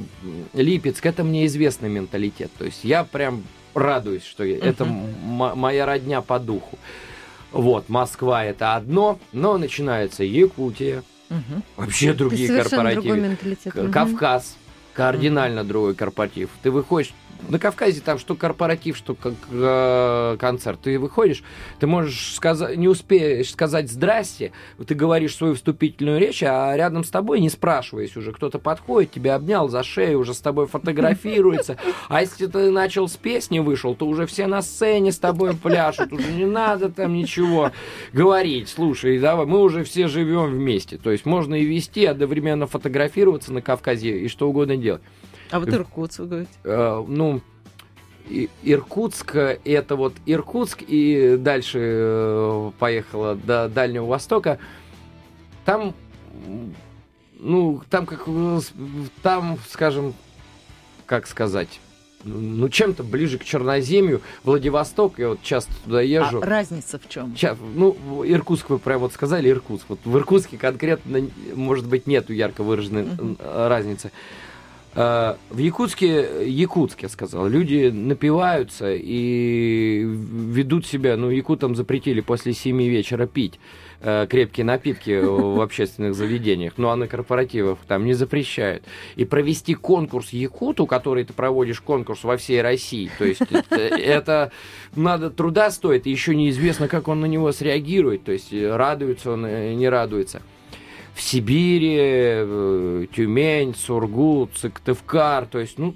Липецк, 0.54 1.06
это 1.06 1.24
мне 1.24 1.46
известный 1.46 1.90
менталитет. 1.90 2.50
То 2.58 2.66
есть 2.66 2.84
я 2.84 3.04
прям 3.04 3.44
радуюсь, 3.76 4.24
что 4.24 4.44
я- 4.44 4.58
это 4.58 4.86
моя 4.86 5.86
родня 5.86 6.22
по 6.22 6.40
духу. 6.40 6.80
Вот, 7.52 7.90
Москва 7.90 8.44
это 8.44 8.76
одно, 8.76 9.20
но 9.34 9.58
начинается 9.60 10.24
Якутия, 10.24 11.04
Мгм. 11.30 11.62
вообще 11.76 12.14
другие 12.14 12.48
корпоративы. 12.64 13.18
менталитет. 13.20 13.74
Кардинально 14.98 15.64
другой 15.64 15.94
корпоратив. 15.94 16.50
Ты 16.64 16.72
выходишь 16.72 17.14
на 17.50 17.60
Кавказе 17.60 18.02
там 18.02 18.20
что 18.20 18.36
корпоратив, 18.36 18.98
что 18.98 19.16
как 19.16 19.34
э, 19.52 20.38
концерт. 20.40 20.80
Ты 20.82 21.00
выходишь, 21.00 21.44
ты 21.80 21.88
можешь 21.88 22.36
сказать, 22.36 22.78
не 22.78 22.88
успеешь 22.88 23.52
сказать 23.52 23.90
здрасте, 23.90 24.52
ты 24.86 24.96
говоришь 24.96 25.36
свою 25.36 25.56
вступительную 25.56 26.20
речь, 26.20 26.44
а 26.44 26.76
рядом 26.76 27.04
с 27.04 27.10
тобой, 27.10 27.40
не 27.40 27.50
спрашиваясь 27.50 28.16
уже, 28.18 28.32
кто-то 28.32 28.60
подходит, 28.60 29.12
тебя 29.12 29.36
обнял 29.36 29.70
за 29.70 29.84
шею, 29.84 30.20
уже 30.20 30.34
с 30.34 30.40
тобой 30.40 30.68
фотографируется. 30.68 31.78
А 32.10 32.22
если 32.22 32.48
ты 32.48 32.72
начал 32.72 33.08
с 33.08 33.18
песни 33.18 33.60
вышел, 33.60 33.96
то 33.96 34.06
уже 34.06 34.26
все 34.26 34.48
на 34.48 34.62
сцене 34.62 35.12
с 35.12 35.20
тобой 35.20 35.56
пляшут, 35.56 36.12
уже 36.12 36.32
не 36.32 36.46
надо 36.46 36.90
там 36.90 37.14
ничего 37.14 37.72
говорить. 38.14 38.70
Слушай, 38.70 39.20
давай, 39.20 39.46
мы 39.46 39.62
уже 39.62 39.84
все 39.84 40.08
живем 40.08 40.52
вместе. 40.52 40.98
То 40.98 41.12
есть 41.12 41.26
можно 41.26 41.56
и 41.56 41.66
вести, 41.66 42.06
одновременно 42.06 42.68
фотографироваться 42.68 43.54
на 43.54 43.62
Кавказе 43.62 44.20
и 44.20 44.28
что 44.28 44.50
угодно 44.50 44.78
делать. 44.78 45.02
А 45.52 45.60
вот 45.60 45.70
Иркутск, 45.70 46.20
вы 46.20 46.28
говорите. 46.28 46.52
Э, 46.64 47.04
ну, 47.08 47.42
Иркутск, 48.64 49.36
это 49.36 49.96
вот 49.96 50.14
Иркутск, 50.26 50.84
и 50.88 51.38
дальше 51.38 51.80
э, 51.82 52.72
поехала 52.80 53.36
до 53.36 53.70
Дальнего 53.70 54.06
Востока. 54.06 54.60
Там, 55.66 55.94
ну, 57.40 57.82
там 57.90 58.06
как, 58.06 58.24
э, 58.28 58.60
там, 59.22 59.58
скажем, 59.70 60.14
как 61.06 61.28
сказать, 61.28 61.80
ну, 62.24 62.68
чем-то 62.68 63.04
ближе 63.04 63.38
к 63.38 63.44
Черноземью, 63.44 64.22
Владивосток, 64.44 65.20
я 65.20 65.30
вот 65.30 65.42
часто 65.42 65.72
туда 65.84 66.02
езжу. 66.02 66.42
А 66.42 66.46
разница 66.46 67.00
в 67.00 67.08
чем? 67.08 67.36
Щас, 67.36 67.58
ну, 67.76 67.96
Иркутск 68.26 68.70
вы 68.70 68.80
прям 68.80 69.00
вот 69.00 69.14
сказали, 69.14 69.50
Иркутск. 69.50 69.86
Вот 69.88 70.00
в 70.04 70.18
Иркутске 70.18 70.58
конкретно, 70.58 71.28
может 71.56 71.88
быть, 71.88 72.08
нету 72.08 72.34
ярко 72.34 72.64
выраженной 72.64 73.08
э, 73.40 73.68
разницы. 73.68 74.12
Э, 74.98 75.36
В 75.52 75.60
Якутске, 75.60 76.44
Якутск, 76.50 77.04
я 77.04 77.10
сказал, 77.10 77.48
люди 77.48 77.92
напиваются 77.94 78.96
и 78.96 80.04
ведут 80.04 80.88
себя, 80.88 81.16
ну, 81.18 81.30
якутам 81.30 81.76
запретили 81.76 82.20
после 82.20 82.54
7 82.54 82.82
вечера 82.82 83.28
пить 83.28 83.60
э, 84.02 84.26
крепкие 84.28 84.66
напитки 84.66 85.20
в 85.24 85.62
общественных 85.62 86.16
заведениях, 86.16 86.74
ну, 86.78 86.90
а 86.90 86.96
на 86.96 87.08
корпоративах 87.08 87.78
там 87.88 88.06
не 88.06 88.16
запрещают. 88.16 88.84
И 89.16 89.26
провести 89.26 89.76
конкурс 89.76 90.30
якуту, 90.30 90.88
который 90.88 91.26
ты 91.26 91.34
проводишь 91.34 91.80
конкурс 91.80 92.24
во 92.24 92.36
всей 92.36 92.64
России, 92.64 93.12
то 93.20 93.26
есть 93.26 93.42
это, 93.70 94.52
надо 94.96 95.30
труда 95.30 95.70
стоит, 95.70 96.08
и 96.08 96.12
еще 96.12 96.36
неизвестно, 96.36 96.88
как 96.88 97.08
он 97.08 97.22
на 97.22 97.28
него 97.28 97.52
среагирует, 97.52 98.24
то 98.24 98.32
есть 98.32 98.52
радуется 98.52 99.32
он, 99.32 99.46
э, 99.46 99.76
не 99.76 99.90
радуется. 99.90 100.42
В 101.18 101.22
Сибири, 101.22 101.96
э, 102.00 103.06
Тюмень, 103.16 103.74
Сургут, 103.76 104.52
Сыктывкар, 104.56 105.48
то 105.48 105.58
есть, 105.58 105.80
ну, 105.80 105.96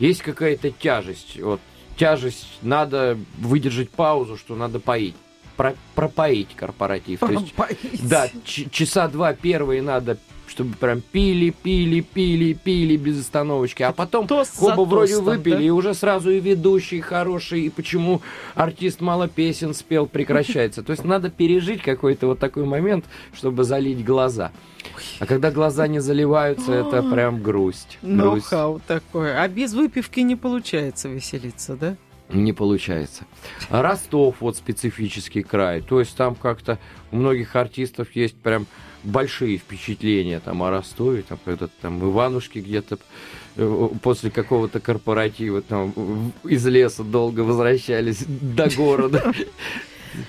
есть 0.00 0.20
какая-то 0.22 0.72
тяжесть, 0.72 1.40
вот, 1.40 1.60
тяжесть, 1.96 2.46
надо 2.60 3.16
выдержать 3.38 3.90
паузу, 3.90 4.36
что 4.36 4.56
надо 4.56 4.80
поить. 4.80 5.14
про- 5.56 5.76
пропоить 5.94 6.48
корпоратив. 6.56 7.20
То 7.20 7.28
есть, 7.30 7.54
да, 8.08 8.28
часа 8.44 9.06
два 9.06 9.34
первые 9.34 9.82
надо 9.82 10.16
чтобы 10.52 10.76
прям 10.76 11.00
пили, 11.00 11.48
пили, 11.48 12.00
пили, 12.00 12.52
пили 12.52 12.96
без 12.98 13.20
остановочки. 13.20 13.82
А 13.82 13.92
потом 13.92 14.26
Тост 14.26 14.54
оба 14.60 14.82
вроде 14.82 15.14
тостом, 15.14 15.36
выпили, 15.36 15.54
да? 15.54 15.62
и 15.62 15.70
уже 15.70 15.94
сразу 15.94 16.30
и 16.30 16.40
ведущий 16.40 17.00
хороший, 17.00 17.62
и 17.62 17.70
почему 17.70 18.20
артист 18.54 19.00
мало 19.00 19.28
песен 19.28 19.72
спел, 19.72 20.06
прекращается. 20.06 20.82
То 20.82 20.90
есть 20.90 21.04
надо 21.04 21.30
пережить 21.30 21.82
какой-то 21.82 22.26
вот 22.26 22.38
такой 22.38 22.66
момент, 22.66 23.06
чтобы 23.32 23.64
залить 23.64 24.04
глаза. 24.04 24.52
А 25.20 25.26
когда 25.26 25.50
глаза 25.50 25.86
не 25.86 26.00
заливаются, 26.00 26.72
это 26.72 27.02
прям 27.02 27.42
грусть. 27.42 27.98
грусть. 28.02 28.52
Ноу-хау 28.52 28.80
такое. 28.86 29.40
А 29.40 29.48
без 29.48 29.72
выпивки 29.72 30.20
не 30.20 30.36
получается 30.36 31.08
веселиться, 31.08 31.76
да? 31.76 31.96
Не 32.32 32.52
получается. 32.52 33.24
Ростов 33.68 34.36
вот 34.40 34.56
специфический 34.56 35.42
край. 35.42 35.80
То 35.82 36.00
есть 36.00 36.16
там 36.16 36.34
как-то 36.34 36.78
у 37.10 37.16
многих 37.16 37.54
артистов 37.56 38.08
есть 38.14 38.36
прям 38.36 38.66
большие 39.04 39.58
впечатления 39.58 40.40
там 40.40 40.62
о 40.62 40.70
Ростове, 40.70 41.22
там 41.22 41.38
когда 41.44 41.68
там 41.80 42.00
Иванушки 42.02 42.58
где-то 42.60 42.98
э, 43.56 43.88
после 44.02 44.30
какого-то 44.30 44.80
корпоратива 44.80 45.60
там 45.60 46.32
из 46.44 46.64
леса 46.66 47.02
долго 47.02 47.40
возвращались 47.40 48.24
до 48.26 48.70
города. 48.70 49.32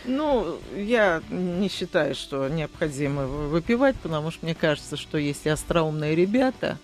Ну, 0.06 0.58
я 0.76 1.22
не 1.30 1.70
считаю, 1.70 2.16
что 2.16 2.48
необходимо 2.48 3.26
вы- 3.28 3.50
выпивать, 3.50 3.96
потому 3.98 4.32
что 4.32 4.46
мне 4.46 4.56
кажется, 4.56 4.98
что 4.98 5.18
есть 5.18 5.46
и 5.46 5.50
остроумные 5.50 6.16
ребята, 6.16 6.78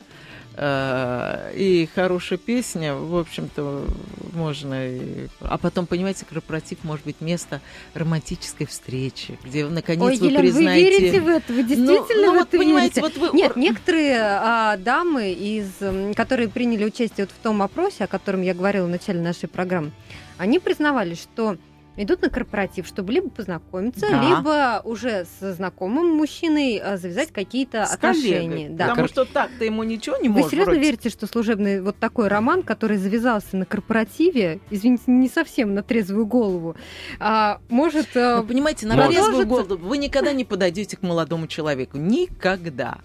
и 0.58 1.88
хорошая 1.96 2.38
песня, 2.38 2.94
в 2.96 3.18
общем-то, 3.18 3.86
можно... 4.34 4.90
и- 4.90 5.28
А 5.42 5.58
потом, 5.58 5.86
понимаете, 5.86 6.26
корпоратив 6.26 6.80
может 6.84 7.06
быть 7.06 7.22
место 7.22 7.62
романтической 7.94 8.68
встречи, 8.68 9.40
где, 9.44 9.66
наконец, 9.66 10.04
Ой, 10.04 10.18
вы 10.18 10.26
Елена, 10.28 10.40
признаете... 10.42 10.86
вы 10.86 11.00
верите 11.00 11.22
в 11.22 11.28
это? 11.30 11.54
Вы 11.54 11.64
действительно 11.64 12.26
ну, 12.28 12.32
в 12.34 12.38
вот, 12.40 12.48
это 12.48 12.58
понимаете, 12.58 13.02
верите? 13.02 13.20
вот 13.20 13.32
вы- 13.32 13.38
Нет, 13.38 13.56
некоторые 13.56 14.18
а, 14.22 14.78
дамы, 14.78 15.32
из, 15.32 15.72
которые 16.16 16.50
приняли 16.50 16.84
участие 16.84 17.26
вот 17.26 17.32
в 17.32 17.42
том 17.42 17.62
опросе, 17.62 18.04
о 18.04 18.08
котором 18.08 18.42
я 18.42 18.54
говорила 18.54 18.86
в 18.86 18.90
начале 18.90 19.22
нашей 19.22 19.48
программы, 19.48 19.92
они 20.38 20.60
признавались, 20.60 21.22
что 21.22 21.58
идут 21.98 22.22
на 22.22 22.30
корпоратив, 22.30 22.88
чтобы 22.88 23.12
либо 23.14 23.30
познакомиться, 23.30 24.08
Да. 24.10 24.22
либо 24.22 24.82
уже 24.86 25.26
со 25.40 25.54
знакомым 25.54 26.16
мужчиной 26.16 26.78
а, 26.78 26.98
завязать 26.98 27.32
какие-то 27.32 27.86
с 27.86 27.94
отношения. 27.94 28.50
коллегой, 28.50 28.70
Да. 28.76 28.88
Потому 28.90 29.08
что 29.08 29.26
так-то 29.26 29.66
ему 29.66 29.84
ничего 29.84 30.16
не 30.18 30.30
Вы 30.30 30.36
может. 30.36 30.52
серьезно 30.52 30.74
вроде. 30.74 30.86
верите, 30.88 31.10
что 31.10 31.28
служебный 31.28 31.82
вот 31.82 31.98
такой 31.98 32.28
роман, 32.30 32.64
который 32.64 32.98
завязался 32.98 33.58
на 33.58 33.66
корпоративе, 33.66 34.60
извините, 34.70 35.04
не 35.08 35.28
совсем 35.28 35.74
на 35.74 35.84
трезвую 35.84 36.26
голову, 36.26 36.76
а, 37.20 37.60
может... 37.70 38.16
а, 38.16 38.38
Ну, 38.42 38.48
понимаете, 38.48 38.88
на 38.88 38.96
Может. 38.96 39.12
трезвую 39.12 39.48
голову 39.48 39.78
вы 39.78 39.98
никогда 39.98 40.32
не 40.32 40.46
подойдете 40.46 40.96
к 40.98 41.02
молодому 41.02 41.48
человеку. 41.48 41.98
Никогда. 41.98 43.00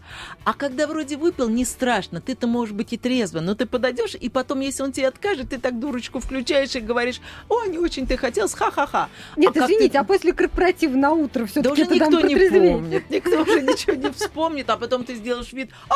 А 0.44 0.54
когда 0.54 0.86
вроде 0.86 1.16
выпил, 1.16 1.48
не 1.48 1.64
страшно. 1.64 2.20
Ты-то 2.20 2.46
можешь 2.46 2.74
быть 2.74 2.92
и 2.92 2.96
трезво, 2.96 3.40
но 3.40 3.54
ты 3.54 3.66
подойдешь, 3.66 4.14
и 4.14 4.28
потом, 4.28 4.60
если 4.60 4.82
он 4.82 4.92
тебе 4.92 5.08
откажет, 5.08 5.50
ты 5.50 5.58
так 5.58 5.78
дурочку 5.80 6.20
включаешь 6.20 6.74
и 6.76 6.80
говоришь, 6.80 7.20
о, 7.48 7.64
не 7.66 7.78
очень 7.78 8.06
ты 8.06 8.16
хотел, 8.16 8.48
ха-ха-ха. 8.74 9.08
Нет, 9.36 9.56
а 9.56 9.64
извините, 9.64 9.92
ты- 9.92 9.98
а 9.98 10.04
после 10.04 10.32
корпоратива 10.32 10.96
на 10.96 11.12
утро 11.12 11.46
все 11.46 11.62
Да 11.62 11.72
уже 11.72 11.86
никто 11.86 12.20
не 12.20 12.34
помнит, 12.34 13.10
никто 13.10 13.42
уже 13.42 13.62
ничего 13.62 13.94
не 13.94 14.10
вспомнит, 14.12 14.68
а 14.70 14.76
потом 14.76 15.04
ты 15.04 15.14
сделаешь 15.14 15.52
вид, 15.52 15.70
а, 15.88 15.94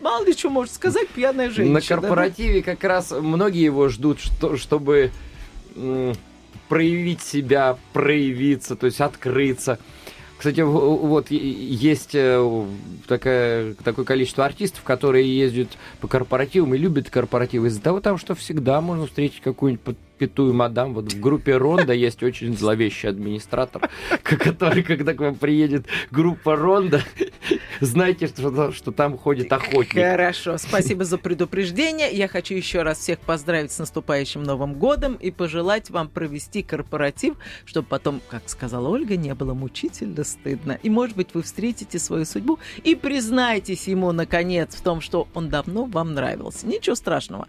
мало 0.00 0.24
ли 0.24 0.32
что 0.32 0.50
может 0.50 0.74
сказать 0.74 1.08
пьяная 1.08 1.50
женщина. 1.50 1.74
На 1.74 1.80
да? 1.80 1.86
корпоративе 1.86 2.62
как 2.62 2.82
раз 2.84 3.10
многие 3.10 3.64
его 3.64 3.88
ждут, 3.88 4.20
что, 4.20 4.56
чтобы 4.56 5.10
проявить 6.68 7.22
себя, 7.22 7.78
проявиться, 7.92 8.76
то 8.76 8.86
есть 8.86 9.00
открыться. 9.00 9.78
Кстати, 10.38 10.60
вот 10.60 11.30
есть 11.30 12.10
э, 12.14 12.66
такое, 13.06 13.74
такое 13.82 14.04
количество 14.04 14.44
артистов, 14.44 14.82
которые 14.82 15.34
ездят 15.34 15.68
по 16.00 16.08
корпоративам 16.08 16.74
и 16.74 16.78
любят 16.78 17.08
корпоративы 17.08 17.68
из-за 17.68 17.80
того, 17.80 18.00
там, 18.00 18.18
что 18.18 18.34
всегда 18.34 18.82
можно 18.82 19.06
встретить 19.06 19.40
какую-нибудь 19.40 19.96
подпитую 20.16 20.54
мадам. 20.54 20.94
Вот 20.94 21.12
в 21.12 21.20
группе 21.20 21.56
Ронда 21.56 21.92
есть 21.92 22.22
очень 22.22 22.56
зловещий 22.56 23.08
администратор, 23.08 23.90
который, 24.22 24.82
когда 24.82 25.12
к 25.12 25.20
вам 25.20 25.34
приедет 25.34 25.86
группа 26.10 26.56
Ронда, 26.56 27.02
знайте, 27.80 28.26
что, 28.26 28.72
что 28.72 28.92
там 28.92 29.18
ходит 29.18 29.52
охотник. 29.52 30.02
Хорошо, 30.02 30.56
спасибо 30.56 31.04
за 31.04 31.18
предупреждение. 31.18 32.10
Я 32.12 32.28
хочу 32.28 32.54
еще 32.54 32.82
раз 32.82 32.98
всех 32.98 33.18
поздравить 33.20 33.72
с 33.72 33.78
наступающим 33.78 34.42
Новым 34.42 34.74
годом 34.74 35.14
и 35.14 35.30
пожелать 35.30 35.90
вам 35.90 36.08
провести 36.08 36.62
корпоратив, 36.62 37.34
чтобы 37.66 37.86
потом, 37.86 38.22
как 38.30 38.48
сказала 38.48 38.88
Ольга, 38.88 39.16
не 39.16 39.34
было 39.34 39.52
мучительно 39.52 40.24
стыдно. 40.24 40.78
И, 40.82 40.88
может 40.88 41.16
быть, 41.16 41.28
вы 41.34 41.42
встретите 41.42 41.98
свою 41.98 42.24
судьбу 42.24 42.58
и 42.84 42.94
признаетесь 42.94 43.86
ему, 43.86 44.12
наконец, 44.12 44.74
в 44.74 44.80
том, 44.80 45.02
что 45.02 45.28
он 45.34 45.50
давно 45.50 45.84
вам 45.84 46.14
нравился. 46.14 46.66
Ничего 46.66 46.94
страшного. 46.96 47.48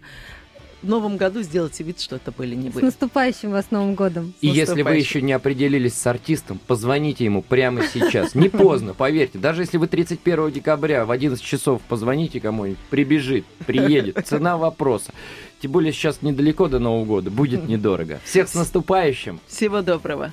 В 0.82 0.88
Новом 0.88 1.16
году 1.16 1.42
сделайте 1.42 1.82
вид, 1.82 2.00
что 2.00 2.16
это 2.16 2.30
были 2.30 2.54
не 2.54 2.70
С 2.70 2.74
вы. 2.74 2.82
наступающим 2.82 3.50
вас 3.50 3.72
Новым 3.72 3.94
годом. 3.96 4.32
И 4.40 4.46
если 4.46 4.82
вы 4.82 4.96
еще 4.96 5.20
не 5.20 5.32
определились 5.32 5.94
с 5.94 6.06
артистом, 6.06 6.60
позвоните 6.66 7.24
ему 7.24 7.42
прямо 7.42 7.82
сейчас. 7.92 8.34
Не 8.36 8.48
поздно, 8.48 8.94
поверьте. 8.94 9.38
Даже 9.38 9.62
если 9.62 9.76
вы 9.76 9.88
31 9.88 10.52
декабря 10.52 11.04
в 11.04 11.10
11 11.10 11.42
часов 11.42 11.82
позвоните 11.88 12.40
кому-нибудь, 12.40 12.78
прибежит, 12.90 13.44
приедет. 13.66 14.24
Цена 14.26 14.56
вопроса. 14.56 15.12
Тем 15.60 15.72
более 15.72 15.92
сейчас 15.92 16.22
недалеко 16.22 16.68
до 16.68 16.78
Нового 16.78 17.04
года, 17.04 17.30
будет 17.30 17.66
недорого. 17.66 18.20
Всех 18.24 18.48
с 18.48 18.54
наступающим! 18.54 19.40
Всего 19.48 19.82
доброго. 19.82 20.32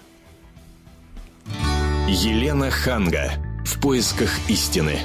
Елена 2.07 2.69
Ханга. 2.69 3.31
В 3.65 3.81
поисках 3.81 4.29
истины. 4.47 4.99